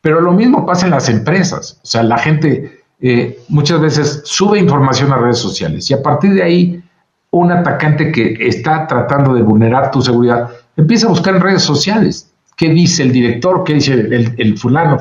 Pero 0.00 0.20
lo 0.20 0.32
mismo 0.32 0.64
pasa 0.64 0.86
en 0.86 0.92
las 0.92 1.08
empresas. 1.08 1.78
O 1.82 1.86
sea, 1.86 2.02
la 2.02 2.18
gente 2.18 2.82
eh, 3.00 3.38
muchas 3.48 3.80
veces 3.80 4.22
sube 4.24 4.58
información 4.58 5.12
a 5.12 5.18
redes 5.18 5.38
sociales 5.38 5.90
y 5.90 5.94
a 5.94 6.02
partir 6.02 6.34
de 6.34 6.42
ahí 6.42 6.82
un 7.30 7.52
atacante 7.52 8.10
que 8.10 8.36
está 8.40 8.86
tratando 8.86 9.34
de 9.34 9.42
vulnerar 9.42 9.90
tu 9.90 10.02
seguridad 10.02 10.50
empieza 10.76 11.06
a 11.06 11.10
buscar 11.10 11.36
en 11.36 11.42
redes 11.42 11.62
sociales 11.62 12.30
qué 12.56 12.68
dice 12.68 13.02
el 13.02 13.12
director, 13.12 13.64
qué 13.64 13.74
dice 13.74 13.94
el, 13.94 14.58
fulano, 14.58 14.98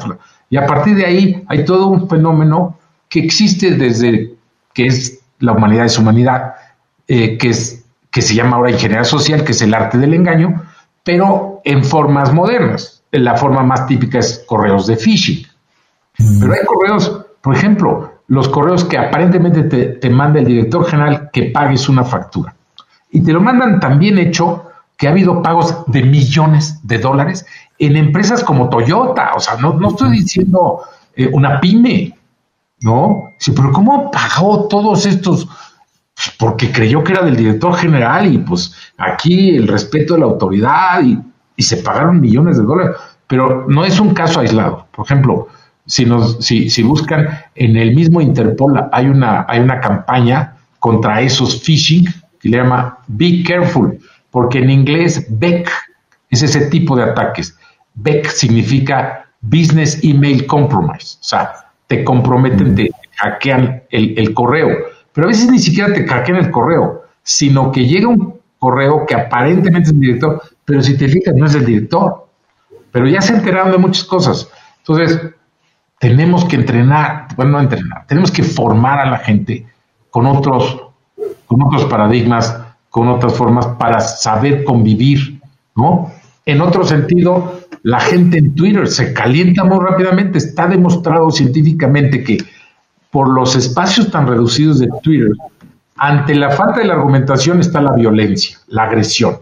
Y 0.50 0.56
a 0.56 0.66
partir 0.66 0.96
de 0.96 1.06
ahí 1.06 1.44
hay 1.48 1.66
todo 1.66 1.88
un 1.88 2.08
fenómeno 2.08 2.78
que 3.10 3.20
existe 3.20 3.72
desde 3.72 4.34
que 4.74 4.86
es 4.86 5.20
la 5.40 5.54
humanidad 5.54 5.86
es 5.86 5.98
humanidad, 5.98 6.54
eh, 7.08 7.38
que, 7.38 7.50
es, 7.50 7.84
que 8.12 8.22
se 8.22 8.36
llama 8.36 8.58
ahora 8.58 8.72
ingeniería 8.72 9.04
social, 9.04 9.44
que 9.44 9.52
es 9.52 9.62
el 9.62 9.74
arte 9.74 9.98
del 9.98 10.14
engaño, 10.14 10.64
pero 11.04 11.62
en 11.66 11.84
formas 11.84 12.34
modernas. 12.34 12.99
La 13.12 13.36
forma 13.36 13.64
más 13.64 13.88
típica 13.88 14.20
es 14.20 14.44
correos 14.48 14.88
de 14.88 14.98
phishing. 14.98 15.46
Pero 16.40 16.54
hay 16.54 16.66
correos 16.66 17.26
por 17.42 17.56
ejemplo, 17.56 18.12
los 18.28 18.50
correos 18.50 18.84
que 18.84 18.98
aparentemente 18.98 19.64
te, 19.64 20.10
manda 20.10 20.40
el 20.40 20.46
director 20.46 20.86
general 20.86 21.30
que 21.32 21.44
pagues 21.46 21.88
una 21.90 22.04
factura. 22.04 22.54
Y 23.12 23.22
te 23.22 23.34
lo 23.34 23.42
mandan 23.42 23.80
tan 23.80 23.98
bien 23.98 24.18
hecho 24.18 24.66
que 24.98 25.08
ha 25.08 25.12
habido 25.12 25.42
pagos 25.42 25.86
de 25.88 26.04
millones 26.04 26.86
de 26.86 27.00
dólares 27.00 27.46
en 27.78 27.96
empresas 27.96 28.44
como 28.44 28.70
Toyota, 28.70 29.32
o 29.36 29.40
sea, 29.40 29.56
no, 29.56 29.74
no 29.74 29.90
estoy 29.90 30.12
diciendo 30.12 30.82
eh, 31.16 31.30
una 31.32 31.62
pyme, 31.62 32.14
¿no? 32.82 33.32
Sí, 33.38 33.52
pero 33.52 33.72
¿cómo 33.72 34.12
pagó 34.12 34.68
todos 34.68 35.06
estos? 35.06 35.46
Pues 35.46 36.36
porque 36.38 36.72
creyó 36.72 37.02
que 37.02 37.14
era 37.14 37.24
del 37.24 37.38
director 37.38 37.74
general 37.76 38.32
y 38.32 38.40
pues 38.40 38.76
aquí 38.98 39.56
el 39.56 39.70
respeto 39.70 40.16
de 40.16 40.20
la 40.20 40.26
autoridad 40.26 41.02
y, 41.02 41.18
y 41.60 41.64
se 41.64 41.78
pagaron 41.78 42.22
millones 42.22 42.58
de 42.58 42.64
dólares, 42.64 42.96
pero 43.28 43.66
no 43.68 43.84
es 43.84 44.00
un 44.00 44.14
caso 44.14 44.40
aislado. 44.40 44.88
Por 44.96 45.06
ejemplo, 45.06 45.50
si, 45.86 46.06
nos, 46.06 46.38
si, 46.40 46.70
si 46.70 46.84
buscan 46.84 47.28
en 47.54 47.76
el 47.76 47.94
mismo 47.94 48.22
Interpol, 48.22 48.82
hay 48.94 49.08
una, 49.08 49.46
hay 49.46 49.60
una 49.60 49.82
campaña 49.82 50.56
contra 50.80 51.20
esos 51.20 51.62
phishing 51.62 52.06
que 52.40 52.48
le 52.48 52.58
llama 52.60 53.00
Be 53.08 53.44
Careful, 53.46 54.00
porque 54.32 54.60
en 54.60 54.70
inglés 54.70 55.28
BEC 55.30 55.70
es 56.30 56.44
ese 56.44 56.68
tipo 56.68 56.96
de 56.96 57.04
ataques. 57.04 57.58
BEC 57.96 58.30
significa 58.30 59.26
Business 59.42 60.00
Email 60.02 60.46
Compromise, 60.48 61.18
o 61.20 61.24
sea, 61.24 61.52
te 61.88 62.06
comprometen, 62.06 62.74
te 62.74 62.90
hackean 63.18 63.84
el, 63.90 64.34
correo, 64.34 64.70
pero 65.12 65.28
a 65.28 65.32
veces 65.32 65.52
ni 65.52 65.60
siquiera 65.60 65.92
te 65.92 66.08
hackean 66.08 66.38
el 66.38 66.52
correo, 66.52 67.04
sino 67.22 67.70
que 67.74 67.86
llega 67.86 68.08
un 68.08 68.40
correo 68.60 69.06
que 69.06 69.16
aparentemente 69.16 69.90
es 69.90 69.94
el 69.94 70.00
director, 70.00 70.42
pero 70.70 70.84
si 70.84 70.96
te 70.96 71.08
fijas 71.08 71.34
no 71.36 71.48
es 71.48 71.56
el 71.56 71.66
director, 71.66 72.28
pero 72.92 73.08
ya 73.08 73.22
se 73.22 73.34
enteraron 73.34 73.72
de 73.72 73.80
muchas 73.80 74.04
cosas. 74.04 74.48
Entonces, 74.78 75.20
tenemos 75.98 76.46
que 76.46 76.58
entrenar, 76.58 77.28
bueno, 77.36 77.54
no 77.54 77.60
entrenar, 77.62 78.06
tenemos 78.06 78.30
que 78.30 78.44
formar 78.44 79.00
a 79.00 79.10
la 79.10 79.18
gente 79.18 79.66
con 80.12 80.28
otros, 80.28 80.80
con 81.48 81.64
otros 81.64 81.86
paradigmas, 81.86 82.56
con 82.92 83.08
otras 83.08 83.34
formas 83.34 83.66
para 83.80 84.00
saber 84.00 84.64
convivir, 84.64 85.42
¿no? 85.76 86.12
En 86.46 86.62
otro 86.62 86.84
sentido, 86.84 87.62
la 87.82 88.00
gente 88.00 88.38
en 88.38 88.54
Twitter 88.54 88.88
se 88.88 89.12
calienta 89.12 89.64
muy 89.64 89.84
rápidamente. 89.84 90.38
Está 90.38 90.68
demostrado 90.68 91.32
científicamente 91.32 92.24
que 92.24 92.38
por 93.10 93.28
los 93.28 93.56
espacios 93.56 94.12
tan 94.12 94.28
reducidos 94.28 94.78
de 94.78 94.88
Twitter, 95.02 95.32
ante 95.98 96.36
la 96.36 96.52
falta 96.52 96.82
de 96.82 96.86
la 96.86 96.94
argumentación 96.94 97.60
está 97.60 97.82
la 97.82 97.94
violencia, 97.94 98.60
la 98.68 98.84
agresión. 98.84 99.40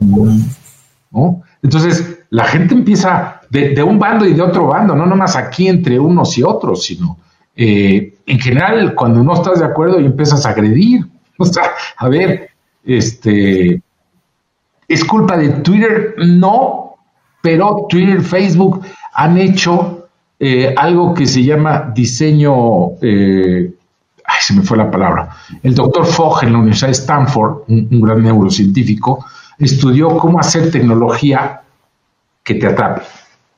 Entonces, 1.63 2.19
la 2.29 2.45
gente 2.45 2.73
empieza 2.73 3.41
de, 3.49 3.81
un 3.83 3.99
bando 3.99 4.25
y 4.25 4.33
de 4.33 4.41
otro 4.41 4.67
bando, 4.67 4.95
no 4.95 5.05
nomás 5.05 5.35
aquí 5.35 5.67
entre 5.67 5.99
unos 5.99 6.37
y 6.37 6.43
otros, 6.43 6.83
sino 6.83 7.17
eh, 7.55 8.15
en 8.25 8.39
general 8.39 8.93
cuando 8.93 9.23
no 9.23 9.33
estás 9.33 9.59
de 9.59 9.65
acuerdo 9.65 9.99
y 9.99 10.05
empiezas 10.05 10.45
a 10.45 10.49
agredir. 10.49 11.05
O 11.39 11.45
sea, 11.45 11.65
a 11.97 12.09
ver, 12.09 12.49
este, 12.83 13.79
¿es 14.87 15.05
culpa 15.05 15.37
de 15.37 15.49
Twitter? 15.49 16.15
No, 16.17 16.95
pero 17.43 17.85
Twitter, 17.87 18.21
Facebook 18.21 18.83
han 19.13 19.37
hecho 19.37 20.07
eh, 20.39 20.73
algo 20.75 21.13
que 21.13 21.27
se 21.27 21.43
llama 21.43 21.91
diseño, 21.93 22.93
eh, 23.03 23.71
ay, 24.25 24.37
se 24.41 24.55
me 24.55 24.63
fue 24.63 24.77
la 24.77 24.89
palabra. 24.89 25.29
El 25.61 25.75
doctor 25.75 26.07
Fogg 26.07 26.43
en 26.45 26.53
la 26.53 26.57
Universidad 26.57 26.87
de 26.87 26.93
Stanford, 26.93 27.65
un 27.67 28.01
gran 28.01 28.23
neurocientífico, 28.23 29.23
estudió 29.59 30.17
cómo 30.17 30.39
hacer 30.39 30.71
tecnología 30.71 31.61
que 32.43 32.55
te 32.55 32.67
atrape 32.67 33.01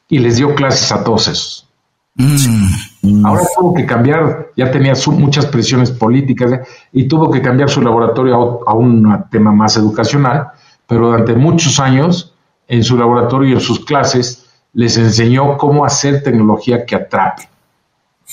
y 0.07 0.19
les 0.19 0.37
dio 0.37 0.55
clases 0.55 0.91
a 0.91 1.03
todos 1.03 1.27
esos. 1.27 1.67
Mm. 2.15 3.25
Ahora 3.25 3.43
tuvo 3.57 3.73
que 3.73 3.85
cambiar, 3.85 4.49
ya 4.57 4.69
tenía 4.71 4.93
muchas 5.07 5.45
presiones 5.45 5.91
políticas 5.91 6.67
y 6.91 7.07
tuvo 7.07 7.31
que 7.31 7.41
cambiar 7.41 7.69
su 7.69 7.81
laboratorio 7.81 8.67
a, 8.67 8.73
un 8.73 9.25
tema 9.31 9.53
más 9.53 9.77
educacional, 9.77 10.49
pero 10.85 11.07
durante 11.07 11.33
muchos 11.33 11.79
años 11.79 12.33
en 12.67 12.83
su 12.83 12.97
laboratorio 12.97 13.49
y 13.49 13.53
en 13.53 13.61
sus 13.61 13.85
clases 13.85 14.49
les 14.73 14.97
enseñó 14.97 15.57
cómo 15.57 15.85
hacer 15.85 16.21
tecnología 16.21 16.85
que 16.85 16.95
atrape, 16.95 17.49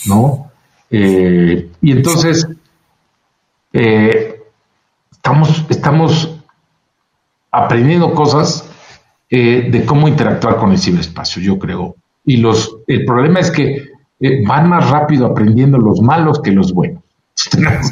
¿no? 0.06 0.50
Eh, 0.90 1.70
y 1.80 1.92
entonces 1.92 2.46
eh, 3.72 4.42
estamos, 5.12 5.64
estamos 5.68 6.35
aprendiendo 7.56 8.12
cosas 8.12 8.64
eh, 9.30 9.68
de 9.70 9.84
cómo 9.84 10.08
interactuar 10.08 10.56
con 10.56 10.72
el 10.72 10.78
ciberespacio, 10.78 11.42
yo 11.42 11.58
creo. 11.58 11.96
Y 12.24 12.36
los, 12.36 12.76
el 12.86 13.04
problema 13.04 13.40
es 13.40 13.50
que 13.50 13.84
eh, 14.20 14.46
van 14.46 14.68
más 14.68 14.90
rápido 14.90 15.26
aprendiendo 15.26 15.78
los 15.78 16.00
malos 16.00 16.40
que 16.42 16.50
los 16.52 16.72
buenos. 16.72 17.02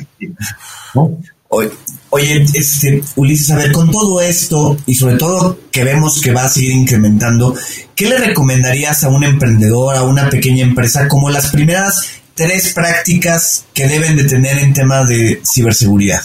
Oye, 2.11 2.45
este, 2.55 3.03
Ulises, 3.17 3.51
a 3.53 3.57
ver, 3.57 3.73
con 3.73 3.91
todo 3.91 4.21
esto 4.21 4.77
y 4.87 4.95
sobre 4.95 5.17
todo 5.17 5.59
que 5.71 5.85
vemos 5.85 6.21
que 6.21 6.33
va 6.33 6.45
a 6.45 6.49
seguir 6.49 6.73
incrementando, 6.73 7.55
¿qué 7.95 8.09
le 8.09 8.19
recomendarías 8.19 9.05
a 9.05 9.09
un 9.09 9.25
emprendedor, 9.25 9.97
a 9.97 10.03
una 10.03 10.29
pequeña 10.29 10.65
empresa, 10.65 11.09
como 11.09 11.31
las 11.31 11.51
primeras 11.51 12.21
tres 12.35 12.73
prácticas 12.73 13.67
que 13.73 13.87
deben 13.87 14.17
de 14.17 14.25
tener 14.25 14.59
en 14.59 14.73
tema 14.73 15.05
de 15.05 15.41
ciberseguridad? 15.45 16.23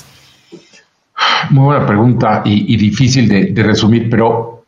Muy 1.50 1.66
buena 1.66 1.86
pregunta 1.86 2.42
y, 2.46 2.78
difícil 2.78 3.28
de, 3.28 3.64
resumir, 3.64 4.10
pero 4.10 4.64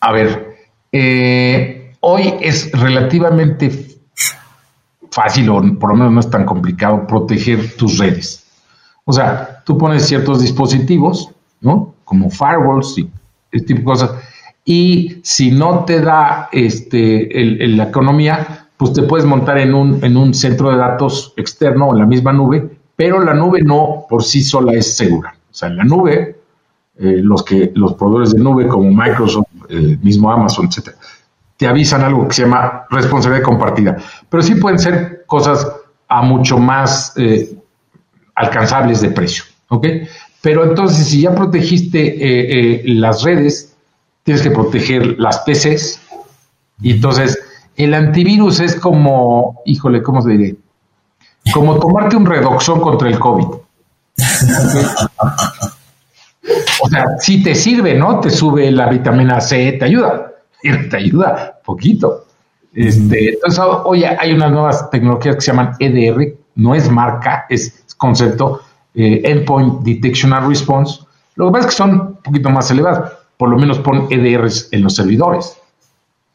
a 0.00 0.12
ver, 0.12 0.56
eh, 0.92 1.94
hoy 2.00 2.34
es 2.40 2.70
relativamente 2.72 3.96
fácil, 5.10 5.48
o 5.48 5.62
por 5.78 5.90
lo 5.90 5.96
menos 5.96 6.12
no 6.12 6.20
es 6.20 6.30
tan 6.30 6.44
complicado, 6.44 7.06
proteger 7.06 7.76
tus 7.76 7.98
redes. 7.98 8.46
O 9.04 9.12
sea, 9.12 9.62
tú 9.64 9.78
pones 9.78 10.06
ciertos 10.06 10.40
dispositivos, 10.42 11.30
¿no? 11.60 11.94
Como 12.04 12.30
firewalls 12.30 12.98
y 12.98 13.10
este 13.50 13.68
tipo 13.68 13.80
de 13.80 13.84
cosas, 13.84 14.10
y 14.64 15.20
si 15.22 15.50
no 15.50 15.84
te 15.84 16.00
da 16.00 16.48
este, 16.52 17.28
la 17.68 17.84
economía, 17.84 18.66
pues 18.76 18.92
te 18.92 19.02
puedes 19.02 19.26
montar 19.26 19.58
en 19.58 19.74
un, 19.74 20.04
en 20.04 20.16
un 20.16 20.34
centro 20.34 20.70
de 20.70 20.78
datos 20.78 21.32
externo 21.36 21.86
o 21.86 21.92
en 21.92 22.00
la 22.00 22.06
misma 22.06 22.32
nube 22.32 22.73
pero 22.96 23.22
la 23.22 23.34
nube 23.34 23.62
no 23.62 24.06
por 24.08 24.22
sí 24.22 24.42
sola 24.42 24.72
es 24.72 24.96
segura. 24.96 25.34
O 25.50 25.54
sea, 25.54 25.68
en 25.68 25.76
la 25.76 25.84
nube, 25.84 26.36
eh, 26.98 27.20
los, 27.22 27.42
que, 27.42 27.72
los 27.74 27.94
proveedores 27.94 28.32
de 28.32 28.40
nube 28.40 28.68
como 28.68 28.90
Microsoft, 28.90 29.46
el 29.68 29.98
mismo 29.98 30.30
Amazon, 30.30 30.66
etcétera, 30.66 30.96
te 31.56 31.66
avisan 31.66 32.02
algo 32.02 32.26
que 32.28 32.34
se 32.34 32.42
llama 32.42 32.84
responsabilidad 32.90 33.44
compartida. 33.44 33.96
Pero 34.28 34.42
sí 34.42 34.54
pueden 34.56 34.78
ser 34.78 35.24
cosas 35.26 35.66
a 36.08 36.22
mucho 36.22 36.58
más 36.58 37.12
eh, 37.16 37.56
alcanzables 38.34 39.00
de 39.00 39.10
precio. 39.10 39.44
¿Ok? 39.68 39.86
Pero 40.40 40.64
entonces, 40.64 41.06
si 41.08 41.22
ya 41.22 41.34
protegiste 41.34 42.00
eh, 42.00 42.82
las 42.86 43.22
redes, 43.22 43.74
tienes 44.22 44.42
que 44.42 44.50
proteger 44.50 45.18
las 45.18 45.38
PCs. 45.40 46.00
Y 46.82 46.92
entonces, 46.92 47.38
el 47.76 47.94
antivirus 47.94 48.60
es 48.60 48.74
como, 48.76 49.62
híjole, 49.64 50.02
¿cómo 50.02 50.20
se 50.22 50.30
diría? 50.30 50.54
Como 51.54 51.78
tomarte 51.78 52.16
un 52.16 52.26
redoxón 52.26 52.80
contra 52.80 53.08
el 53.08 53.16
COVID. 53.16 53.44
o 56.82 56.88
sea, 56.88 57.06
sí 57.20 57.44
te 57.44 57.54
sirve, 57.54 57.94
¿no? 57.94 58.18
Te 58.18 58.28
sube 58.28 58.72
la 58.72 58.88
vitamina 58.88 59.40
C, 59.40 59.76
te 59.78 59.84
ayuda, 59.84 60.32
te 60.90 60.96
ayuda 60.96 61.60
poquito. 61.64 62.24
Este, 62.74 63.34
entonces, 63.34 63.62
hoy 63.84 64.02
hay 64.02 64.32
unas 64.32 64.50
nuevas 64.50 64.90
tecnologías 64.90 65.36
que 65.36 65.42
se 65.42 65.52
llaman 65.52 65.76
EDR, 65.78 66.34
no 66.56 66.74
es 66.74 66.90
marca, 66.90 67.46
es, 67.48 67.84
concepto, 67.96 68.62
eh, 68.96 69.22
Endpoint 69.24 69.82
Detection 69.82 70.32
and 70.32 70.48
Response. 70.48 71.02
Lo 71.36 71.46
que 71.46 71.52
pasa 71.52 71.68
es 71.68 71.70
que 71.72 71.76
son 71.76 71.90
un 71.90 72.16
poquito 72.16 72.50
más 72.50 72.68
elevados, 72.72 73.12
por 73.36 73.48
lo 73.48 73.56
menos 73.56 73.78
pon 73.78 74.08
EDRs 74.10 74.70
en 74.72 74.82
los 74.82 74.96
servidores. 74.96 75.56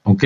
¿Ok? 0.04 0.24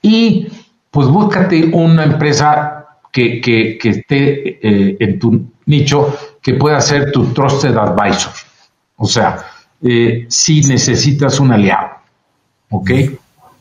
Y 0.00 0.48
pues 0.90 1.08
búscate 1.08 1.70
una 1.74 2.04
empresa 2.04 2.77
que, 3.12 3.78
esté 3.82 4.58
eh, 4.62 4.96
en 5.00 5.18
tu 5.18 5.50
nicho, 5.66 6.16
que 6.42 6.54
pueda 6.54 6.80
ser 6.80 7.12
tu 7.12 7.26
trusted 7.32 7.76
advisor. 7.76 8.32
O 8.96 9.06
sea, 9.06 9.38
eh, 9.82 10.26
si 10.28 10.62
necesitas 10.62 11.40
un 11.40 11.52
aliado, 11.52 11.88
¿ok? 12.70 12.90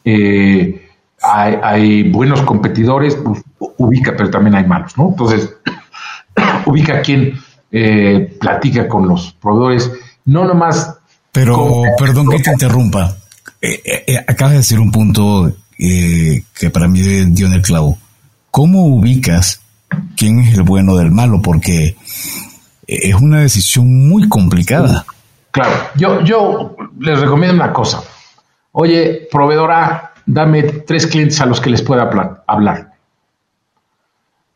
Eh, 0.04 0.90
hay, 1.22 2.04
buenos 2.12 2.42
competidores, 2.42 3.16
pues, 3.16 3.42
ubica, 3.78 4.14
pero 4.16 4.30
también 4.30 4.56
hay 4.56 4.66
malos, 4.66 4.98
¿no? 4.98 5.10
Entonces, 5.10 5.54
ubica 6.66 7.02
quien 7.02 7.40
platica 8.40 8.88
con 8.88 9.08
los 9.08 9.34
proveedores, 9.34 9.92
no 10.26 10.46
nomás... 10.46 10.96
Pero, 11.32 11.84
perdón 12.00 12.30
que 12.30 12.40
te 12.40 12.52
interrumpa. 12.54 13.16
acabas 14.28 14.52
de 14.54 14.58
decir 14.58 14.80
un 14.80 14.92
punto 14.92 15.52
que 15.78 16.70
para 16.72 16.88
mí 16.88 17.02
dio 17.02 17.48
en 17.48 17.54
el 17.54 17.62
clavo 17.62 17.98
¿cómo 18.58 18.88
ubicas 18.88 19.62
quién 20.16 20.40
es 20.40 20.58
el 20.58 20.64
bueno 20.64 20.96
del 20.96 21.12
malo? 21.12 21.44
Porque 21.44 21.96
es 22.88 23.14
una 23.14 23.42
decisión 23.42 24.10
muy 24.10 24.28
complicada. 24.28 25.06
Claro, 25.52 25.76
yo, 25.96 26.22
yo 26.22 26.76
les 27.00 27.20
recomiendo 27.22 27.54
una 27.64 27.72
cosa. 27.72 28.02
Oye, 28.72 29.28
proveedora, 29.32 30.12
dame 30.26 30.64
tres 30.64 31.06
clientes 31.06 31.40
a 31.40 31.46
los 31.46 31.62
que 31.62 31.70
les 31.70 31.84
pueda 31.84 32.10
hablar. 32.48 32.94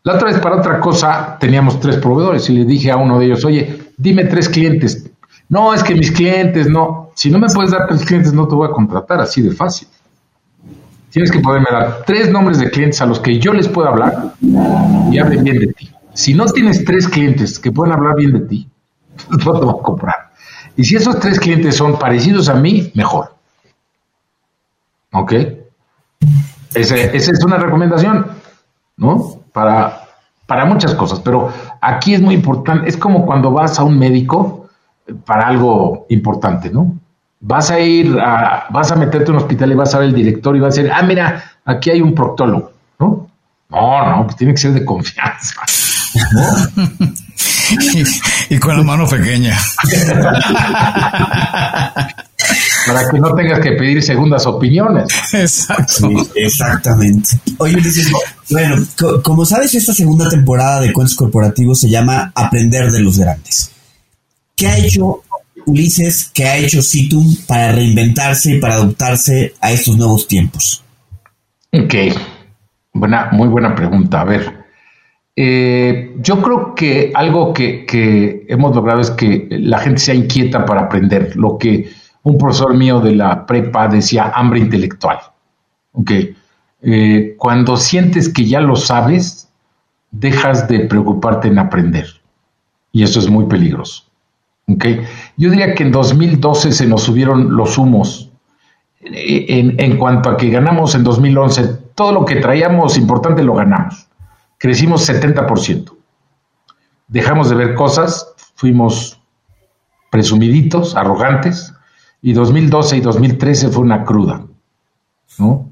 La 0.01 0.15
otra 0.15 0.29
vez 0.29 0.39
para 0.39 0.55
otra 0.55 0.79
cosa 0.79 1.37
teníamos 1.39 1.79
tres 1.79 1.97
proveedores 1.97 2.49
y 2.49 2.53
le 2.53 2.65
dije 2.65 2.89
a 2.89 2.97
uno 2.97 3.19
de 3.19 3.27
ellos, 3.27 3.45
oye, 3.45 3.91
dime 3.97 4.25
tres 4.25 4.49
clientes. 4.49 5.11
No, 5.47 5.75
es 5.75 5.83
que 5.83 5.93
mis 5.93 6.11
clientes 6.11 6.67
no. 6.67 7.11
Si 7.13 7.29
no 7.29 7.37
me 7.37 7.49
puedes 7.49 7.69
dar 7.69 7.85
tres 7.87 8.03
clientes, 8.03 8.33
no 8.33 8.47
te 8.47 8.55
voy 8.55 8.67
a 8.67 8.71
contratar 8.71 9.21
así 9.21 9.43
de 9.43 9.51
fácil. 9.51 9.87
Tienes 11.11 11.31
que 11.31 11.39
poderme 11.39 11.67
dar 11.71 12.03
tres 12.05 12.31
nombres 12.31 12.59
de 12.59 12.71
clientes 12.71 13.01
a 13.01 13.05
los 13.05 13.19
que 13.19 13.37
yo 13.39 13.53
les 13.53 13.67
pueda 13.67 13.89
hablar 13.89 14.33
y 14.41 15.19
hablen 15.19 15.43
bien 15.43 15.59
de 15.59 15.67
ti. 15.67 15.91
Si 16.13 16.33
no 16.33 16.45
tienes 16.45 16.83
tres 16.83 17.07
clientes 17.07 17.59
que 17.59 17.71
puedan 17.71 17.93
hablar 17.93 18.15
bien 18.15 18.33
de 18.33 18.39
ti, 18.41 18.69
no 19.29 19.37
te 19.37 19.65
voy 19.65 19.75
a 19.79 19.83
comprar. 19.83 20.31
Y 20.75 20.83
si 20.85 20.95
esos 20.95 21.19
tres 21.19 21.39
clientes 21.39 21.75
son 21.75 21.99
parecidos 21.99 22.49
a 22.49 22.55
mí, 22.55 22.91
mejor. 22.95 23.35
¿Ok? 25.11 25.33
esa 26.73 26.95
es 26.95 27.43
una 27.43 27.57
recomendación, 27.57 28.27
¿no? 28.95 29.41
Para, 29.51 30.03
para 30.47 30.63
muchas 30.63 30.95
cosas, 30.95 31.19
pero 31.19 31.51
aquí 31.81 32.13
es 32.13 32.21
muy 32.21 32.33
importante, 32.33 32.87
es 32.87 32.95
como 32.95 33.25
cuando 33.25 33.51
vas 33.51 33.77
a 33.77 33.83
un 33.83 33.99
médico 33.99 34.69
para 35.25 35.47
algo 35.47 36.05
importante, 36.07 36.69
¿no? 36.69 37.00
Vas 37.41 37.71
a 37.71 37.79
ir, 37.79 38.17
a, 38.19 38.67
vas 38.69 38.91
a 38.91 38.95
meterte 38.95 39.31
en 39.31 39.37
un 39.37 39.41
hospital 39.41 39.71
y 39.71 39.75
vas 39.75 39.95
a 39.95 39.99
ver 39.99 40.09
el 40.09 40.15
director 40.15 40.55
y 40.55 40.59
vas 40.59 40.77
a 40.77 40.81
decir, 40.81 40.91
ah, 40.93 41.01
mira, 41.01 41.43
aquí 41.65 41.89
hay 41.89 42.01
un 42.01 42.13
proctólogo, 42.13 42.71
¿no? 42.99 43.27
No, 43.69 44.09
no, 44.09 44.25
pues 44.25 44.35
tiene 44.35 44.53
que 44.53 44.59
ser 44.59 44.73
de 44.73 44.85
confianza. 44.85 45.55
y, 48.49 48.59
con 48.59 48.77
la 48.77 48.83
mano 48.83 49.07
pequeña. 49.07 49.57
Para 52.85 53.09
que 53.09 53.19
no 53.19 53.33
tengas 53.35 53.59
que 53.59 53.71
pedir 53.73 54.01
segundas 54.03 54.45
opiniones. 54.45 55.07
Exacto. 55.33 56.09
exactamente. 56.35 57.39
Oye, 57.57 57.77
bueno, 58.49 58.75
como 59.23 59.45
sabes, 59.45 59.73
esta 59.75 59.93
segunda 59.93 60.27
temporada 60.27 60.81
de 60.81 60.91
Cuentos 60.91 61.15
Corporativos 61.15 61.79
se 61.79 61.89
llama 61.89 62.31
Aprender 62.35 62.91
de 62.91 62.99
los 62.99 63.17
Grandes. 63.17 63.71
¿Qué 64.55 64.67
ha 64.67 64.77
hecho 64.77 65.21
Ulises, 65.65 66.31
qué 66.33 66.45
ha 66.45 66.57
hecho 66.57 66.81
Citum 66.81 67.35
para 67.47 67.71
reinventarse 67.71 68.55
y 68.55 68.59
para 68.59 68.75
adaptarse 68.75 69.53
a 69.61 69.71
estos 69.71 69.97
nuevos 69.97 70.27
tiempos? 70.27 70.83
Ok, 71.73 71.93
buena, 72.93 73.29
muy 73.31 73.47
buena 73.47 73.73
pregunta. 73.75 74.21
A 74.21 74.25
ver, 74.25 74.61
eh, 75.35 76.15
yo 76.19 76.41
creo 76.41 76.75
que 76.75 77.11
algo 77.15 77.53
que, 77.53 78.45
hemos 78.47 78.75
logrado 78.75 79.01
es 79.01 79.11
que 79.11 79.47
la 79.49 79.79
gente 79.79 79.99
sea 79.99 80.15
inquieta 80.15 80.65
para 80.65 80.81
aprender. 80.81 81.35
Lo 81.35 81.57
que 81.57 81.89
un 82.23 82.37
profesor 82.37 82.75
mío 82.75 82.99
de 82.99 83.15
la 83.15 83.45
prepa 83.45 83.87
decía, 83.87 84.31
hambre 84.35 84.59
intelectual. 84.59 85.19
Ok, 85.93 86.11
eh, 86.83 87.35
cuando 87.37 87.77
sientes 87.77 88.29
que 88.29 88.45
ya 88.45 88.59
lo 88.59 88.75
sabes, 88.75 89.49
dejas 90.11 90.67
de 90.67 90.81
preocuparte 90.81 91.47
en 91.47 91.59
aprender. 91.59 92.07
Y 92.91 93.03
eso 93.03 93.19
es 93.19 93.29
muy 93.29 93.45
peligroso. 93.45 94.10
Yo 95.37 95.49
diría 95.49 95.73
que 95.73 95.83
en 95.83 95.91
2012 95.91 96.71
se 96.71 96.87
nos 96.87 97.03
subieron 97.03 97.55
los 97.55 97.77
humos 97.77 98.31
en, 99.03 99.97
cuanto 99.97 100.29
a 100.29 100.37
que 100.37 100.49
ganamos 100.49 100.95
en 100.95 101.03
2011, 101.03 101.63
todo 101.95 102.11
lo 102.11 102.25
que 102.25 102.37
traíamos 102.37 102.97
importante 102.97 103.43
lo 103.43 103.55
ganamos. 103.55 104.07
Crecimos 104.57 105.09
70%. 105.09 105.91
Dejamos 107.07 107.49
de 107.49 107.55
ver 107.55 107.75
cosas, 107.75 108.33
fuimos 108.55 109.19
presumiditos, 110.11 110.95
arrogantes, 110.95 111.73
y 112.21 112.33
2012 112.33 112.97
y 112.97 113.01
2013 113.01 113.69
fue 113.69 113.83
una 113.83 114.03
cruda. 114.03 114.45
¿no? 115.39 115.69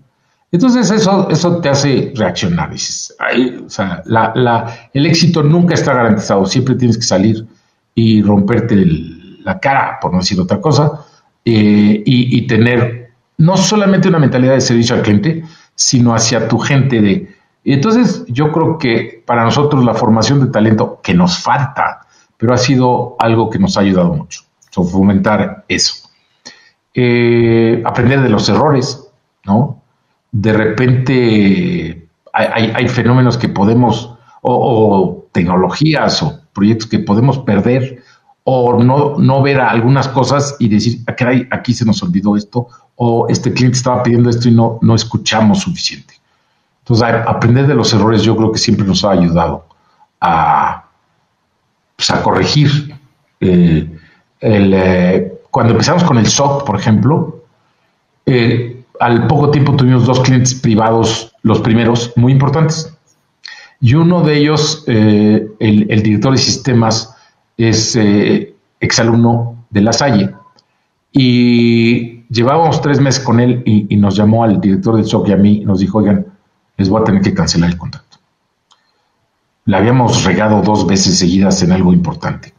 Entonces 0.51 0.89
eso, 0.89 1.29
eso 1.29 1.59
te 1.61 1.69
hace 1.69 2.11
reaccionar. 2.15 2.71
Dices, 2.71 3.15
el 4.93 5.05
éxito 5.05 5.43
nunca 5.43 5.75
está 5.75 5.93
garantizado, 5.93 6.45
siempre 6.45 6.75
tienes 6.75 6.97
que 6.97 7.03
salir 7.03 7.45
y 7.95 8.21
romperte 8.21 8.75
la 9.43 9.59
cara, 9.59 9.99
por 10.01 10.11
no 10.11 10.19
decir 10.19 10.39
otra 10.39 10.61
cosa, 10.61 11.05
eh, 11.45 12.03
y, 12.05 12.47
tener 12.47 13.11
no 13.37 13.57
solamente 13.57 14.07
una 14.07 14.19
mentalidad 14.19 14.53
de 14.53 14.61
servicio 14.61 14.95
al 14.95 15.01
cliente, 15.01 15.43
sino 15.75 16.13
hacia 16.13 16.47
tu 16.47 16.59
gente 16.59 17.01
de... 17.01 17.35
Entonces 17.63 18.25
yo 18.27 18.51
creo 18.51 18.77
que 18.77 19.23
para 19.25 19.43
nosotros 19.43 19.83
la 19.83 19.93
formación 19.93 20.41
de 20.41 20.51
talento 20.51 20.99
que 21.01 21.13
nos 21.13 21.39
falta, 21.39 22.01
pero 22.37 22.53
ha 22.53 22.57
sido 22.57 23.15
algo 23.19 23.49
que 23.49 23.59
nos 23.59 23.77
ha 23.77 23.81
ayudado 23.81 24.13
mucho, 24.13 24.41
fomentar 24.71 25.65
eso. 25.67 26.09
Eh, 26.93 27.81
aprender 27.85 28.21
de 28.21 28.29
los 28.29 28.47
errores, 28.49 29.09
¿no? 29.45 29.81
De 30.31 30.53
repente 30.53 32.07
hay, 32.33 32.87
fenómenos 32.87 33.37
que 33.37 33.49
podemos, 33.49 34.15
o 34.41 35.27
tecnologías 35.31 36.23
o 36.23 36.38
proyectos 36.59 36.87
que 36.87 36.99
podemos 36.99 37.39
perder 37.39 38.03
o 38.43 38.83
no, 38.83 39.15
no 39.17 39.41
ver 39.41 39.61
algunas 39.61 40.09
cosas 40.09 40.55
y 40.59 40.67
decir, 40.67 40.99
ah, 41.07 41.13
aquí 41.51 41.73
se 41.73 41.85
nos 41.85 42.03
olvidó 42.03 42.35
esto, 42.35 42.67
o 42.95 43.27
este 43.29 43.53
cliente 43.53 43.77
estaba 43.77 44.03
pidiendo 44.03 44.29
esto 44.29 44.49
y 44.49 44.51
no, 44.51 44.77
no 44.81 44.93
escuchamos 44.93 45.59
suficiente. 45.59 46.15
Entonces, 46.83 47.07
aprender 47.27 47.65
de 47.67 47.75
los 47.75 47.93
errores 47.93 48.23
yo 48.23 48.35
creo 48.35 48.51
que 48.51 48.59
siempre 48.59 48.85
nos 48.85 49.05
ha 49.05 49.11
ayudado 49.11 49.65
a, 50.19 50.85
pues, 51.95 52.09
a 52.09 52.21
corregir. 52.21 52.95
Eh, 53.39 53.87
eh, 54.41 55.41
cuando 55.51 55.73
empezamos 55.73 56.03
con 56.03 56.17
el 56.17 56.27
SOC, 56.27 56.65
por 56.65 56.77
ejemplo, 56.77 57.43
eh, 58.25 58.83
al 58.99 59.27
poco 59.27 59.49
tiempo 59.49 59.75
tuvimos 59.75 60.05
dos 60.05 60.19
clientes 60.21 60.53
privados, 60.55 61.33
los 61.43 61.59
primeros, 61.61 62.11
muy 62.15 62.33
importantes. 62.33 62.93
Y 63.81 63.93
uno 63.93 64.21
de 64.21 64.37
ellos, 64.37 64.83
eh, 64.87 65.47
el, 65.59 66.03
director 66.03 66.33
de 66.33 66.37
sistemas, 66.37 67.15
es 67.57 67.95
eh, 67.95 68.53
exalumno 68.79 69.65
de 69.69 69.81
La 69.81 69.93
Salle. 69.93 70.33
Y 71.11 72.23
llevábamos 72.29 72.81
tres 72.81 72.99
meses 72.99 73.23
con 73.23 73.39
él 73.39 73.63
y, 73.65 73.95
nos 73.95 74.15
llamó 74.15 74.43
al 74.43 74.59
director 74.59 74.95
del 74.95 75.05
SOC 75.05 75.29
y 75.29 75.31
a 75.31 75.37
mí 75.37 75.61
y 75.61 75.65
nos 75.65 75.79
dijo, 75.79 75.99
oigan, 75.99 76.25
les 76.77 76.89
voy 76.89 77.01
a 77.01 77.05
tener 77.05 77.21
que 77.21 77.33
cancelar 77.33 77.69
el 77.69 77.77
contrato. 77.77 78.05
Le 79.65 79.77
habíamos 79.77 80.23
regado 80.23 80.61
dos 80.61 80.85
veces 80.85 81.17
seguidas 81.17 81.61
en 81.63 81.71
algo 81.71 81.93
importante. 81.93 82.53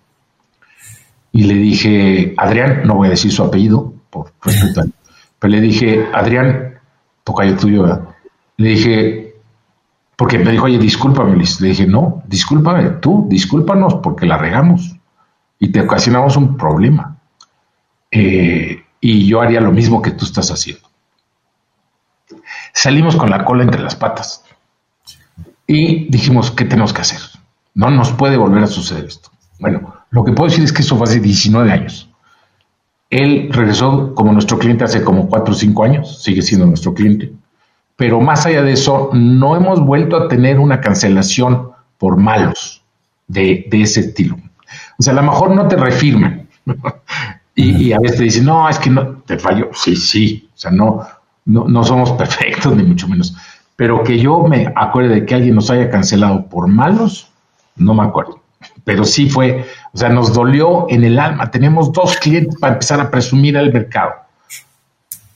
Y 1.33 1.45
le 1.45 1.55
dije, 1.55 2.35
Adrián, 2.37 2.83
no 2.85 2.97
voy 2.97 3.09
a 3.09 3.11
decir 3.11 3.31
su 3.31 3.43
apellido, 3.43 3.93
por 4.11 4.33
respeto, 4.43 4.83
pero 5.39 5.51
le 5.53 5.61
dije, 5.61 6.07
Adrián, 6.13 6.75
tocayo 7.25 7.57
tuyo, 7.57 7.83
¿verdad? 7.83 8.09
Le 8.57 8.69
dije, 8.71 9.30
porque 10.21 10.39
me 10.39 10.51
dijo, 10.51 10.67
oye, 10.67 10.77
discúlpame, 10.77 11.35
Le 11.35 11.69
dije, 11.69 11.87
no, 11.87 12.23
discúlpame, 12.27 12.91
tú, 13.01 13.27
discúlpanos 13.27 13.95
porque 14.03 14.27
la 14.27 14.37
regamos 14.37 14.95
y 15.59 15.73
te 15.73 15.81
ocasionamos 15.81 16.37
un 16.37 16.59
problema. 16.59 17.17
Eh, 18.11 18.85
y 19.01 19.27
yo 19.27 19.41
haría 19.41 19.63
lo 19.63 19.73
mismo 19.73 20.03
que 20.03 20.11
tú 20.11 20.27
estás 20.27 20.51
haciendo. 20.51 20.87
Salimos 22.75 23.17
con 23.17 23.31
la 23.31 23.47
cola 23.47 23.63
entre 23.63 23.81
las 23.81 23.97
patas 23.97 24.45
y 25.67 26.11
dijimos, 26.11 26.51
¿qué 26.51 26.67
tenemos 26.67 26.93
que 26.93 27.01
hacer? 27.01 27.21
No 27.73 27.89
nos 27.89 28.13
puede 28.13 28.37
volver 28.37 28.65
a 28.65 28.67
suceder 28.67 29.07
esto. 29.07 29.31
Bueno, 29.59 30.05
lo 30.11 30.23
que 30.23 30.33
puedo 30.33 30.51
decir 30.51 30.65
es 30.65 30.75
que 30.75 30.83
eso 30.83 30.99
fue 30.99 31.07
hace 31.07 31.21
19 31.21 31.73
años. 31.73 32.11
Él 33.09 33.49
regresó 33.51 34.15
como 34.15 34.35
nuestro 34.35 34.59
cliente 34.59 34.85
hace 34.85 35.03
como 35.03 35.29
4 35.31 35.55
o 35.55 35.57
5 35.57 35.83
años, 35.83 36.23
sigue 36.23 36.43
siendo 36.43 36.67
nuestro 36.67 36.93
cliente 36.93 37.33
pero 38.01 38.19
más 38.19 38.47
allá 38.47 38.63
de 38.63 38.73
eso, 38.73 39.11
no 39.13 39.57
hemos 39.57 39.79
vuelto 39.79 40.17
a 40.17 40.27
tener 40.27 40.59
una 40.59 40.81
cancelación 40.81 41.69
por 41.99 42.17
malos 42.17 42.83
de, 43.29 43.69
ese 43.71 44.01
estilo. 44.01 44.39
O 44.99 45.03
sea, 45.03 45.13
a 45.13 45.17
lo 45.17 45.23
mejor 45.23 45.51
no 45.51 45.69
te 45.69 45.77
refirman 45.77 46.49
y, 47.55 47.93
a 47.93 47.99
veces 47.99 48.17
te 48.17 48.25
dicen, 48.25 48.47
no, 48.47 48.67
es 48.71 48.79
que 48.79 48.89
no, 48.89 49.19
te 49.27 49.39
falló. 49.39 49.69
Sí, 49.75 49.97
sí, 49.97 50.49
o 50.55 50.59
sea, 50.59 50.71
no, 50.71 51.07
no, 51.45 51.85
somos 51.85 52.13
perfectos, 52.19 52.75
ni 52.75 52.85
mucho 52.85 53.07
menos. 53.07 53.37
Pero 53.77 54.03
que 54.03 54.19
yo 54.19 54.45
me 54.45 54.73
acuerde 54.77 55.17
de 55.17 55.27
que 55.27 55.35
alguien 55.35 55.57
nos 55.57 55.69
haya 55.69 55.91
cancelado 55.91 56.47
por 56.47 56.69
malos, 56.69 57.31
no 57.77 57.93
me 57.93 58.05
acuerdo. 58.05 58.41
Pero 58.83 59.05
sí 59.05 59.29
fue, 59.29 59.67
o 59.93 59.99
sea, 59.99 60.09
nos 60.09 60.33
dolió 60.33 60.87
en 60.89 61.05
el 61.05 61.19
alma. 61.19 61.51
Tenemos 61.51 61.93
dos 61.93 62.17
clientes 62.17 62.59
para 62.59 62.73
empezar 62.73 62.99
a 62.99 63.11
presumir 63.11 63.59
al 63.59 63.71
mercado 63.71 64.13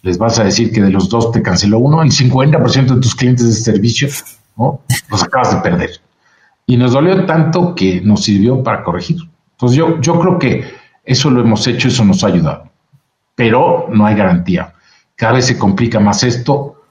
les 0.05 0.19
vas 0.19 0.39
a 0.39 0.45
decir 0.45 0.71
que 0.71 0.83
de 0.83 0.91
los 0.91 1.09
dos 1.09 1.33
te 1.33 1.41
canceló 1.41 1.79
uno, 1.79 2.03
el 2.03 2.11
50% 2.11 2.95
de 2.95 3.01
tus 3.01 3.15
clientes 3.15 3.47
de 3.47 3.55
servicio, 3.55 4.09
¿no? 4.55 4.83
Los 5.09 5.23
acabas 5.23 5.55
de 5.55 5.63
perder. 5.63 5.91
Y 6.67 6.77
nos 6.77 6.93
dolió 6.93 7.25
tanto 7.25 7.75
que 7.75 8.03
nos 8.03 8.23
sirvió 8.23 8.63
para 8.63 8.85
corregir. 8.85 9.17
Entonces 9.53 9.79
yo, 9.79 9.99
yo 10.03 10.21
creo 10.21 10.39
que 10.39 10.75
eso 11.05 11.31
lo 11.31 11.41
hemos 11.41 11.67
hecho, 11.67 11.89
eso 11.89 12.05
nos 12.05 12.23
ha 12.23 12.27
ayudado. 12.27 12.71
Pero 13.35 13.87
no 13.91 14.05
hay 14.05 14.15
garantía. 14.15 14.75
Cada 15.17 15.33
vez 15.33 15.47
se 15.47 15.59
complica 15.59 15.99
más 16.01 16.23
esto 16.23 16.83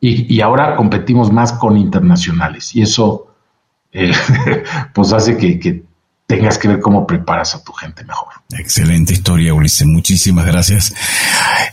y, 0.00 0.40
ahora 0.40 0.74
competimos 0.74 1.30
más 1.30 1.52
con 1.52 1.76
internacionales. 1.76 2.74
Y 2.74 2.80
eso 2.80 3.34
eh, 3.92 4.12
pues 4.94 5.12
hace 5.12 5.36
que 5.36 5.84
tengas 6.36 6.56
que 6.56 6.66
ver 6.66 6.80
cómo 6.80 7.06
preparas 7.06 7.54
a 7.54 7.62
tu 7.62 7.74
gente 7.74 8.04
mejor. 8.04 8.28
Excelente 8.58 9.12
historia, 9.12 9.52
Ulises. 9.52 9.86
Muchísimas 9.86 10.46
gracias. 10.46 10.94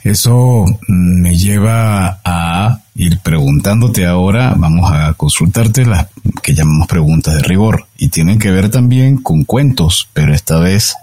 Eso 0.03 0.65
me 0.89 1.37
lleva 1.37 2.19
a 2.25 2.81
ir 2.93 3.19
preguntándote 3.19 4.05
ahora, 4.05 4.53
vamos 4.57 4.91
a 4.91 5.13
consultarte 5.13 5.85
las 5.85 6.07
que 6.43 6.53
llamamos 6.53 6.89
preguntas 6.89 7.35
de 7.35 7.43
rigor 7.43 7.85
y 7.97 8.09
tienen 8.09 8.37
que 8.37 8.51
ver 8.51 8.69
también 8.69 9.15
con 9.21 9.45
cuentos, 9.45 10.09
pero 10.11 10.33
esta 10.33 10.59
vez 10.59 10.97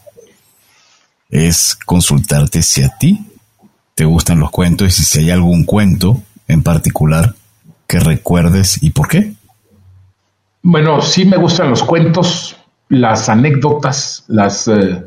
es 1.31 1.75
consultarte 1.87 2.63
si 2.63 2.83
a 2.83 2.91
ti 2.91 3.25
te 3.95 4.05
gustan 4.05 4.39
los 4.39 4.51
cuentos 4.51 5.01
y 5.01 5.05
si 5.05 5.21
hay 5.21 5.31
algún 5.31 5.65
cuento 5.65 6.21
en 6.47 6.63
particular 6.63 7.35
que 7.87 8.01
recuerdes 8.01 8.83
y 8.83 8.91
por 8.91 9.09
qué? 9.09 9.33
Bueno, 10.63 11.01
sí 11.01 11.25
me 11.25 11.39
gustan 11.39 11.71
los 11.71 11.83
cuentos, 11.83 12.56
las 12.89 13.29
anécdotas, 13.29 14.25
las, 14.29 14.69
eh, 14.69 15.05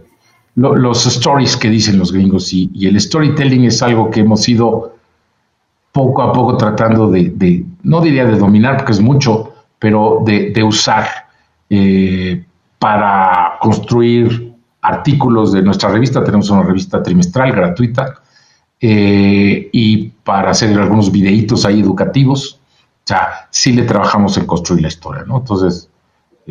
los 0.56 1.06
stories 1.06 1.56
que 1.56 1.70
dicen 1.70 1.98
los 1.98 2.12
gringos 2.12 2.52
y, 2.54 2.70
el 2.86 3.00
storytelling 3.00 3.66
es 3.66 3.82
algo 3.82 4.10
que 4.10 4.22
hemos 4.22 4.48
ido 4.50 4.96
poco 5.92 6.22
a 6.22 6.34
poco 6.34 6.58
tratando 6.58 7.10
de, 7.10 7.66
no 7.84 8.02
diría 8.02 8.26
de 8.26 8.38
dominar 8.38 8.78
porque 8.78 8.92
es 8.92 9.02
mucho, 9.02 9.54
pero 9.80 10.22
de, 10.26 10.64
usar 10.64 11.08
eh, 11.70 12.46
para 12.78 13.58
construir 13.62 14.54
artículos 14.82 15.52
de 15.54 15.62
nuestra 15.62 15.90
revista. 15.90 16.24
Tenemos 16.24 16.50
una 16.50 16.64
revista 16.64 17.02
trimestral 17.02 17.52
gratuita 17.52 18.22
eh, 18.80 19.70
y 19.72 20.10
para 20.24 20.52
hacer 20.52 20.78
algunos 20.78 21.12
videitos 21.12 21.66
ahí 21.66 21.80
educativos. 21.82 22.60
O 23.04 23.08
sea, 23.08 23.48
sí 23.50 23.74
le 23.74 23.84
trabajamos 23.84 24.38
en 24.38 24.46
construir 24.46 24.84
la 24.84 24.90
historia, 24.90 25.24
¿no? 25.26 25.38
Entonces, 25.38 25.89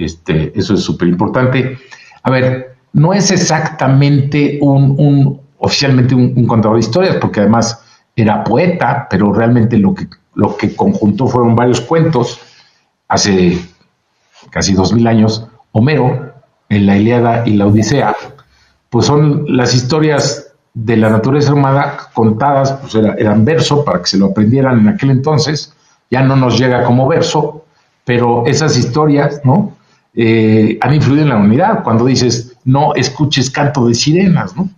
este, 0.04 0.52
eso 0.58 0.74
es 0.74 0.80
súper 0.80 1.08
importante. 1.08 1.78
A 2.22 2.30
ver, 2.30 2.76
no 2.92 3.12
es 3.12 3.30
exactamente 3.30 4.58
un, 4.60 5.40
oficialmente 5.58 6.14
un, 6.14 6.46
contador 6.46 6.76
de 6.76 6.84
historias, 6.84 7.16
porque 7.16 7.40
además 7.40 7.84
era 8.16 8.44
poeta, 8.44 9.06
pero 9.10 9.32
realmente 9.32 9.78
lo 9.78 9.94
que, 9.94 10.08
lo 10.34 10.56
que 10.56 10.74
conjuntó 10.74 11.26
fueron 11.26 11.54
varios 11.54 11.80
cuentos. 11.80 12.40
Hace 13.08 13.58
casi 14.50 14.74
dos 14.74 14.92
mil 14.92 15.06
años, 15.06 15.46
Homero, 15.72 16.34
en 16.68 16.86
la 16.86 16.96
Ilíada 16.96 17.44
y 17.46 17.54
la 17.54 17.66
Odisea, 17.66 18.14
pues 18.90 19.06
son 19.06 19.44
las 19.56 19.74
historias 19.74 20.52
de 20.74 20.96
la 20.96 21.10
naturaleza 21.10 21.54
humana 21.54 21.96
contadas, 22.14 22.72
pues 22.72 22.94
eran 22.94 23.44
verso 23.44 23.84
para 23.84 24.00
que 24.00 24.06
se 24.06 24.18
lo 24.18 24.26
aprendieran 24.26 24.78
en 24.80 24.88
aquel 24.88 25.10
entonces, 25.10 25.74
ya 26.10 26.22
no 26.22 26.36
nos 26.36 26.58
llega 26.58 26.84
como 26.84 27.08
verso, 27.08 27.64
pero 28.04 28.46
esas 28.46 28.76
historias, 28.76 29.40
¿no? 29.44 29.72
Eh, 30.20 30.76
han 30.80 30.94
influido 30.94 31.22
en 31.22 31.28
la 31.28 31.36
unidad. 31.36 31.84
Cuando 31.84 32.04
dices, 32.04 32.56
no 32.64 32.92
escuches 32.94 33.50
canto 33.50 33.86
de 33.86 33.94
sirenas, 33.94 34.56
¿no? 34.56 34.68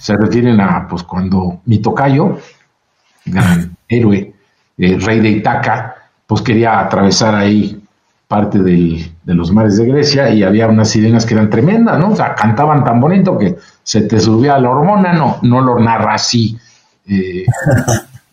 Se 0.00 0.16
refieren 0.16 0.60
a, 0.60 0.88
pues, 0.88 1.04
cuando 1.04 1.60
mi 1.66 1.78
tocayo, 1.78 2.38
gran 3.24 3.76
héroe, 3.88 4.34
eh, 4.76 4.98
rey 4.98 5.20
de 5.20 5.28
Itaca, 5.28 5.94
pues 6.26 6.42
quería 6.42 6.80
atravesar 6.80 7.36
ahí 7.36 7.80
parte 8.26 8.58
de 8.58 9.08
los 9.26 9.52
mares 9.52 9.76
de 9.76 9.86
Grecia 9.86 10.30
y 10.30 10.42
había 10.42 10.66
unas 10.66 10.90
sirenas 10.90 11.24
que 11.24 11.34
eran 11.34 11.48
tremendas, 11.48 11.96
¿no? 12.00 12.10
O 12.10 12.16
sea, 12.16 12.34
cantaban 12.34 12.82
tan 12.82 12.98
bonito 12.98 13.38
que 13.38 13.56
se 13.84 14.00
te 14.00 14.18
subía 14.18 14.58
la 14.58 14.70
hormona, 14.70 15.12
no, 15.12 15.38
no 15.42 15.60
lo 15.60 15.78
narra 15.78 16.14
así 16.14 16.58
eh, 17.08 17.46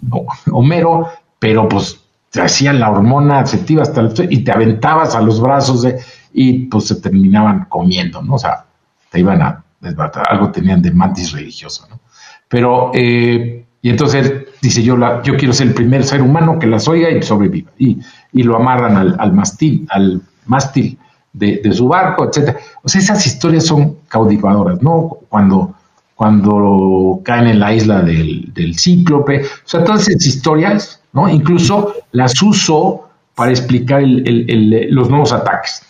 Homero, 0.51 1.09
pero 1.39 1.69
pues 1.69 1.99
te 2.29 2.41
hacían 2.41 2.79
la 2.79 2.89
hormona, 2.89 3.45
se 3.45 3.59
te 3.59 3.79
hasta 3.79 4.01
el, 4.01 4.13
y 4.29 4.43
te 4.43 4.51
aventabas 4.51 5.15
a 5.15 5.21
los 5.21 5.39
brazos 5.39 5.83
de, 5.83 5.99
y 6.33 6.65
pues 6.65 6.87
se 6.87 6.95
terminaban 6.95 7.65
comiendo, 7.69 8.21
¿no? 8.21 8.35
O 8.35 8.39
sea, 8.39 8.65
te 9.09 9.19
iban 9.19 9.41
a 9.41 9.63
desbatar, 9.79 10.25
algo 10.29 10.51
tenían 10.51 10.81
de 10.81 10.91
mantis 10.91 11.31
religioso, 11.31 11.87
¿no? 11.89 11.99
Pero, 12.47 12.91
eh, 12.93 13.65
y 13.81 13.89
entonces 13.89 14.45
dice 14.61 14.81
yo, 14.81 14.97
yo 15.23 15.37
quiero 15.37 15.53
ser 15.53 15.67
el 15.67 15.73
primer 15.73 16.03
ser 16.03 16.21
humano 16.21 16.57
que 16.59 16.67
las 16.67 16.87
oiga 16.87 17.09
y 17.09 17.21
sobreviva. 17.21 17.71
Y, 17.77 17.99
y 18.31 18.43
lo 18.43 18.55
amarran 18.55 18.95
al, 18.95 19.15
al 19.19 19.33
mástil, 19.33 19.87
al 19.89 20.21
mástil 20.45 20.97
de, 21.33 21.73
su 21.73 21.87
barco, 21.87 22.25
etcétera. 22.25 22.59
O 22.83 22.89
sea, 22.89 23.01
esas 23.01 23.25
historias 23.25 23.65
son 23.65 23.97
cautivadoras, 24.07 24.81
¿no? 24.81 25.17
Cuando, 25.29 25.75
cuando 26.15 27.21
caen 27.23 27.47
en 27.47 27.59
la 27.59 27.73
isla 27.73 28.01
del, 28.01 28.53
del 28.53 28.77
cíclope, 28.77 29.43
o 29.43 29.47
sea, 29.65 29.83
todas 29.83 30.07
esas 30.07 30.25
historias, 30.25 31.01
¿no? 31.11 31.27
Incluso 31.27 31.93
las 32.11 32.41
uso 32.41 33.09
para 33.35 33.51
explicar 33.51 34.03
los 34.03 35.09
nuevos 35.09 35.33
ataques. 35.33 35.81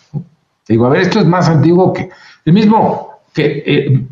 Digo, 0.68 0.86
a 0.86 0.90
ver, 0.90 1.02
esto 1.02 1.20
es 1.20 1.26
más 1.26 1.48
antiguo 1.48 1.92
que 1.92 2.10
el 2.44 2.52
mismo 2.52 3.10
que 3.32 3.62
eh, 3.66 4.06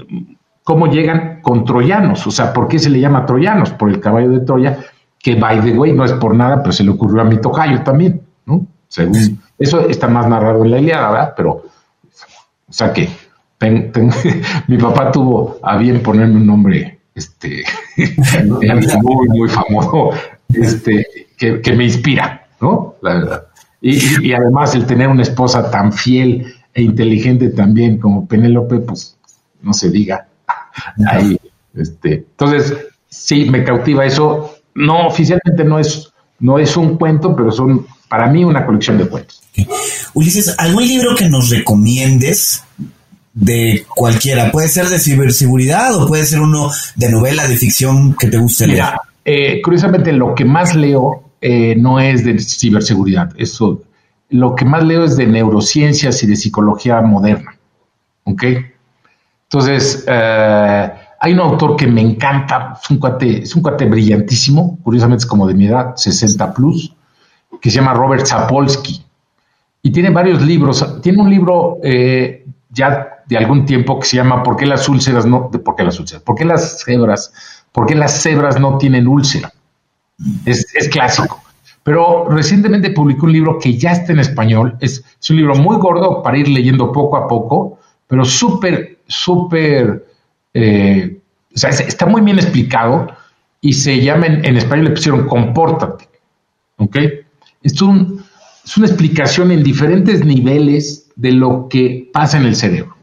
cómo 0.63 0.87
llegan 0.87 1.41
con 1.43 1.65
troyanos, 1.65 2.27
o 2.27 2.31
sea, 2.31 2.53
¿por 2.53 2.69
qué 2.69 2.79
se 2.79 2.91
le 2.91 3.01
llama 3.01 3.27
troyanos? 3.27 3.71
Por 3.71 3.91
el 3.91 4.01
caballo 4.01 4.31
de 4.31 4.41
Troya, 4.41 4.79
que 5.19 5.35
by 5.37 5.61
the 5.63 5.79
way 5.79 5.93
no 5.93 6.05
es 6.05 6.13
por 6.13 6.35
nada, 6.35 6.63
pero 6.63 6.73
se 6.73 6.85
le 6.85 6.91
ocurrió 6.91 7.23
a 7.23 7.25
mi 7.25 7.41
tocayo 7.41 7.83
también, 7.83 8.21
¿no? 8.47 8.67
Según 8.89 9.41
eso 9.59 9.89
está 9.89 10.09
más 10.09 10.29
narrado 10.29 10.65
en 10.65 10.71
la 10.71 10.79
Ilíada, 10.79 11.11
¿verdad? 11.11 11.35
Pero, 11.37 11.51
o 12.69 12.73
sea 12.73 12.93
que 12.93 13.09
mi 14.67 14.77
papá 14.79 15.13
tuvo 15.13 15.59
a 15.63 15.77
bien 15.77 16.03
ponerme 16.03 16.37
un 16.37 16.47
nombre, 16.47 16.99
este, 17.15 17.63
muy, 19.03 19.29
muy 19.29 19.49
famoso, 19.49 20.11
este, 20.53 21.07
que, 21.37 21.73
me 21.77 21.85
inspira, 21.85 22.47
¿no? 22.61 22.97
La 23.03 23.15
verdad. 23.15 23.47
Y, 23.83 24.33
además 24.33 24.77
el 24.77 24.87
tener 24.87 25.09
una 25.09 25.23
esposa 25.23 25.69
tan 25.69 25.93
fiel 25.93 26.55
e 26.73 26.83
inteligente 26.83 27.49
también 27.49 27.99
como 27.99 28.27
Penélope, 28.27 28.79
pues 28.79 29.17
no 29.61 29.73
se 29.73 29.91
diga. 29.91 30.29
Ahí, 31.07 31.37
este, 31.77 32.15
entonces, 32.15 32.77
sí, 33.09 33.45
me 33.51 33.65
cautiva 33.65 34.07
eso. 34.07 34.55
No, 34.77 35.09
oficialmente 35.09 35.65
no 35.65 35.81
es, 35.81 36.13
no 36.39 36.59
es 36.59 36.77
un 36.77 36.97
cuento, 36.97 37.35
pero 37.35 37.51
son 37.51 37.85
para 38.09 38.29
mí 38.29 38.45
una 38.45 38.65
colección 38.65 38.99
de 38.99 39.09
cuentos. 39.09 39.43
Ulises, 40.15 40.55
¿algún 40.59 40.87
libro 40.87 41.17
que 41.17 41.29
nos 41.29 41.51
recomiendes 41.51 42.63
de 43.35 43.85
cualquiera? 43.89 44.53
Puede 44.53 44.69
ser 44.69 44.87
de 44.87 45.01
ciberseguridad 45.01 45.95
o 45.97 46.07
puede 46.07 46.25
ser 46.25 46.41
uno 46.41 46.71
de 46.95 47.11
novela, 47.11 47.49
de 47.49 47.57
ficción 47.57 48.15
que 48.15 48.29
te 48.29 48.39
guste 48.39 48.69
leer. 48.69 48.85
Eh, 49.25 49.61
curiosamente, 49.61 50.13
lo 50.13 50.35
que 50.35 50.45
más 50.45 50.75
leo 50.75 51.32
eh, 51.43 51.75
no 51.77 52.01
es 52.01 52.25
de 52.25 52.39
ciberseguridad. 52.39 53.33
Eso, 53.37 53.83
lo 54.31 54.55
que 54.55 54.65
más 54.65 54.85
leo 54.85 55.05
es 55.05 55.17
de 55.17 55.27
neurociencias 55.27 56.23
y 56.23 56.27
de 56.27 56.37
psicología 56.37 57.01
moderna. 57.03 57.59
¿Ok? 58.25 58.45
Entonces, 59.45 60.05
eh, 60.07 60.93
hay 61.21 61.33
un 61.33 61.41
autor 61.41 61.77
que 61.77 61.87
me 61.87 62.01
encanta, 62.01 62.79
es 62.83 62.89
un 62.91 62.99
cuate, 62.99 63.43
es 63.43 63.55
un 63.55 63.63
cuate 63.63 63.85
brillantísimo, 63.85 64.79
curiosamente 64.83 65.23
es 65.23 65.27
como 65.27 65.47
de 65.47 65.55
mi 65.55 65.67
edad, 65.67 65.95
60 65.97 66.55
plus, 66.55 66.95
que 67.61 67.71
se 67.71 67.77
llama 67.77 67.93
Robert 67.93 68.25
Sapolsky 68.25 69.05
y 69.83 69.91
tiene 69.91 70.11
varios 70.11 70.41
libros. 70.43 71.01
Tiene 71.03 71.21
un 71.21 71.29
libro 71.29 71.79
eh, 71.83 72.47
ya 72.71 73.25
de 73.27 73.37
algún 73.37 73.67
tiempo 73.67 73.99
que 73.99 74.07
se 74.07 74.17
llama 74.17 74.43
¿Por 74.43 74.57
qué 74.57 74.65
las 74.65 74.89
úlceras 74.89 75.27
no? 75.27 75.51
¿Por 75.51 75.75
qué 75.75 75.83
las 75.83 75.99
úlceras? 75.99 76.23
¿Por 76.23 76.37
qué 76.37 76.45
las 76.45 76.83
cebras? 76.85 77.33
¿Por 77.73 77.87
qué 77.87 77.95
las 77.95 78.23
cebras 78.23 78.61
no 78.61 78.79
tienen 78.79 79.09
úlcera? 79.09 79.53
Es, 80.45 80.67
clásico. 80.91 81.43
Pero 81.83 82.29
recientemente 82.29 82.91
publicó 82.91 83.27
un 83.27 83.33
libro 83.33 83.59
que 83.59 83.77
ya 83.77 83.93
está 83.93 84.13
en 84.13 84.21
español. 84.21 84.77
Es, 84.81 85.05
un 85.31 85.37
libro 85.37 85.55
muy 85.55 85.77
gordo 85.77 86.23
para 86.23 86.39
ir 86.39 86.49
leyendo 86.49 86.93
poco 86.93 87.17
a 87.17 87.27
poco, 87.27 87.79
pero 88.07 88.25
súper, 88.25 89.01
súper, 89.07 90.07
eh, 90.55 91.19
o 91.55 91.59
sea, 91.59 91.71
está 91.71 92.07
muy 92.07 92.21
bien 92.21 92.39
explicado 92.39 93.09
y 93.61 93.73
se 93.73 94.01
llama 94.01 94.27
en, 94.27 94.57
español 94.57 94.87
le 94.87 94.91
pusieron 94.93 95.27
Compórtate. 95.27 96.09
¿Ok? 96.77 96.97
Es 97.63 97.75
es 98.65 98.77
una 98.77 98.87
explicación 98.87 99.51
en 99.51 99.63
diferentes 99.63 100.25
niveles 100.25 101.11
de 101.17 101.33
lo 101.33 101.69
que 101.69 102.11
pasa 102.13 102.39
en 102.39 102.47
el 102.47 102.57
cerebro. 102.57 102.97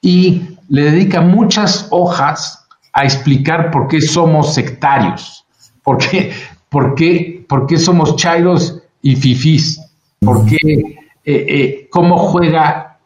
Y 0.00 0.56
le 0.68 0.90
dedica 0.90 1.20
muchas 1.20 1.86
hojas 1.90 2.66
a 2.92 3.04
explicar 3.04 3.70
por 3.70 3.88
qué 3.88 4.00
somos 4.00 4.54
sectarios, 4.54 5.44
por 5.90 5.98
qué, 5.98 6.30
por 6.68 6.94
qué, 6.94 7.44
por 7.48 7.66
qué 7.66 7.76
somos 7.76 8.14
chairos 8.14 8.80
y 9.02 9.16
fifís, 9.16 9.80
por 10.20 10.46
qué, 10.46 10.56
eh, 11.24 11.46
eh, 11.48 11.88
cómo 11.90 12.16
juega 12.16 12.98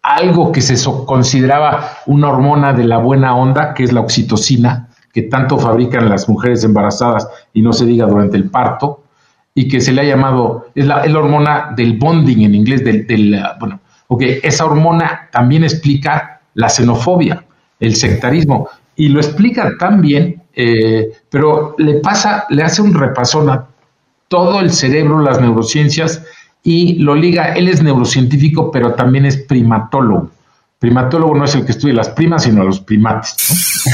algo 0.00 0.50
que 0.50 0.62
se 0.62 0.82
consideraba 1.04 1.98
una 2.06 2.30
hormona 2.30 2.72
de 2.72 2.84
la 2.84 2.96
buena 2.96 3.36
onda, 3.36 3.74
que 3.74 3.82
es 3.84 3.92
la 3.92 4.00
oxitocina, 4.00 4.88
que 5.12 5.20
tanto 5.20 5.58
fabrican 5.58 6.08
las 6.08 6.26
mujeres 6.26 6.64
embarazadas 6.64 7.28
y 7.52 7.60
no 7.60 7.74
se 7.74 7.84
diga 7.84 8.06
durante 8.06 8.38
el 8.38 8.48
parto, 8.48 9.02
y 9.54 9.68
que 9.68 9.82
se 9.82 9.92
le 9.92 10.00
ha 10.00 10.04
llamado, 10.04 10.68
es 10.74 10.86
la, 10.86 11.02
hormona 11.02 11.74
del 11.76 11.98
bonding 11.98 12.40
en 12.40 12.54
inglés, 12.54 12.82
del, 12.82 13.38
bueno, 13.60 13.80
ok, 14.08 14.22
esa 14.42 14.64
hormona 14.64 15.28
también 15.30 15.62
explica 15.62 16.40
la 16.54 16.70
xenofobia, 16.70 17.44
el 17.80 17.94
sectarismo, 17.96 18.70
y 18.96 19.08
lo 19.08 19.20
explica 19.20 19.72
tan 19.78 20.00
bien, 20.00 20.43
eh, 20.54 21.12
pero 21.28 21.74
le 21.78 21.94
pasa, 21.94 22.46
le 22.50 22.62
hace 22.62 22.82
un 22.82 22.94
repasón 22.94 23.50
a 23.50 23.66
todo 24.28 24.60
el 24.60 24.72
cerebro, 24.72 25.20
las 25.20 25.40
neurociencias, 25.40 26.22
y 26.62 26.94
lo 26.94 27.14
liga, 27.14 27.54
él 27.54 27.68
es 27.68 27.82
neurocientífico, 27.82 28.70
pero 28.70 28.94
también 28.94 29.26
es 29.26 29.36
primatólogo. 29.36 30.30
Primatólogo 30.78 31.34
no 31.34 31.44
es 31.44 31.54
el 31.54 31.64
que 31.64 31.72
estudia 31.72 31.94
las 31.94 32.10
primas, 32.10 32.42
sino 32.42 32.62
a 32.62 32.64
los 32.64 32.80
primates. 32.80 33.34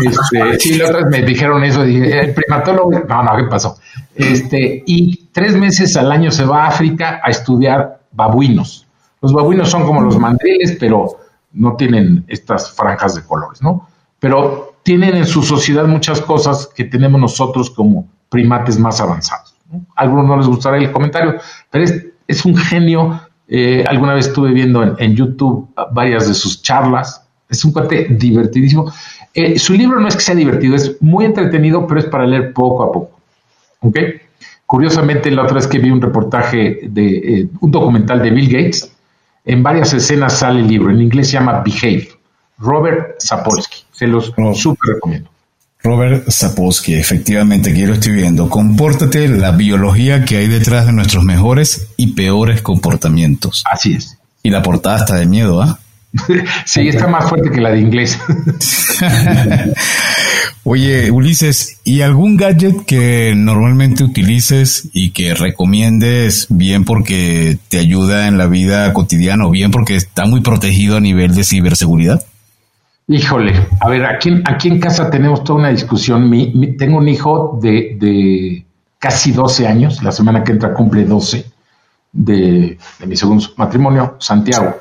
este, 0.00 0.60
sí, 0.60 0.76
las 0.76 0.90
otras 0.90 1.06
me 1.10 1.22
dijeron 1.22 1.64
eso, 1.64 1.82
dije, 1.82 2.20
el 2.20 2.34
primatólogo, 2.34 2.90
no, 2.90 3.22
no, 3.22 3.36
¿qué 3.36 3.44
pasó? 3.44 3.78
Este, 4.14 4.82
y 4.86 5.28
tres 5.32 5.56
meses 5.56 5.96
al 5.96 6.12
año 6.12 6.30
se 6.30 6.44
va 6.44 6.64
a 6.64 6.68
África 6.68 7.20
a 7.22 7.30
estudiar 7.30 8.00
babuinos. 8.12 8.86
Los 9.20 9.32
babuinos 9.32 9.70
son 9.70 9.84
como 9.84 10.00
los 10.02 10.18
mandriles, 10.18 10.76
pero 10.78 11.16
no 11.52 11.74
tienen 11.76 12.24
estas 12.28 12.70
franjas 12.70 13.14
de 13.14 13.22
colores, 13.22 13.62
¿no? 13.62 13.88
Pero 14.20 14.67
tienen 14.88 15.16
en 15.16 15.26
su 15.26 15.42
sociedad 15.42 15.86
muchas 15.86 16.22
cosas 16.22 16.66
que 16.74 16.82
tenemos 16.82 17.20
nosotros 17.20 17.68
como 17.68 18.08
primates 18.30 18.78
más 18.78 19.02
avanzados. 19.02 19.54
A 19.94 20.00
algunos 20.00 20.26
no 20.26 20.38
les 20.38 20.46
gustará 20.46 20.78
el 20.78 20.90
comentario, 20.90 21.34
pero 21.70 21.84
es, 22.26 22.44
un 22.46 22.56
genio. 22.56 23.20
Eh, 23.48 23.84
alguna 23.86 24.14
vez 24.14 24.28
estuve 24.28 24.50
viendo 24.50 24.96
en, 24.96 25.14
YouTube 25.14 25.68
varias 25.92 26.26
de 26.26 26.32
sus 26.32 26.62
charlas. 26.62 27.22
Es 27.50 27.66
un 27.66 27.72
cuate 27.72 28.06
divertidísimo. 28.08 28.90
Eh, 29.34 29.58
su 29.58 29.74
libro 29.74 30.00
no 30.00 30.08
es 30.08 30.16
que 30.16 30.22
sea 30.22 30.34
divertido, 30.34 30.74
es 30.74 30.96
muy 31.02 31.26
entretenido, 31.26 31.86
pero 31.86 32.00
es 32.00 32.06
para 32.06 32.26
leer 32.26 32.54
poco 32.54 32.82
a 32.82 32.90
poco. 32.90 33.20
¿Ok? 33.80 33.98
Curiosamente, 34.64 35.30
la 35.30 35.42
otra 35.42 35.56
vez 35.56 35.66
que 35.66 35.80
vi 35.80 35.90
un 35.90 36.00
reportaje 36.00 36.80
de 36.88 37.40
eh, 37.40 37.48
un 37.60 37.70
documental 37.70 38.22
de 38.22 38.30
Bill 38.30 38.48
Gates, 38.48 38.90
en 39.44 39.62
varias 39.62 39.92
escenas 39.92 40.38
sale 40.38 40.60
el 40.60 40.66
libro. 40.66 40.90
En 40.90 41.02
inglés 41.02 41.26
se 41.26 41.34
llama 41.34 41.62
Behave. 41.62 42.08
Robert 42.56 43.16
Sapolsky. 43.18 43.87
Se 43.98 44.06
los 44.06 44.32
súper 44.54 44.94
recomiendo. 44.94 45.30
Robert 45.82 46.28
Sapolsky, 46.28 46.94
efectivamente, 46.94 47.72
quiero 47.72 47.94
estoy 47.94 48.12
viendo. 48.12 48.48
Compórtate 48.48 49.28
la 49.28 49.52
biología 49.52 50.24
que 50.24 50.36
hay 50.36 50.48
detrás 50.48 50.86
de 50.86 50.92
nuestros 50.92 51.24
mejores 51.24 51.88
y 51.96 52.12
peores 52.12 52.62
comportamientos. 52.62 53.64
Así 53.70 53.94
es. 53.94 54.18
Y 54.42 54.50
la 54.50 54.62
portada 54.62 54.98
está 54.98 55.16
de 55.16 55.26
miedo, 55.26 55.62
¿ah? 55.62 55.78
sí, 56.64 56.88
está 56.88 57.06
más 57.06 57.28
fuerte 57.28 57.50
que 57.50 57.60
la 57.60 57.70
de 57.70 57.80
inglés. 57.80 58.18
Oye, 60.64 61.10
Ulises, 61.10 61.78
¿y 61.84 62.02
algún 62.02 62.36
gadget 62.36 62.84
que 62.84 63.32
normalmente 63.34 64.04
utilices 64.04 64.88
y 64.92 65.10
que 65.10 65.34
recomiendes 65.34 66.46
bien 66.50 66.84
porque 66.84 67.58
te 67.68 67.78
ayuda 67.78 68.28
en 68.28 68.36
la 68.36 68.46
vida 68.46 68.92
cotidiana 68.92 69.46
o 69.46 69.50
bien 69.50 69.70
porque 69.70 69.96
está 69.96 70.26
muy 70.26 70.40
protegido 70.40 70.96
a 70.96 71.00
nivel 71.00 71.34
de 71.34 71.44
ciberseguridad? 71.44 72.22
Híjole, 73.10 73.54
a 73.80 73.88
ver, 73.88 74.04
aquí, 74.04 74.42
aquí 74.44 74.68
en 74.68 74.78
casa 74.78 75.08
tenemos 75.08 75.42
toda 75.42 75.60
una 75.60 75.70
discusión. 75.70 76.30
tengo 76.76 76.98
un 76.98 77.08
hijo 77.08 77.58
de, 77.60 78.66
casi 78.98 79.32
12 79.32 79.66
años, 79.66 80.02
la 80.02 80.12
semana 80.12 80.44
que 80.44 80.52
entra 80.52 80.74
cumple 80.74 81.06
12 81.06 81.50
de, 82.12 82.78
mi 83.06 83.16
segundo 83.16 83.46
matrimonio, 83.56 84.16
Santiago, 84.18 84.76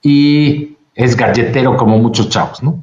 y 0.00 0.76
es 0.94 1.16
galletero 1.16 1.76
como 1.76 1.98
muchos 1.98 2.28
chavos, 2.28 2.62
¿no? 2.62 2.80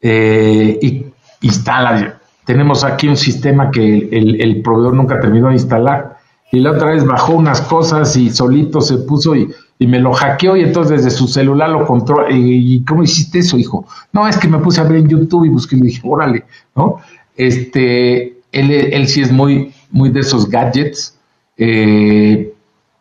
Eh, 0.00 0.80
y 0.82 1.06
instala, 1.46 2.18
tenemos 2.44 2.82
aquí 2.82 3.06
un 3.06 3.16
sistema 3.16 3.70
que 3.70 4.08
el, 4.10 4.40
el 4.40 4.62
proveedor 4.62 4.94
nunca 4.94 5.20
terminó 5.20 5.46
de 5.46 5.54
instalar, 5.54 6.11
y 6.52 6.60
la 6.60 6.70
otra 6.70 6.92
vez 6.92 7.04
bajó 7.04 7.32
unas 7.32 7.60
cosas 7.62 8.16
y 8.16 8.30
solito 8.30 8.80
se 8.80 8.98
puso 8.98 9.34
y 9.34 9.48
y 9.82 9.86
me 9.88 9.98
lo 9.98 10.12
hackeó 10.12 10.56
y 10.56 10.62
entonces 10.62 11.02
desde 11.02 11.10
su 11.18 11.26
celular 11.26 11.68
lo 11.68 11.84
controla. 11.84 12.28
¿Y 12.30 12.84
cómo 12.84 13.02
hiciste 13.02 13.40
eso, 13.40 13.58
hijo? 13.58 13.84
No, 14.12 14.28
es 14.28 14.36
que 14.36 14.46
me 14.46 14.58
puse 14.58 14.80
a 14.80 14.84
ver 14.84 14.98
en 14.98 15.08
YouTube 15.08 15.44
y 15.44 15.48
busqué 15.48 15.74
y 15.74 15.80
me 15.80 15.86
dije, 15.86 16.00
órale, 16.04 16.44
¿no? 16.76 16.98
Este, 17.36 18.38
él, 18.52 18.70
él 18.70 19.08
sí 19.08 19.22
es 19.22 19.32
muy, 19.32 19.74
muy 19.90 20.10
de 20.10 20.20
esos 20.20 20.48
gadgets. 20.48 21.18
Eh, 21.56 22.54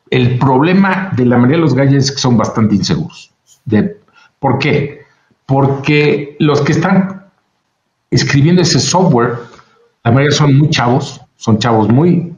el 0.10 0.40
problema 0.40 1.12
de 1.16 1.26
la 1.26 1.38
mayoría 1.38 1.58
de 1.58 1.62
los 1.62 1.76
gadgets 1.76 2.06
es 2.06 2.12
que 2.14 2.18
son 2.18 2.36
bastante 2.36 2.74
inseguros. 2.74 3.32
¿Por 4.40 4.58
qué? 4.58 5.02
Porque 5.46 6.36
los 6.40 6.62
que 6.62 6.72
están 6.72 7.26
escribiendo 8.10 8.64
ese 8.64 8.80
software, 8.80 9.36
la 10.04 10.12
mayoría 10.12 10.36
son 10.36 10.58
muy 10.58 10.72
chavos, 10.72 11.22
son 11.36 11.60
chavos 11.60 11.90
muy 11.90 12.34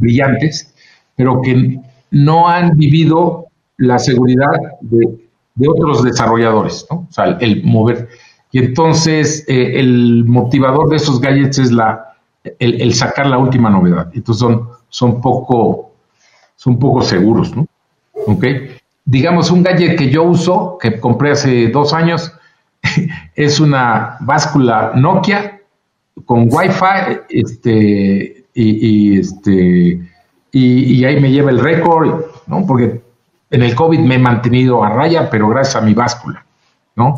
brillantes, 0.00 0.74
pero 1.16 1.40
que 1.42 1.78
no 2.10 2.48
han 2.48 2.76
vivido 2.76 3.46
la 3.76 3.98
seguridad 3.98 4.50
de, 4.80 5.08
otros 5.68 6.02
desarrolladores, 6.02 6.86
¿no? 6.90 7.06
O 7.08 7.12
sea, 7.12 7.36
el, 7.40 7.62
mover. 7.64 8.08
Y 8.50 8.58
entonces 8.58 9.44
eh, 9.46 9.78
el 9.78 10.24
motivador 10.24 10.88
de 10.88 10.96
esos 10.96 11.20
gadgets 11.20 11.58
es 11.58 11.70
la, 11.70 12.14
el, 12.58 12.94
sacar 12.94 13.26
la 13.26 13.38
última 13.38 13.70
novedad. 13.70 14.10
Entonces 14.14 14.40
son, 14.40 14.68
son, 14.88 15.20
poco, 15.20 15.92
son 16.56 16.78
poco 16.78 17.02
seguros, 17.02 17.54
¿no? 17.54 17.66
¿Ok? 18.26 18.44
Digamos, 19.04 19.50
un 19.50 19.62
gadget 19.62 19.98
que 19.98 20.10
yo 20.10 20.22
uso, 20.24 20.78
que 20.80 20.98
compré 20.98 21.32
hace 21.32 21.68
dos 21.68 21.92
años, 21.92 22.32
es 23.34 23.60
una 23.60 24.16
báscula 24.20 24.92
Nokia 24.94 25.60
con 26.24 26.48
Wi-Fi, 26.50 27.20
este, 27.28 28.39
y, 28.62 29.18
este, 29.18 30.00
y, 30.52 30.94
y, 30.94 31.04
ahí 31.04 31.20
me 31.20 31.30
lleva 31.30 31.50
el 31.50 31.60
récord, 31.60 32.24
¿no? 32.46 32.66
Porque 32.66 33.00
en 33.50 33.62
el 33.62 33.74
COVID 33.74 33.98
me 34.00 34.16
he 34.16 34.18
mantenido 34.18 34.84
a 34.84 34.90
raya, 34.90 35.28
pero 35.30 35.48
gracias 35.48 35.76
a 35.76 35.80
mi 35.80 35.94
báscula, 35.94 36.44
¿no? 36.96 37.16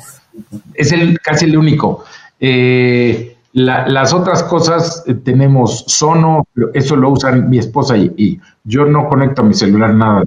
Es 0.74 0.93
el, 0.93 1.18
casi 1.20 1.47
el 1.47 1.57
único. 1.57 2.05
Eh, 2.40 3.36
las 3.53 4.14
otras 4.14 4.43
cosas 4.45 5.05
eh, 5.07 5.14
tenemos 5.14 5.84
Sono, 5.86 6.47
eso 6.72 6.97
lo 6.97 7.11
usan 7.11 7.51
mi 7.51 7.59
esposa 7.59 7.97
y, 7.97 8.40
yo 8.64 8.84
no 8.84 9.09
conecto 9.09 9.43
a 9.43 9.45
mi 9.45 9.55
celular 9.55 9.93
nada 9.93 10.24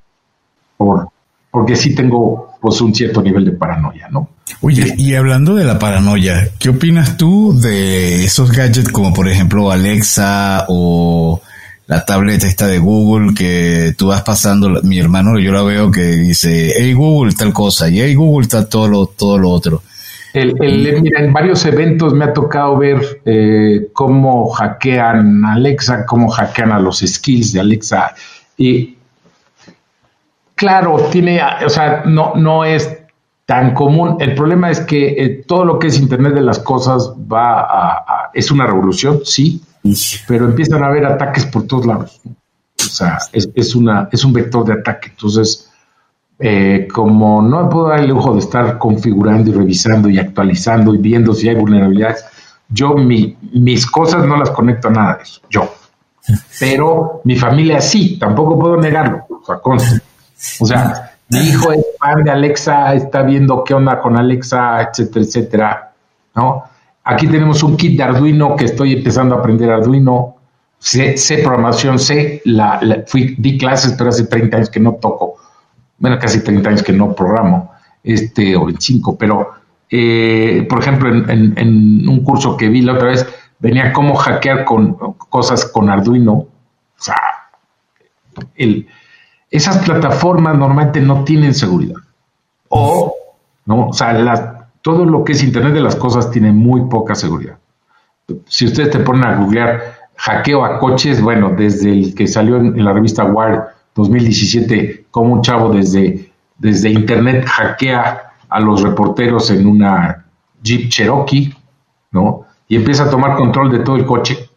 por, 0.76 1.07
porque 1.56 1.78
sí 1.78 1.95
tengo 1.95 2.58
pues 2.60 2.82
un 2.82 2.93
cierto 2.93 3.22
nivel 3.22 3.45
de 3.45 3.51
paranoia, 3.53 4.10
¿no? 4.12 4.28
Oye, 4.60 4.93
y 4.97 5.16
hablando 5.16 5.56
de 5.56 5.64
la 5.64 5.80
paranoia, 5.80 6.49
¿qué 6.60 6.68
opinas 6.68 7.16
tú 7.16 7.58
de 7.58 8.26
esos 8.26 8.51
gadgets 8.51 8.89
como 8.89 9.14
por 9.14 9.30
ejemplo 9.30 9.72
Alexa 9.72 10.66
o 10.68 11.41
la 11.88 12.03
tableta 12.03 12.45
esta 12.45 12.68
de 12.68 12.80
Google 12.80 13.34
que 13.34 13.93
tú 13.97 14.08
vas 14.08 14.22
pasando, 14.24 14.82
mi 14.84 14.99
hermano 14.99 15.39
yo 15.39 15.53
la 15.53 15.64
veo 15.64 15.89
que 15.89 16.01
dice, 16.01 16.74
hey 16.78 16.91
Google 16.91 17.32
tal 17.36 17.53
cosa 17.53 17.88
y 17.89 18.01
hey 18.01 18.16
Google 18.16 18.43
está 18.43 18.68
todo 18.68 18.89
lo, 18.89 19.06
todo 19.06 19.38
lo 19.38 19.49
otro. 19.49 19.82
El, 20.34 20.56
mira, 21.01 21.22
en 21.22 21.32
varios 21.32 21.66
eventos 21.66 22.14
me 22.14 22.26
ha 22.26 22.34
tocado 22.34 22.78
ver 22.78 23.22
eh, 23.24 23.88
cómo 23.93 24.49
hackean 24.49 25.45
a 25.45 25.53
Alexa, 25.53 26.06
cómo 26.06 26.28
hackean 26.28 26.74
a 26.74 26.80
los 26.82 26.99
skills 26.99 27.53
de 27.53 27.62
Alexa. 27.62 28.14
Y 28.58 28.97
claro, 30.56 30.97
tiene, 31.12 31.39
o 31.66 31.70
sea, 31.70 32.03
no, 32.06 32.34
no 32.36 32.64
es 32.64 32.89
tan 33.45 33.74
común. 33.74 34.18
El 34.20 34.34
problema 34.34 34.72
es 34.72 34.80
que 34.82 35.10
eh, 35.10 35.43
todo 35.47 35.66
lo 35.66 35.80
que 35.80 35.88
es 35.88 35.99
Internet 35.99 36.34
de 36.34 36.41
las 36.41 36.60
cosas 36.60 37.14
va 37.32 37.62
a, 37.62 38.32
es 38.34 38.51
una 38.51 38.66
revolución, 38.66 39.20
sí, 39.24 39.62
pero 40.28 40.45
empiezan 40.45 40.84
a 40.84 40.88
haber 40.88 41.06
ataques 41.06 41.45
por 41.45 41.68
todos 41.68 41.86
lados. 41.86 42.20
O 42.26 42.84
sea, 42.84 43.18
es, 43.32 43.76
una, 43.76 44.10
es 44.12 44.24
un 44.26 44.34
vector 44.34 44.66
de 44.66 44.74
ataque. 44.74 45.10
Entonces, 45.10 45.72
eh, 46.39 46.88
como 46.91 47.41
no 47.41 47.70
puedo 47.70 47.89
dar 47.89 47.99
el 47.99 48.10
lujo 48.10 48.34
de 48.34 48.39
estar 48.39 48.78
configurando 48.78 49.49
y 49.49 49.53
revisando 49.53 50.10
y 50.10 50.18
actualizando 50.18 50.93
y 50.93 50.97
viendo 50.97 51.34
si 51.34 51.49
hay 51.49 51.56
vulnerabilidades, 51.56 52.26
yo 52.68 52.95
mis 52.95 53.86
cosas 53.86 54.26
no 54.26 54.38
las 54.38 54.49
conecto 54.49 54.88
a 54.88 54.91
nada 54.91 55.16
de 55.18 55.24
eso, 55.24 55.41
yo. 55.49 55.72
Pero 56.60 57.22
mi 57.24 57.36
familia 57.36 57.80
sí, 57.80 58.18
tampoco 58.20 58.58
puedo 58.60 58.78
negarlo. 58.78 59.26
O 59.30 59.43
O 60.60 60.66
sea, 60.66 61.16
mi 61.30 61.40
hijo 61.40 61.72
es 61.72 61.86
fan 62.00 62.24
de 62.24 62.32
Alexa, 62.32 62.94
está 62.94 63.24
viendo 63.24 63.64
qué 63.64 63.74
onda 63.74 64.00
con 64.00 64.18
Alexa, 64.18 64.82
etcétera, 64.82 65.26
etcétera, 65.26 65.94
¿no? 66.36 66.64
Aquí 67.04 67.28
tenemos 67.28 67.62
un 67.64 67.78
kit 67.78 67.98
de 67.98 68.04
Arduino 68.04 68.56
que 68.56 68.66
estoy 68.66 68.94
empezando 68.94 69.36
a 69.36 69.40
aprender 69.40 69.72
Arduino. 69.72 70.36
Sé, 70.78 71.16
programación, 71.44 71.98
sé, 71.98 72.42
la, 72.46 72.80
fui, 73.08 73.36
di 73.38 73.58
clases, 73.58 73.94
pero 73.94 74.10
hace 74.10 74.26
30 74.26 74.58
años 74.58 74.70
que 74.70 74.80
no 74.80 74.94
toco. 74.96 75.36
Bueno, 75.98 76.20
casi 76.20 76.44
30 76.44 76.70
años 76.70 76.84
que 76.84 76.94
no 76.94 77.16
programo, 77.16 77.72
este, 78.04 78.56
o 78.56 78.66
25, 78.66 79.18
pero, 79.18 79.54
eh, 79.90 80.66
por 80.70 80.80
ejemplo, 80.80 81.10
en, 81.10 82.08
un 82.08 82.24
curso 82.24 82.58
que 82.58 82.70
vi 82.70 82.82
la 82.82 82.94
otra 82.94 83.08
vez, 83.08 83.26
venía 83.60 83.94
cómo 83.94 84.16
hackear 84.16 84.66
con 84.66 84.94
cosas 85.30 85.66
con 85.66 85.90
Arduino. 85.90 86.34
O 86.34 86.50
sea, 86.98 87.16
esas 89.56 89.78
plataformas 89.80 90.58
normalmente 90.58 90.99
no 91.01 91.24
tienen 91.24 91.53
seguridad. 91.53 91.97
O, 92.70 93.16
¿no? 93.66 93.89
O 93.89 93.93
sea, 93.93 94.70
todo 94.82 95.06
lo 95.06 95.24
que 95.24 95.34
es 95.34 95.43
Internet 95.43 95.74
de 95.74 95.82
las 95.82 95.95
Cosas 95.95 96.30
tiene 96.32 96.51
muy 96.51 96.89
poca 96.89 97.16
seguridad. 97.16 97.58
Si 98.47 98.66
ustedes 98.66 98.91
te 98.91 98.99
ponen 98.99 99.26
a 99.26 99.36
googlear 99.36 99.95
hackeo 100.18 100.66
a 100.66 100.80
coches, 100.80 101.22
bueno, 101.22 101.53
desde 101.56 101.91
el 101.91 102.16
que 102.16 102.28
salió 102.28 102.58
en, 102.58 102.84
la 102.84 102.93
revista 102.93 103.24
Wired 103.24 103.62
2017, 103.95 105.08
como 105.12 105.34
un 105.34 105.41
chavo 105.41 105.70
desde, 105.70 106.32
desde 106.58 106.89
Internet 106.89 107.45
hackea 107.45 108.34
a 108.49 108.60
los 108.60 108.82
reporteros 108.82 109.49
en 109.51 109.68
una 109.68 110.26
Jeep 110.62 110.89
Cherokee, 110.89 111.53
¿no? 112.12 112.45
Y 112.68 112.76
empieza 112.76 113.03
a 113.03 113.10
tomar 113.10 113.36
control 113.36 113.72
de 113.72 113.80
todo 113.80 113.95
el 113.95 114.06
coche, 114.06 114.49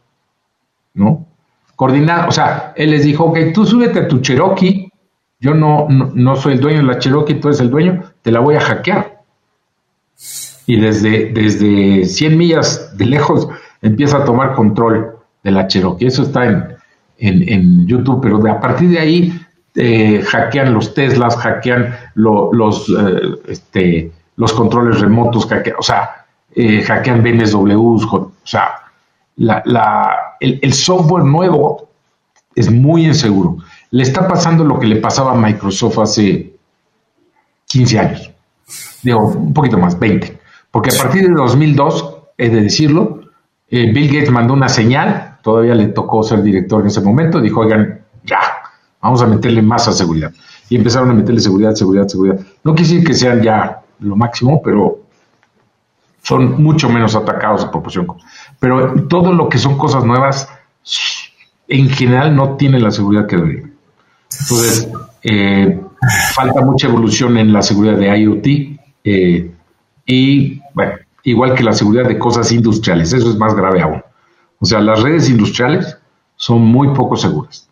¿no? 0.94 1.26
Coordinar, 1.76 2.28
o 2.28 2.32
sea, 2.32 2.72
él 2.74 2.90
les 2.90 3.05
dijo, 3.05 3.24
ok, 3.24 3.38
tú 3.53 3.64
súbete 3.64 4.01
a 4.01 4.09
tu 4.09 4.20
Cherokee, 4.20 4.88
yo 5.41 5.55
no, 5.55 5.86
no, 5.89 6.36
soy 6.36 6.55
el 6.55 6.61
dueño 6.61 6.78
de 6.78 6.84
la 6.84 6.99
Cherokee, 6.99 7.34
tú 7.34 7.49
eres 7.49 7.61
el 7.61 7.70
dueño, 7.70 8.03
te 8.22 8.30
la 8.30 8.41
voy 8.41 8.57
a 8.57 8.61
hackear 8.61 9.18
y 10.68 10.78
desde, 10.78 11.32
desde 11.32 12.05
100 12.05 12.36
millas 12.36 12.97
de 12.97 13.07
lejos 13.07 13.49
empieza 13.80 14.18
a 14.18 14.24
tomar 14.24 14.55
control 14.55 15.16
de 15.43 15.51
la 15.51 15.66
Cherokee. 15.66 16.07
Eso 16.07 16.24
está 16.24 16.45
en, 16.45 16.76
en, 17.18 17.86
YouTube, 17.86 18.20
pero 18.20 18.36
a 18.51 18.61
partir 18.61 18.91
de 18.91 18.99
ahí 18.99 19.41
eh, 19.74 20.20
hackean 20.22 20.74
los 20.74 20.93
Teslas, 20.93 21.36
hackean 21.36 21.97
los, 22.14 22.89
eh, 22.91 23.20
este, 23.49 24.12
los 24.36 24.53
controles 24.53 25.01
remotos, 25.01 25.49
o 25.78 25.82
sea, 25.82 26.26
eh, 26.55 26.82
hackean 26.82 27.22
BMWs, 27.22 28.05
o 28.05 28.32
sea, 28.45 28.74
el, 30.41 30.72
software 30.74 31.24
nuevo 31.24 31.89
es 32.55 32.70
muy 32.70 33.07
inseguro. 33.07 33.57
Le 33.91 34.03
está 34.03 34.28
pasando 34.28 34.64
lo 34.64 34.78
que 34.78 34.86
le 34.86 34.97
pasaba 34.97 35.32
a 35.32 35.34
Microsoft 35.34 35.99
hace 35.99 36.55
15 37.66 37.99
años, 37.99 38.30
digo, 39.03 39.28
un 39.28 39.53
poquito 39.53 39.78
más, 39.78 39.99
20, 39.99 40.39
porque 40.70 40.91
a 40.95 41.03
partir 41.03 41.26
de 41.26 41.34
2002, 41.34 42.18
he 42.36 42.49
de 42.49 42.62
decirlo, 42.62 43.20
eh, 43.70 43.93
Bill 43.93 44.09
Gates 44.09 44.30
mandó 44.30 44.55
una 44.55 44.68
señal, 44.68 45.39
todavía 45.43 45.74
le 45.74 45.89
tocó 45.89 46.22
ser 46.22 46.43
director 46.43 46.80
en 46.80 46.89
ese 46.89 47.01
momento, 47.01 47.41
dijo, 47.41 47.61
oigan, 47.61 48.01
ya, 48.24 48.39
vamos 49.01 49.22
a 49.22 49.26
meterle 49.26 49.62
más 49.62 49.89
a 49.89 49.93
seguridad. 49.93 50.32
Y 50.70 50.76
empezaron 50.76 51.11
a 51.11 51.14
meterle 51.14 51.41
seguridad, 51.41 51.74
seguridad, 51.74 52.07
seguridad. 52.09 52.41
No 52.64 52.74
quisiera 52.74 53.05
que 53.05 53.14
sean 53.14 53.43
ya 53.43 53.80
lo 54.01 54.16
máximo, 54.16 54.61
pero 54.62 55.01
son 56.22 56.62
mucho 56.62 56.89
menos 56.89 57.14
atacados 57.14 57.64
a 57.64 57.70
proporción. 57.70 58.07
Pero 58.59 59.07
todo 59.09 59.32
lo 59.32 59.49
que 59.49 59.59
son 59.59 59.78
cosas 59.78 60.05
nuevas, 60.05 60.49
en 61.68 61.89
general 61.89 62.34
no 62.34 62.57
tiene 62.57 62.78
la 62.78 62.91
seguridad 62.91 63.26
que 63.26 63.36
debería. 63.36 63.68
Entonces, 64.41 64.89
eh, 65.22 65.81
falta 66.35 66.61
mucha 66.61 66.87
evolución 66.87 67.37
en 67.39 67.53
la 67.53 67.62
seguridad 67.62 67.97
de 67.97 68.18
IoT 68.18 68.47
eh, 69.05 69.51
y, 70.07 70.61
bueno, 70.74 70.93
igual 71.24 71.55
que 71.55 71.64
la 71.64 71.72
seguridad 71.72 72.07
de 72.07 72.18
cosas 72.18 72.51
industriales, 72.53 73.12
eso 73.12 73.31
es 73.31 73.37
más 73.37 73.55
grave 73.55 73.83
aún. 73.83 74.03
O 74.61 74.66
sea, 74.66 74.81
las 74.81 75.03
redes 75.03 75.29
industriales 75.29 75.97
son 76.37 76.62
muy 76.62 76.89
poco 76.95 77.16
seguras. 77.16 77.68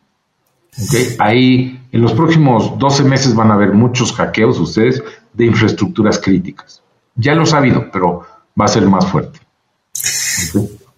Ahí, 1.18 1.80
en 1.90 2.02
los 2.02 2.12
próximos 2.12 2.78
12 2.78 3.04
meses 3.04 3.34
van 3.34 3.50
a 3.50 3.54
haber 3.54 3.72
muchos 3.72 4.12
hackeos 4.12 4.58
ustedes 4.58 5.02
de 5.32 5.46
infraestructuras 5.46 6.18
críticas. 6.18 6.82
Ya 7.14 7.34
lo 7.34 7.42
ha 7.42 7.46
sabido, 7.46 7.90
pero 7.90 8.26
va 8.60 8.66
a 8.66 8.68
ser 8.68 8.86
más 8.86 9.06
fuerte. 9.06 9.40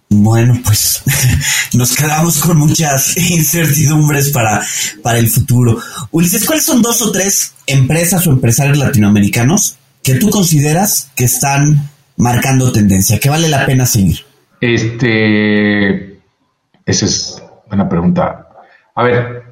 Bueno, 0.09 0.55
pues 0.65 1.03
nos 1.73 1.95
quedamos 1.95 2.39
con 2.41 2.57
muchas 2.57 3.15
incertidumbres 3.31 4.31
para, 4.31 4.61
para 5.03 5.19
el 5.19 5.27
futuro. 5.27 5.79
Ulises, 6.11 6.45
¿cuáles 6.45 6.65
son 6.65 6.81
dos 6.81 7.01
o 7.01 7.11
tres 7.11 7.53
empresas 7.67 8.25
o 8.27 8.31
empresarios 8.31 8.77
latinoamericanos 8.77 9.77
que 10.03 10.15
tú 10.15 10.29
consideras 10.29 11.11
que 11.15 11.25
están 11.25 11.89
marcando 12.17 12.71
tendencia, 12.71 13.19
que 13.19 13.29
vale 13.29 13.47
la 13.47 13.65
pena 13.65 13.85
seguir? 13.85 14.19
Este, 14.61 16.19
esa 16.85 17.05
es 17.05 17.41
una 17.71 17.87
pregunta. 17.87 18.47
A 18.95 19.03
ver, 19.03 19.43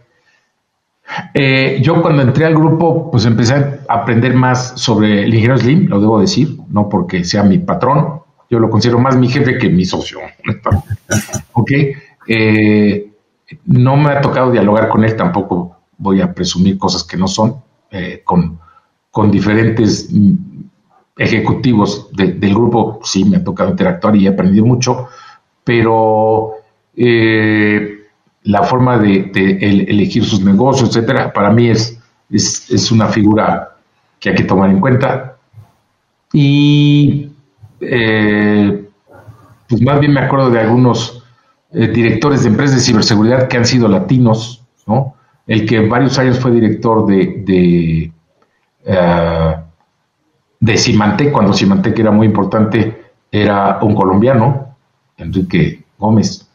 eh, 1.34 1.80
yo 1.82 2.02
cuando 2.02 2.22
entré 2.22 2.46
al 2.46 2.56
grupo, 2.56 3.10
pues 3.12 3.26
empecé 3.26 3.54
a 3.54 3.80
aprender 3.88 4.34
más 4.34 4.74
sobre 4.76 5.24
el 5.24 5.34
ingeniero 5.34 5.58
Slim, 5.58 5.88
lo 5.88 6.02
debo 6.02 6.20
decir, 6.20 6.58
no 6.70 6.90
porque 6.90 7.24
sea 7.24 7.44
mi 7.44 7.60
patrón, 7.60 8.22
yo 8.50 8.60
lo 8.60 8.70
considero 8.70 9.00
más 9.00 9.16
mi 9.16 9.30
jefe 9.30 9.58
que 9.58 9.70
mi 9.70 9.86
socio. 9.86 10.20
¿Ok? 11.54 11.72
Eh, 12.28 13.12
no 13.66 13.96
me 13.96 14.12
ha 14.12 14.22
tocado 14.22 14.52
dialogar 14.52 14.90
con 14.90 15.04
él, 15.04 15.16
tampoco 15.16 15.78
voy 15.98 16.22
a 16.22 16.34
presumir 16.34 16.78
cosas 16.78 17.04
que 17.04 17.18
no 17.18 17.28
son, 17.28 17.56
eh, 17.92 18.22
con, 18.24 18.60
con, 19.10 19.32
diferentes 19.32 20.10
mm, 20.12 20.36
ejecutivos 21.18 22.10
del 22.12 22.54
grupo, 22.54 23.00
sí 23.04 23.24
me 23.26 23.38
ha 23.38 23.44
tocado 23.44 23.72
interactuar 23.72 24.16
y 24.16 24.26
he 24.26 24.30
aprendido 24.30 24.66
mucho, 24.66 25.08
pero 25.64 26.54
la 28.48 28.64
forma 28.64 28.98
de, 28.98 29.30
elegir 29.90 30.24
sus 30.24 30.42
negocios, 30.42 30.90
etcétera, 30.90 31.34
para 31.34 31.52
mí 31.52 31.70
es, 31.70 32.00
es, 32.30 32.92
una 32.92 33.08
figura 33.08 33.76
que 34.20 34.30
hay 34.30 34.36
que 34.36 34.44
tomar 34.44 34.70
en 34.70 34.80
cuenta. 34.80 35.36
Y 36.32 37.30
eh, 37.82 38.86
pues 39.68 39.82
más 39.82 40.00
bien 40.00 40.14
me 40.14 40.22
acuerdo 40.22 40.50
de 40.50 40.60
algunos 40.62 41.17
eh, 41.72 41.88
directores 41.88 42.44
de 42.44 42.50
empresas 42.50 42.78
de 42.78 42.82
ciberseguridad 42.82 43.48
que 43.48 43.58
han 43.58 43.66
sido 43.66 43.88
latinos, 43.88 44.64
¿no? 44.86 45.16
El 45.46 45.66
que 45.66 45.88
varios 45.88 46.18
años 46.20 46.40
fue 46.40 46.52
director 46.52 47.06
de, 47.06 47.44
de, 47.46 48.12
uh, 48.86 49.62
de 50.60 50.78
Cimantec, 50.78 51.32
cuando 51.32 51.54
Cimantec 51.54 51.98
era 52.00 52.12
muy 52.12 52.28
importante, 52.28 53.12
era 53.32 53.80
un 53.82 53.96
colombiano, 53.96 54.76
Enrique 55.18 55.84
Gómez. 55.98 56.50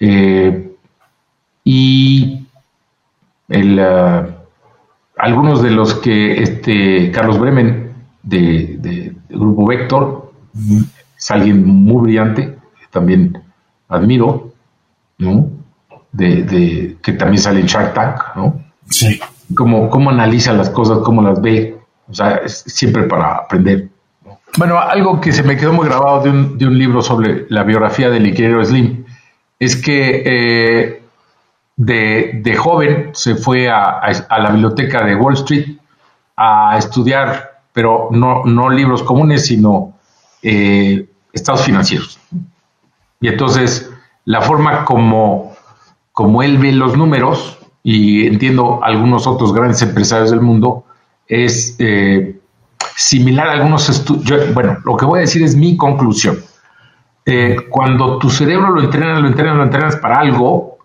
Eh, 0.00 0.72
y 1.64 2.46
algunos 5.16 5.62
de 5.62 5.70
los 5.70 5.94
que 5.94 6.42
este 6.42 7.10
Carlos 7.12 7.38
Bremen 7.38 7.92
de, 8.22 8.76
de, 8.78 9.14
Grupo 9.28 9.66
Vector 9.66 10.32
es 11.16 11.30
alguien 11.30 11.66
muy 11.66 12.02
brillante, 12.02 12.56
también 12.90 13.38
admiro, 13.88 14.51
¿no? 15.22 15.50
De, 16.12 16.42
de, 16.42 16.96
que 17.02 17.12
también 17.12 17.42
sale 17.42 17.60
en 17.60 17.66
Shark 17.66 17.94
Tank, 17.94 18.36
¿no? 18.36 18.62
Sí. 18.90 19.20
Cómo, 19.54 19.88
cómo 19.88 20.10
analiza 20.10 20.52
las 20.52 20.70
cosas, 20.70 20.98
cómo 20.98 21.22
las 21.22 21.40
ve, 21.40 21.78
o 22.08 22.14
sea, 22.14 22.36
es 22.36 22.64
siempre 22.66 23.04
para 23.04 23.36
aprender. 23.36 23.88
Bueno, 24.58 24.78
algo 24.78 25.20
que 25.20 25.32
se 25.32 25.42
me 25.42 25.56
quedó 25.56 25.72
muy 25.72 25.86
grabado 25.86 26.22
de 26.22 26.30
un, 26.30 26.58
de 26.58 26.66
un 26.66 26.76
libro 26.76 27.00
sobre 27.00 27.46
la 27.48 27.62
biografía 27.62 28.10
del 28.10 28.26
ingeniero 28.26 28.62
Slim 28.64 29.04
es 29.58 29.76
que 29.76 30.22
eh, 30.26 31.02
de, 31.76 32.56
joven 32.56 33.10
se 33.12 33.36
fue 33.36 33.70
a, 33.70 34.00
la 34.30 34.50
biblioteca 34.50 35.04
de 35.04 35.14
Wall 35.14 35.34
Street 35.34 35.76
a 36.36 36.76
estudiar, 36.76 37.60
pero 37.72 38.08
no, 38.10 38.44
no 38.44 38.68
libros 38.68 39.02
comunes, 39.02 39.46
sino 39.46 39.94
eh, 40.42 41.08
estados 41.32 41.62
financieros. 41.62 42.18
Y 43.20 43.28
entonces 43.28 43.91
la 44.24 44.40
forma 44.40 44.84
como, 44.84 45.54
como 46.12 46.42
él 46.42 46.58
ve 46.58 46.72
los 46.72 46.96
números, 46.96 47.58
y 47.82 48.26
entiendo 48.26 48.80
algunos 48.82 49.26
otros 49.26 49.52
grandes 49.52 49.82
empresarios 49.82 50.30
del 50.30 50.40
mundo, 50.40 50.84
es 51.26 51.74
eh, 51.78 52.38
similar 52.96 53.48
a 53.48 53.52
algunos 53.52 53.88
estudios. 53.88 54.52
Bueno, 54.54 54.78
lo 54.84 54.96
que 54.96 55.04
voy 55.04 55.18
a 55.18 55.20
decir 55.22 55.42
es 55.42 55.56
mi 55.56 55.76
conclusión. 55.76 56.38
Eh, 57.24 57.56
cuando 57.70 58.18
tu 58.18 58.30
cerebro 58.30 58.70
lo 58.70 58.82
entrenas, 58.82 59.20
lo 59.20 59.28
entrenas, 59.28 59.56
lo 59.56 59.62
entrenas 59.64 59.96
para 59.96 60.18
algo, 60.18 60.78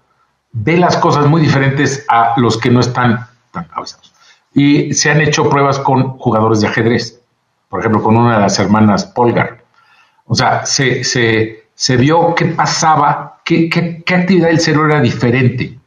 ve 0.52 0.78
las 0.78 0.98
cosas 0.98 1.28
muy 1.28 1.42
diferentes 1.42 2.06
a 2.10 2.34
los 2.38 2.58
que 2.58 2.70
no 2.70 2.80
están 2.80 3.28
tan 3.52 3.68
avanzados. 3.72 4.14
Y 4.54 4.94
se 4.94 5.12
han 5.12 5.22
hecho 5.22 5.50
pruebas 5.50 5.80
con 5.80 6.18
jugadores 6.18 6.62
de 6.62 6.68
ajedrez, 6.68 7.22
por 7.70 7.80
ejemplo, 7.80 8.02
con 8.02 8.18
una 8.18 8.36
de 8.36 8.42
las 8.42 8.58
hermanas 8.60 9.06
Polgar. 9.06 9.64
O 10.26 10.36
sea, 10.36 10.66
se, 10.66 11.04
se, 11.04 11.67
vio 11.98 12.34
qué 12.36 12.46
pasaba, 12.46 13.40
qué, 13.44 13.70
qué, 13.70 14.16
actividad 14.16 14.48
del 14.48 14.60
cerebro 14.60 14.92
era 14.92 15.02
diferente. 15.02 15.78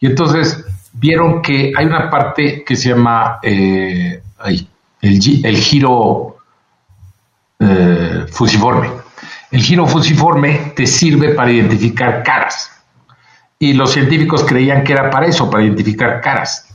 Y 0.00 0.06
entonces 0.06 0.64
vieron 0.92 1.42
que 1.42 1.72
hay 1.76 1.86
una 1.86 2.10
parte 2.10 2.64
que 2.64 2.76
se 2.76 2.90
llama 2.90 3.38
eh, 3.42 4.22
el, 4.44 4.68
el, 5.42 5.56
giro 5.56 6.36
eh, 7.58 8.26
fusiforme. 8.30 8.90
El 9.50 9.62
giro 9.62 9.86
fusiforme 9.86 10.72
te 10.74 10.86
sirve 10.86 11.30
para 11.30 11.52
identificar 11.52 12.22
caras 12.22 12.74
y 13.58 13.72
los 13.72 13.92
científicos 13.92 14.44
creían 14.44 14.84
que 14.84 14.92
era 14.92 15.10
para 15.10 15.26
eso, 15.26 15.50
para 15.50 15.64
identificar 15.64 16.20
caras. 16.20 16.68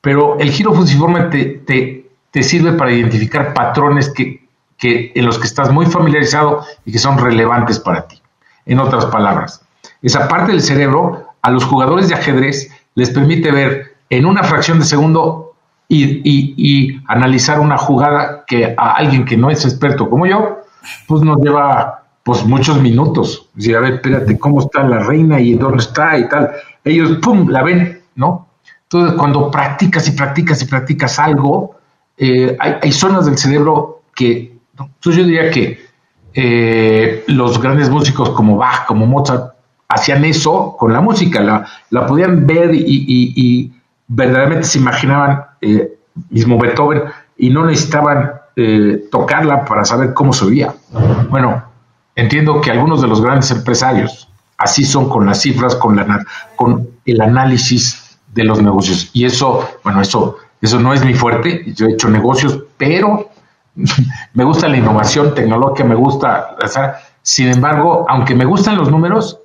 Pero 0.00 0.38
el 0.38 0.50
giro 0.50 0.72
fusiforme 0.72 1.24
te, 1.24 2.04
te, 2.30 2.42
sirve 2.42 2.72
para 2.72 2.92
identificar 2.92 3.52
patrones 3.52 4.10
que, 4.10 4.41
que, 4.82 5.12
en 5.14 5.24
los 5.24 5.38
que 5.38 5.46
estás 5.46 5.70
muy 5.70 5.86
familiarizado 5.86 6.64
y 6.84 6.90
que 6.90 6.98
son 6.98 7.16
relevantes 7.16 7.78
para 7.78 8.08
ti. 8.08 8.20
En 8.66 8.80
otras 8.80 9.06
palabras, 9.06 9.64
esa 10.02 10.26
parte 10.26 10.50
del 10.50 10.60
cerebro 10.60 11.28
a 11.40 11.52
los 11.52 11.62
jugadores 11.62 12.08
de 12.08 12.16
ajedrez 12.16 12.68
les 12.96 13.10
permite 13.10 13.52
ver 13.52 13.94
en 14.10 14.26
una 14.26 14.42
fracción 14.42 14.80
de 14.80 14.84
segundo 14.84 15.54
y, 15.86 16.20
y 16.24 17.00
analizar 17.06 17.60
una 17.60 17.78
jugada 17.78 18.44
que 18.44 18.74
a 18.76 18.96
alguien 18.96 19.24
que 19.24 19.36
no 19.36 19.50
es 19.50 19.64
experto 19.64 20.10
como 20.10 20.26
yo, 20.26 20.62
pues 21.06 21.22
nos 21.22 21.38
lleva 21.38 22.02
pues 22.24 22.44
muchos 22.44 22.82
minutos. 22.82 23.50
Y 23.56 23.74
a 23.74 23.78
ver, 23.78 23.94
espérate, 23.94 24.36
¿cómo 24.36 24.62
está 24.62 24.82
la 24.82 24.98
reina 24.98 25.38
y 25.38 25.54
dónde 25.54 25.78
está 25.78 26.18
y 26.18 26.28
tal? 26.28 26.50
Ellos, 26.82 27.18
¡pum!, 27.22 27.48
la 27.50 27.62
ven, 27.62 28.00
¿no? 28.16 28.48
Entonces, 28.84 29.16
cuando 29.16 29.48
practicas 29.48 30.08
y 30.08 30.10
practicas 30.12 30.60
y 30.60 30.64
practicas 30.64 31.20
algo, 31.20 31.76
eh, 32.16 32.56
hay, 32.58 32.90
zonas 32.90 33.26
del 33.26 33.38
cerebro 33.38 34.02
que, 34.14 34.52
entonces 34.78 35.16
yo 35.16 35.24
diría 35.24 35.50
que 35.50 35.86
eh, 36.34 37.24
los 37.26 37.60
grandes 37.60 37.90
músicos 37.90 38.30
como 38.30 38.56
Bach, 38.56 38.86
como 38.86 39.06
Mozart, 39.06 39.54
hacían 39.88 40.24
eso 40.24 40.76
con 40.78 40.92
la 40.92 41.00
música, 41.00 41.40
la, 41.40 41.66
la 41.90 42.06
podían 42.06 42.46
ver 42.46 42.70
y, 42.74 43.72
verdaderamente 44.08 44.64
se 44.64 44.78
imaginaban, 44.78 45.44
eh, 45.60 45.94
mismo 46.30 46.58
Beethoven, 46.58 47.02
y 47.36 47.50
no 47.50 47.64
necesitaban 47.64 48.32
tocarla 49.10 49.64
para 49.64 49.84
saber 49.84 50.12
cómo 50.12 50.34
se 50.34 50.44
oía. 50.44 50.74
Bueno, 51.30 51.62
Entiendo 52.14 52.60
que 52.60 52.70
algunos 52.70 53.00
de 53.00 53.08
los 53.08 53.22
grandes 53.22 53.50
empresarios 53.50 54.28
así 54.58 54.84
son 54.84 55.08
con 55.08 55.26
las 55.26 55.40
cifras, 55.40 55.74
con, 55.74 55.96
la, 55.96 56.24
con 56.56 56.88
el 57.06 57.20
análisis 57.20 58.18
de 58.32 58.44
los 58.44 58.62
negocios. 58.62 59.10
Y 59.12 59.24
eso, 59.24 59.66
bueno, 59.82 60.02
eso, 60.02 60.36
eso 60.60 60.78
no 60.78 60.92
es 60.92 61.04
mi 61.04 61.14
fuerte. 61.14 61.64
Yo 61.74 61.86
he 61.86 61.92
hecho 61.92 62.08
negocios, 62.08 62.64
pero 62.76 63.30
me 64.34 64.44
gusta 64.44 64.68
la 64.68 64.76
innovación 64.76 65.34
tecnológica, 65.34 65.84
me 65.84 65.94
gusta, 65.94 66.56
sin 67.22 67.48
embargo, 67.48 68.06
aunque 68.08 68.34
me 68.34 68.44
gustan 68.44 68.76
los 68.76 68.90
números, 68.90 69.38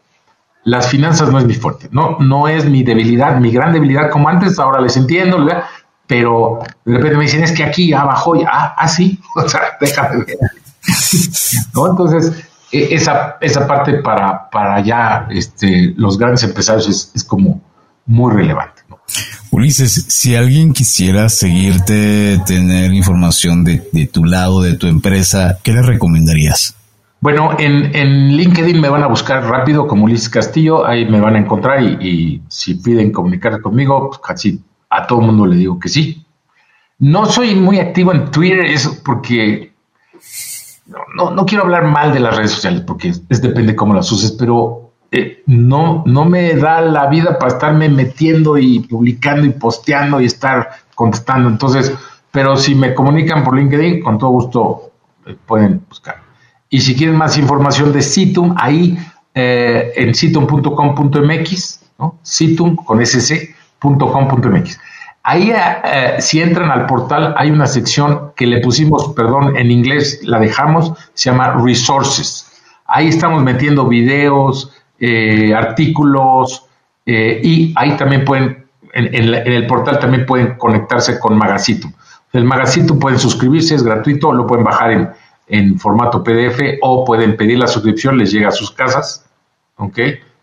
las 0.64 0.90
finanzas 0.90 1.32
no 1.32 1.40
es 1.40 1.46
mi 1.46 1.54
fuerte, 1.54 1.88
no, 1.92 2.18
no 2.20 2.48
es 2.48 2.66
mi 2.66 2.84
debilidad, 2.84 3.40
mi 3.40 3.52
gran 3.52 3.72
debilidad 3.72 4.10
como 4.10 4.28
antes, 4.28 4.60
ahora 4.60 4.82
les 4.82 4.98
entiendo, 4.98 5.46
pero 6.08 6.60
de 6.86 6.94
repente 6.94 7.18
me 7.18 7.24
dicen, 7.24 7.44
es 7.44 7.52
que 7.52 7.64
aquí 7.64 7.94
abajo, 7.94 8.34
ah, 8.46 8.76
ah, 8.78 8.88
sí, 8.88 9.20
o 9.36 9.48
sea, 9.48 9.62
déjame 9.80 10.26
ver. 10.26 10.38
¿No? 11.74 11.88
Entonces, 11.88 12.48
e, 12.72 12.96
esa, 12.96 13.38
esa 13.40 13.68
parte 13.68 13.94
para, 13.96 14.50
para 14.50 14.82
ya 14.82 15.28
este, 15.30 15.94
los 15.98 16.18
grandes 16.18 16.44
empresarios 16.44 16.88
es, 16.88 17.12
es 17.16 17.24
como 17.24 17.62
muy 18.06 18.34
relevante. 18.34 18.77
¿No? 19.58 19.62
Ulises, 19.62 20.06
si 20.08 20.36
alguien 20.36 20.74
quisiera 20.74 21.30
seguirte, 21.30 22.40
tener 22.46 22.94
información 22.94 23.64
de, 23.64 24.10
tu 24.12 24.24
lado, 24.24 24.62
de 24.62 24.76
tu 24.76 24.88
empresa, 24.88 25.58
¿qué 25.64 25.74
le 25.74 25.82
recomendarías? 25.82 26.76
Bueno, 27.20 27.58
en, 27.58 27.96
en, 27.96 28.38
LinkedIn 28.38 28.80
me 28.80 28.90
van 28.90 29.04
a 29.04 29.08
buscar 29.08 29.44
rápido 29.44 29.88
como 29.88 30.06
Ulises 30.06 30.30
Castillo, 30.30 30.86
ahí 30.86 31.06
me 31.06 31.20
van 31.20 31.36
a 31.36 31.40
encontrar 31.40 31.82
y, 31.82 32.42
si 32.48 32.76
piden 32.76 33.12
comunicarse 33.12 33.60
conmigo, 33.60 34.10
pues 34.10 34.20
casi 34.20 34.62
a 34.90 35.08
todo 35.08 35.22
el 35.22 35.26
mundo 35.26 35.46
le 35.48 35.56
digo 35.56 35.80
que 35.80 35.90
sí. 35.90 36.24
No 37.00 37.26
soy 37.26 37.56
muy 37.56 37.80
activo 37.80 38.14
en 38.14 38.30
Twitter, 38.30 38.66
eso 38.66 38.98
porque 39.04 39.74
no, 41.16 41.32
no, 41.32 41.46
quiero 41.46 41.64
hablar 41.64 41.86
mal 41.86 42.14
de 42.14 42.20
las 42.20 42.36
redes 42.36 42.52
sociales 42.52 42.82
porque 42.86 43.10
es, 43.10 43.42
depende 43.42 43.76
cómo 43.76 43.94
las 43.94 44.12
uses, 44.12 44.32
pero 44.32 44.87
eh, 45.10 45.44
no, 45.46 46.04
no 46.06 46.26
me 46.26 46.54
da 46.56 46.82
la 46.82 47.08
vida 47.08 47.40
para 47.40 47.54
estarme 47.54 47.88
metiendo 47.88 48.58
y 48.58 48.80
publicando 48.82 49.46
y 49.46 49.52
posteando 49.52 50.20
y 50.20 50.26
estar 50.26 50.70
contestando. 50.96 51.48
Entonces, 51.50 51.94
pero 52.32 52.58
si 52.58 52.76
me 52.76 52.94
comunican 52.94 53.44
por 53.44 53.56
LinkedIn, 53.56 54.02
con 54.02 54.18
todo 54.18 54.32
gusto 54.32 54.92
eh, 55.26 55.36
pueden 55.46 55.82
buscar. 55.88 56.18
Y 56.70 56.82
si 56.82 56.96
quieren 56.96 57.16
más 57.16 57.38
información 57.38 57.94
de 57.94 58.02
Citum, 58.02 58.54
ahí 58.58 58.98
eh, 59.34 59.94
en 59.96 60.14
citum.com.mx, 60.14 61.80
¿no? 62.00 62.20
Citum 62.26 62.76
con 62.76 63.06
sc.com.mx. 63.06 64.80
Ahí, 65.24 65.52
si 66.20 66.42
entran 66.42 66.72
al 66.72 66.86
portal, 66.86 67.36
hay 67.38 67.52
una 67.52 67.68
sección 67.68 68.32
que 68.34 68.48
le 68.48 68.62
pusimos, 68.62 69.10
perdón, 69.10 69.58
en 69.58 69.72
inglés 69.72 70.22
la 70.24 70.40
dejamos, 70.40 70.94
se 71.14 71.30
llama 71.30 71.62
Resources. 71.62 72.48
Ahí 72.86 73.10
estamos 73.10 73.44
metiendo 73.44 73.88
videos, 73.88 74.72
eh, 75.00 75.54
artículos, 75.54 76.66
y 77.06 77.74
ahí 77.78 77.96
también 77.96 78.26
pueden, 78.26 78.66
en, 78.94 79.34
el 79.34 79.66
portal 79.66 79.98
también 79.98 80.26
pueden 80.26 80.58
conectarse 80.58 81.18
con 81.20 81.38
Magacito. 81.38 81.88
El 82.34 82.44
Magacito 82.44 83.00
pueden 83.00 83.18
suscribirse, 83.18 83.76
es 83.76 83.84
gratuito, 83.84 84.34
lo 84.34 84.46
pueden 84.46 84.66
bajar 84.66 84.92
en, 84.92 85.10
en 85.48 85.80
formato 85.80 86.24
PDF 86.24 86.60
o 86.82 87.06
pueden 87.06 87.38
pedir 87.38 87.58
la 87.58 87.68
suscripción, 87.68 88.18
les 88.18 88.32
llega 88.32 88.50
a 88.50 88.52
sus 88.52 88.72
casas, 88.72 89.26
¿ok? 89.78 90.00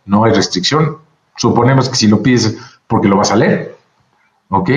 No 0.07 0.25
hay 0.25 0.33
restricción. 0.33 0.99
Suponemos 1.37 1.89
que 1.89 1.97
si 1.97 2.09
lo 2.09 2.23
pides 2.23 2.57
porque 2.87 3.09
lo 3.09 3.17
vas 3.17 3.33
a 3.33 3.37
leer, 3.37 3.77
¿ok? 4.49 4.71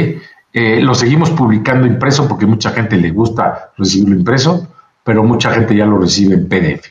Eh, 0.54 0.82
lo 0.82 0.96
seguimos 0.96 1.30
publicando 1.32 1.88
impreso 1.88 2.28
porque 2.28 2.46
mucha 2.46 2.72
gente 2.72 2.98
le 2.98 3.12
gusta 3.12 3.72
recibirlo 3.78 4.16
impreso, 4.16 4.68
pero 5.04 5.24
mucha 5.24 5.52
gente 5.52 5.76
ya 5.76 5.86
lo 5.86 5.98
recibe 5.98 6.36
en 6.36 6.50
PDF. 6.50 6.88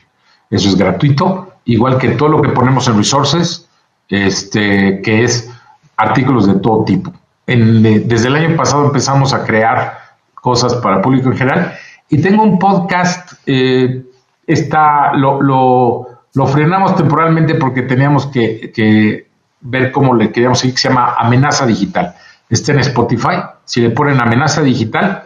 Eso 0.49 0.69
es 0.69 0.77
gratuito, 0.77 1.46
igual 1.67 1.97
que 1.97 2.09
todo 2.09 2.29
lo 2.29 2.41
que 2.41 2.49
ponemos 2.49 2.87
en 2.87 2.97
Resources, 2.97 3.69
este, 4.09 5.01
que 5.01 5.23
es 5.23 5.51
artículos 5.97 6.47
de 6.47 6.55
todo 6.55 6.83
tipo. 6.83 7.13
desde 7.45 8.27
el 8.27 8.35
año 8.35 8.55
pasado 8.55 8.85
empezamos 8.85 9.33
a 9.33 9.43
crear 9.45 9.99
cosas 10.35 10.75
para 10.75 11.01
público 11.01 11.29
en 11.29 11.37
general. 11.37 11.73
Y 12.09 12.21
tengo 12.21 12.43
un 12.43 12.57
podcast, 12.57 13.33
eh, 13.45 14.03
está, 14.45 15.13
lo, 15.13 15.41
lo, 15.41 16.47
frenamos 16.47 16.95
temporalmente 16.95 17.55
porque 17.55 17.81
teníamos 17.81 18.27
que, 18.27 19.27
ver 19.59 19.91
cómo 19.91 20.13
le 20.15 20.31
queríamos 20.31 20.59
seguir, 20.59 20.75
que 20.75 20.81
se 20.81 20.87
llama 20.89 21.15
Amenaza 21.17 21.65
Digital. 21.65 22.15
Está 22.49 22.71
en 22.71 22.79
Spotify, 22.79 23.41
si 23.65 23.81
le 23.81 23.89
ponen 23.89 24.21
amenaza 24.21 24.61
digital 24.61 25.23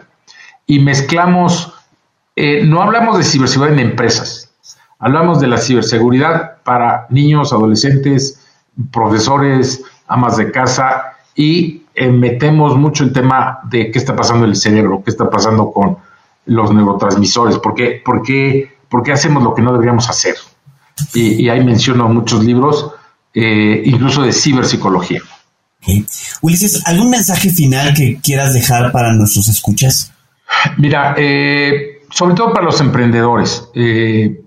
y 0.66 0.80
mezclamos, 0.80 1.72
eh, 2.34 2.64
no 2.64 2.82
hablamos 2.82 3.16
de 3.18 3.22
ciberseguridad 3.22 3.78
en 3.78 3.90
empresas, 3.90 4.41
hablamos 5.02 5.40
de 5.40 5.48
la 5.48 5.58
ciberseguridad 5.58 6.62
para 6.62 7.06
niños, 7.10 7.52
adolescentes, 7.52 8.40
profesores, 8.90 9.82
amas 10.06 10.36
de 10.36 10.50
casa 10.50 11.16
y 11.34 11.82
eh, 11.94 12.08
metemos 12.08 12.76
mucho 12.76 13.04
el 13.04 13.12
tema 13.12 13.58
de 13.64 13.90
qué 13.90 13.98
está 13.98 14.14
pasando 14.16 14.44
en 14.44 14.50
el 14.50 14.56
cerebro, 14.56 15.02
qué 15.04 15.10
está 15.10 15.28
pasando 15.28 15.72
con 15.72 15.98
los 16.46 16.72
neurotransmisores, 16.72 17.58
por 17.58 17.74
qué, 17.74 18.00
por 18.04 18.22
qué, 18.22 18.76
por 18.88 19.02
qué 19.02 19.12
hacemos 19.12 19.42
lo 19.42 19.54
que 19.54 19.62
no 19.62 19.72
deberíamos 19.72 20.08
hacer. 20.08 20.36
Y, 21.14 21.48
ahí 21.48 21.64
menciono 21.64 22.08
muchos 22.08 22.44
libros, 22.44 22.92
eh, 23.34 23.82
incluso 23.84 24.22
de 24.22 24.32
ciberpsicología. 24.32 25.20
Ulises, 26.42 26.86
¿algún 26.86 27.10
mensaje 27.10 27.50
final 27.50 27.92
que 27.94 28.20
quieras 28.22 28.54
dejar 28.54 28.92
para 28.92 29.12
nuestros 29.12 29.48
escuchas? 29.48 30.12
Mira, 30.78 31.14
eh, 31.18 32.02
sobre 32.10 32.34
todo 32.34 32.52
para 32.52 32.66
los 32.66 32.80
emprendedores, 32.80 33.68
eh, 33.74 34.42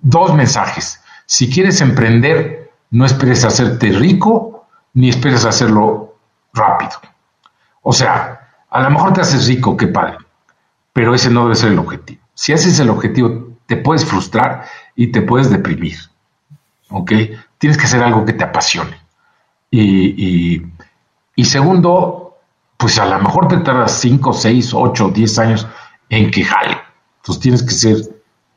dos 0.00 0.34
mensajes. 0.34 1.00
Si 1.26 1.50
quieres 1.50 1.80
emprender, 1.80 2.70
no 2.90 3.04
esperes 3.04 3.44
hacerte 3.44 3.90
rico 3.90 4.66
ni 4.94 5.08
esperes 5.08 5.44
hacerlo 5.44 6.16
rápido. 6.52 6.92
O 7.82 7.92
sea, 7.92 8.48
a 8.70 8.82
lo 8.82 8.90
mejor 8.90 9.12
te 9.12 9.20
haces 9.20 9.46
rico, 9.46 9.76
qué 9.76 9.86
padre, 9.86 10.16
pero 10.92 11.14
ese 11.14 11.30
no 11.30 11.44
debe 11.44 11.54
ser 11.54 11.72
el 11.72 11.78
objetivo. 11.78 12.20
Si 12.34 12.52
haces 12.52 12.78
el 12.80 12.90
objetivo, 12.90 13.48
te 13.66 13.76
puedes 13.76 14.04
frustrar 14.04 14.64
y 14.96 15.08
te 15.08 15.22
puedes 15.22 15.50
deprimir. 15.50 15.98
¿Ok? 16.90 17.12
Tienes 17.58 17.76
que 17.76 17.84
hacer 17.84 18.02
algo 18.02 18.24
que 18.24 18.32
te 18.32 18.44
apasione. 18.44 18.96
Y, 19.70 20.62
y, 21.36 21.44
segundo, 21.44 22.38
pues 22.76 22.98
a 22.98 23.04
lo 23.04 23.18
mejor 23.18 23.48
te 23.48 23.58
tardas 23.58 23.92
5, 24.00 24.32
6, 24.32 24.72
8, 24.72 25.10
10 25.10 25.38
años 25.38 25.66
en 26.08 26.30
que 26.30 26.44
jale. 26.44 26.78
Entonces 27.18 27.42
tienes 27.42 27.62
que 27.62 27.72
ser 27.72 27.96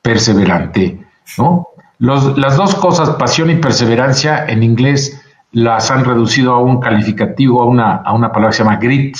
perseverante, 0.01 1.01
¿no? 1.38 1.68
las 1.99 2.58
dos 2.58 2.74
cosas, 2.76 3.12
pasión 3.12 3.52
y 3.52 3.56
perseverancia, 3.56 4.45
en 4.48 4.64
inglés 4.64 5.22
las 5.52 5.91
han 5.91 6.03
reducido 6.03 6.53
a 6.53 6.60
un 6.60 6.80
calificativo, 6.80 7.62
a 7.62 7.66
una, 7.66 7.98
a 7.98 8.14
una 8.14 8.32
palabra 8.32 8.49
que 8.49 8.58
se 8.58 8.64
llama 8.64 8.78
grit, 8.78 9.18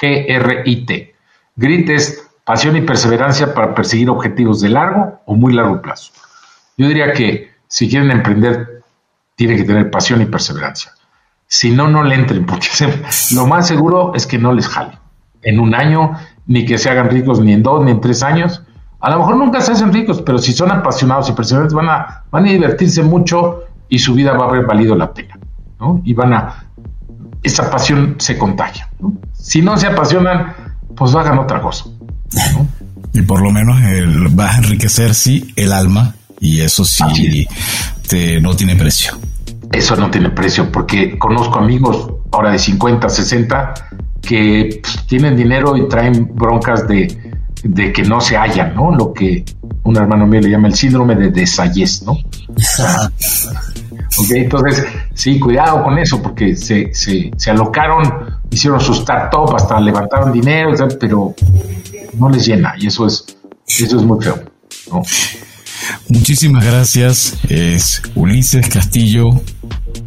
G-R-I-T. 0.00 1.14
Grit 1.54 1.88
es 1.90 2.28
pasión 2.44 2.76
y 2.76 2.82
perseverancia 2.82 3.54
para 3.54 3.74
perseguir 3.74 4.10
objetivos 4.10 4.60
de 4.60 4.70
largo 4.70 5.20
o 5.26 5.34
muy 5.34 5.52
largo 5.52 5.80
plazo. 5.82 6.12
Yo 6.76 6.88
diría 6.88 7.12
que 7.12 7.50
si 7.68 7.88
quieren 7.88 8.10
emprender, 8.10 8.82
tienen 9.34 9.56
que 9.56 9.64
tener 9.64 9.90
pasión 9.90 10.20
y 10.22 10.26
perseverancia. 10.26 10.92
Si 11.46 11.70
no, 11.70 11.88
no 11.88 12.02
le 12.02 12.14
entren, 12.14 12.44
porque 12.46 12.68
lo 13.34 13.46
más 13.46 13.68
seguro 13.68 14.12
es 14.14 14.26
que 14.26 14.38
no 14.38 14.52
les 14.52 14.68
jale. 14.68 14.98
En 15.42 15.60
un 15.60 15.74
año, 15.74 16.18
ni 16.46 16.64
que 16.64 16.78
se 16.78 16.90
hagan 16.90 17.10
ricos 17.10 17.40
ni 17.40 17.52
en 17.52 17.62
dos, 17.62 17.84
ni 17.84 17.90
en 17.92 18.00
tres 18.00 18.22
años. 18.22 18.62
A 19.00 19.10
lo 19.10 19.18
mejor 19.18 19.36
nunca 19.36 19.60
se 19.60 19.72
hacen 19.72 19.92
ricos, 19.92 20.22
pero 20.22 20.38
si 20.38 20.52
son 20.52 20.70
apasionados 20.70 21.28
y 21.28 21.32
perseverantes, 21.32 21.74
van 21.74 21.88
a, 21.88 22.24
van 22.30 22.46
a 22.46 22.50
divertirse 22.50 23.02
mucho 23.02 23.64
y 23.88 23.98
su 23.98 24.14
vida 24.14 24.32
va 24.32 24.46
a 24.46 24.48
haber 24.48 24.66
valido 24.66 24.94
la 24.94 25.12
pena. 25.12 25.38
¿no? 25.78 26.00
Y 26.04 26.14
van 26.14 26.32
a. 26.32 26.64
Esa 27.42 27.70
pasión 27.70 28.16
se 28.18 28.36
contagia. 28.36 28.88
Si 29.32 29.62
no 29.62 29.76
se 29.76 29.86
apasionan, 29.86 30.54
pues 30.96 31.14
hagan 31.14 31.38
otra 31.38 31.60
cosa. 31.60 31.84
Y 33.12 33.22
por 33.22 33.40
lo 33.40 33.50
menos 33.50 33.78
va 34.38 34.50
a 34.50 34.56
enriquecer, 34.58 35.14
sí, 35.14 35.50
el 35.56 35.72
alma, 35.72 36.14
y 36.38 36.60
eso 36.60 36.84
sí 36.84 37.48
te, 38.06 38.42
no 38.42 38.54
tiene 38.54 38.76
precio 38.76 39.16
eso 39.72 39.96
no 39.96 40.10
tiene 40.10 40.30
precio, 40.30 40.70
porque 40.70 41.18
conozco 41.18 41.58
amigos 41.58 42.08
ahora 42.32 42.52
de 42.52 42.58
50, 42.58 43.08
60 43.08 43.74
que 44.22 44.80
pues, 44.82 45.06
tienen 45.06 45.36
dinero 45.36 45.76
y 45.76 45.88
traen 45.88 46.30
broncas 46.34 46.86
de, 46.88 47.25
que 47.92 48.02
no 48.02 48.20
se 48.20 48.36
hallan, 48.36 48.74
¿no? 48.74 48.94
Lo 48.94 49.12
que 49.12 49.44
un 49.82 49.96
hermano 49.96 50.26
mío 50.26 50.40
le 50.40 50.50
llama 50.50 50.68
el 50.68 50.74
síndrome 50.74 51.14
de 51.14 51.30
desayes, 51.30 52.02
¿no? 52.02 52.12
ok, 54.18 54.30
entonces, 54.30 54.84
sí, 55.14 55.38
cuidado 55.38 55.84
con 55.84 55.98
eso, 55.98 56.22
porque 56.22 56.56
se, 56.56 56.92
se, 56.92 57.30
se 57.36 57.50
alocaron, 57.50 58.38
hicieron 58.50 58.80
su 58.80 58.92
startup, 58.92 59.54
hasta 59.54 59.78
levantaron 59.80 60.32
dinero, 60.32 60.72
pero 60.98 61.34
no 62.18 62.30
les 62.30 62.46
llena, 62.46 62.74
y 62.78 62.88
eso 62.88 63.06
es, 63.06 63.24
eso 63.66 63.96
es 63.96 64.02
muy 64.02 64.22
feo, 64.22 64.42
¿no? 64.90 65.02
Muchísimas 66.08 66.64
gracias, 66.64 67.38
es 67.48 68.02
Ulises 68.14 68.68
Castillo. 68.68 69.30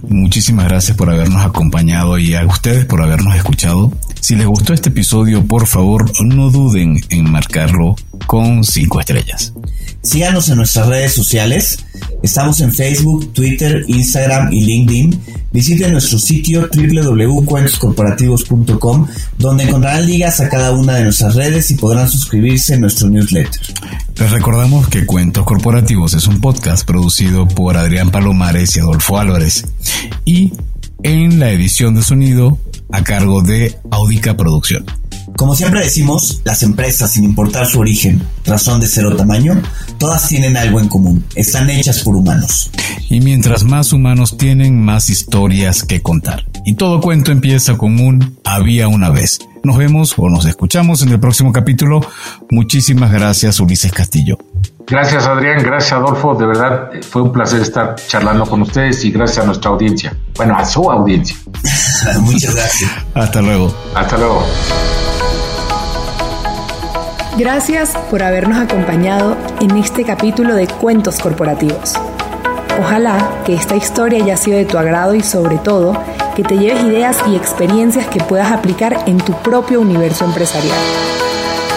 Muchísimas 0.07 0.65
gracias 0.65 0.97
por 0.97 1.09
habernos 1.09 1.45
acompañado 1.45 2.17
y 2.17 2.35
a 2.35 2.45
ustedes 2.45 2.85
por 2.85 3.01
habernos 3.01 3.35
escuchado. 3.35 3.91
Si 4.19 4.35
les 4.35 4.47
gustó 4.47 4.73
este 4.73 4.89
episodio, 4.89 5.45
por 5.45 5.67
favor, 5.67 6.11
no 6.23 6.49
duden 6.49 6.99
en 7.09 7.31
marcarlo 7.31 7.95
con 8.27 8.63
cinco 8.63 8.99
estrellas. 8.99 9.53
Síganos 10.01 10.49
en 10.49 10.57
nuestras 10.57 10.87
redes 10.87 11.13
sociales. 11.13 11.85
Estamos 12.23 12.59
en 12.61 12.73
Facebook, 12.73 13.31
Twitter, 13.33 13.83
Instagram 13.87 14.51
y 14.53 14.65
LinkedIn. 14.65 15.19
Visiten 15.51 15.91
nuestro 15.93 16.19
sitio 16.19 16.69
www.cuentoscorporativos.com 16.73 19.07
donde 19.37 19.63
encontrarán 19.63 20.05
ligas 20.05 20.39
a 20.41 20.49
cada 20.49 20.71
una 20.71 20.95
de 20.95 21.05
nuestras 21.05 21.35
redes 21.35 21.71
y 21.71 21.75
podrán 21.75 22.09
suscribirse 22.09 22.73
a 22.75 22.77
nuestro 22.77 23.09
newsletter. 23.09 23.61
Les 24.15 24.31
recordamos 24.31 24.87
que 24.89 25.05
Cuentos 25.05 25.45
Corporativos 25.45 26.13
es 26.13 26.27
un 26.27 26.39
podcast 26.39 26.85
producido 26.85 27.47
por 27.47 27.77
Adrián 27.77 28.11
Palomares 28.11 28.75
y 28.75 28.79
Adolfo 28.79 29.17
Álvarez 29.17 29.65
y 30.23 30.53
en 31.03 31.39
la 31.39 31.51
edición 31.51 31.95
de 31.95 32.03
sonido 32.03 32.59
a 32.91 33.03
cargo 33.03 33.41
de 33.41 33.77
Audica 33.91 34.35
Producción. 34.35 34.85
Como 35.37 35.55
siempre 35.55 35.81
decimos, 35.81 36.41
las 36.43 36.63
empresas, 36.63 37.13
sin 37.13 37.23
importar 37.23 37.65
su 37.67 37.79
origen, 37.79 38.21
razón 38.45 38.81
de 38.81 38.87
ser 38.87 39.05
o 39.05 39.15
tamaño, 39.15 39.61
todas 39.97 40.27
tienen 40.27 40.57
algo 40.57 40.79
en 40.79 40.89
común. 40.89 41.23
Están 41.35 41.69
hechas 41.69 42.03
por 42.03 42.15
humanos. 42.15 42.69
Y 43.09 43.21
mientras 43.21 43.63
más 43.63 43.93
humanos 43.93 44.37
tienen, 44.37 44.81
más 44.81 45.09
historias 45.09 45.83
que 45.83 46.01
contar. 46.01 46.45
Y 46.65 46.73
todo 46.73 46.99
cuento 46.99 47.31
empieza 47.31 47.77
con 47.77 47.99
un 47.99 48.37
había 48.43 48.87
una 48.87 49.09
vez. 49.09 49.39
Nos 49.63 49.77
vemos 49.77 50.13
o 50.17 50.29
nos 50.29 50.45
escuchamos 50.45 51.01
en 51.01 51.09
el 51.09 51.19
próximo 51.19 51.53
capítulo. 51.53 52.01
Muchísimas 52.49 53.11
gracias, 53.11 53.59
Ulises 53.59 53.91
Castillo. 53.91 54.37
Gracias, 54.89 55.27
Adrián. 55.27 55.61
Gracias, 55.63 55.93
Adolfo. 55.93 56.33
De 56.35 56.45
verdad, 56.45 56.89
fue 57.09 57.21
un 57.21 57.31
placer 57.31 57.61
estar 57.61 57.95
charlando 57.95 58.45
con 58.45 58.61
ustedes 58.63 59.05
y 59.05 59.11
gracias 59.11 59.43
a 59.43 59.45
nuestra 59.45 59.71
audiencia. 59.71 60.15
Bueno, 60.35 60.55
a 60.57 60.65
su 60.65 60.89
audiencia. 60.89 61.37
Muchas 62.21 62.55
gracias. 62.55 62.91
Hasta 63.13 63.41
luego. 63.41 63.73
Hasta 63.93 64.17
luego. 64.17 64.43
Gracias 67.37 67.91
por 68.09 68.23
habernos 68.23 68.57
acompañado 68.57 69.37
en 69.61 69.77
este 69.77 70.03
capítulo 70.03 70.55
de 70.55 70.67
Cuentos 70.67 71.19
Corporativos. 71.19 71.93
Ojalá 72.79 73.29
que 73.45 73.53
esta 73.53 73.75
historia 73.75 74.23
haya 74.23 74.37
sido 74.37 74.57
de 74.57 74.65
tu 74.65 74.77
agrado 74.77 75.13
y 75.13 75.21
sobre 75.21 75.57
todo 75.57 75.97
que 76.35 76.43
te 76.43 76.57
lleves 76.57 76.83
ideas 76.83 77.17
y 77.27 77.35
experiencias 77.35 78.07
que 78.07 78.19
puedas 78.23 78.51
aplicar 78.51 78.97
en 79.05 79.17
tu 79.17 79.33
propio 79.41 79.81
universo 79.81 80.25
empresarial. 80.25 80.77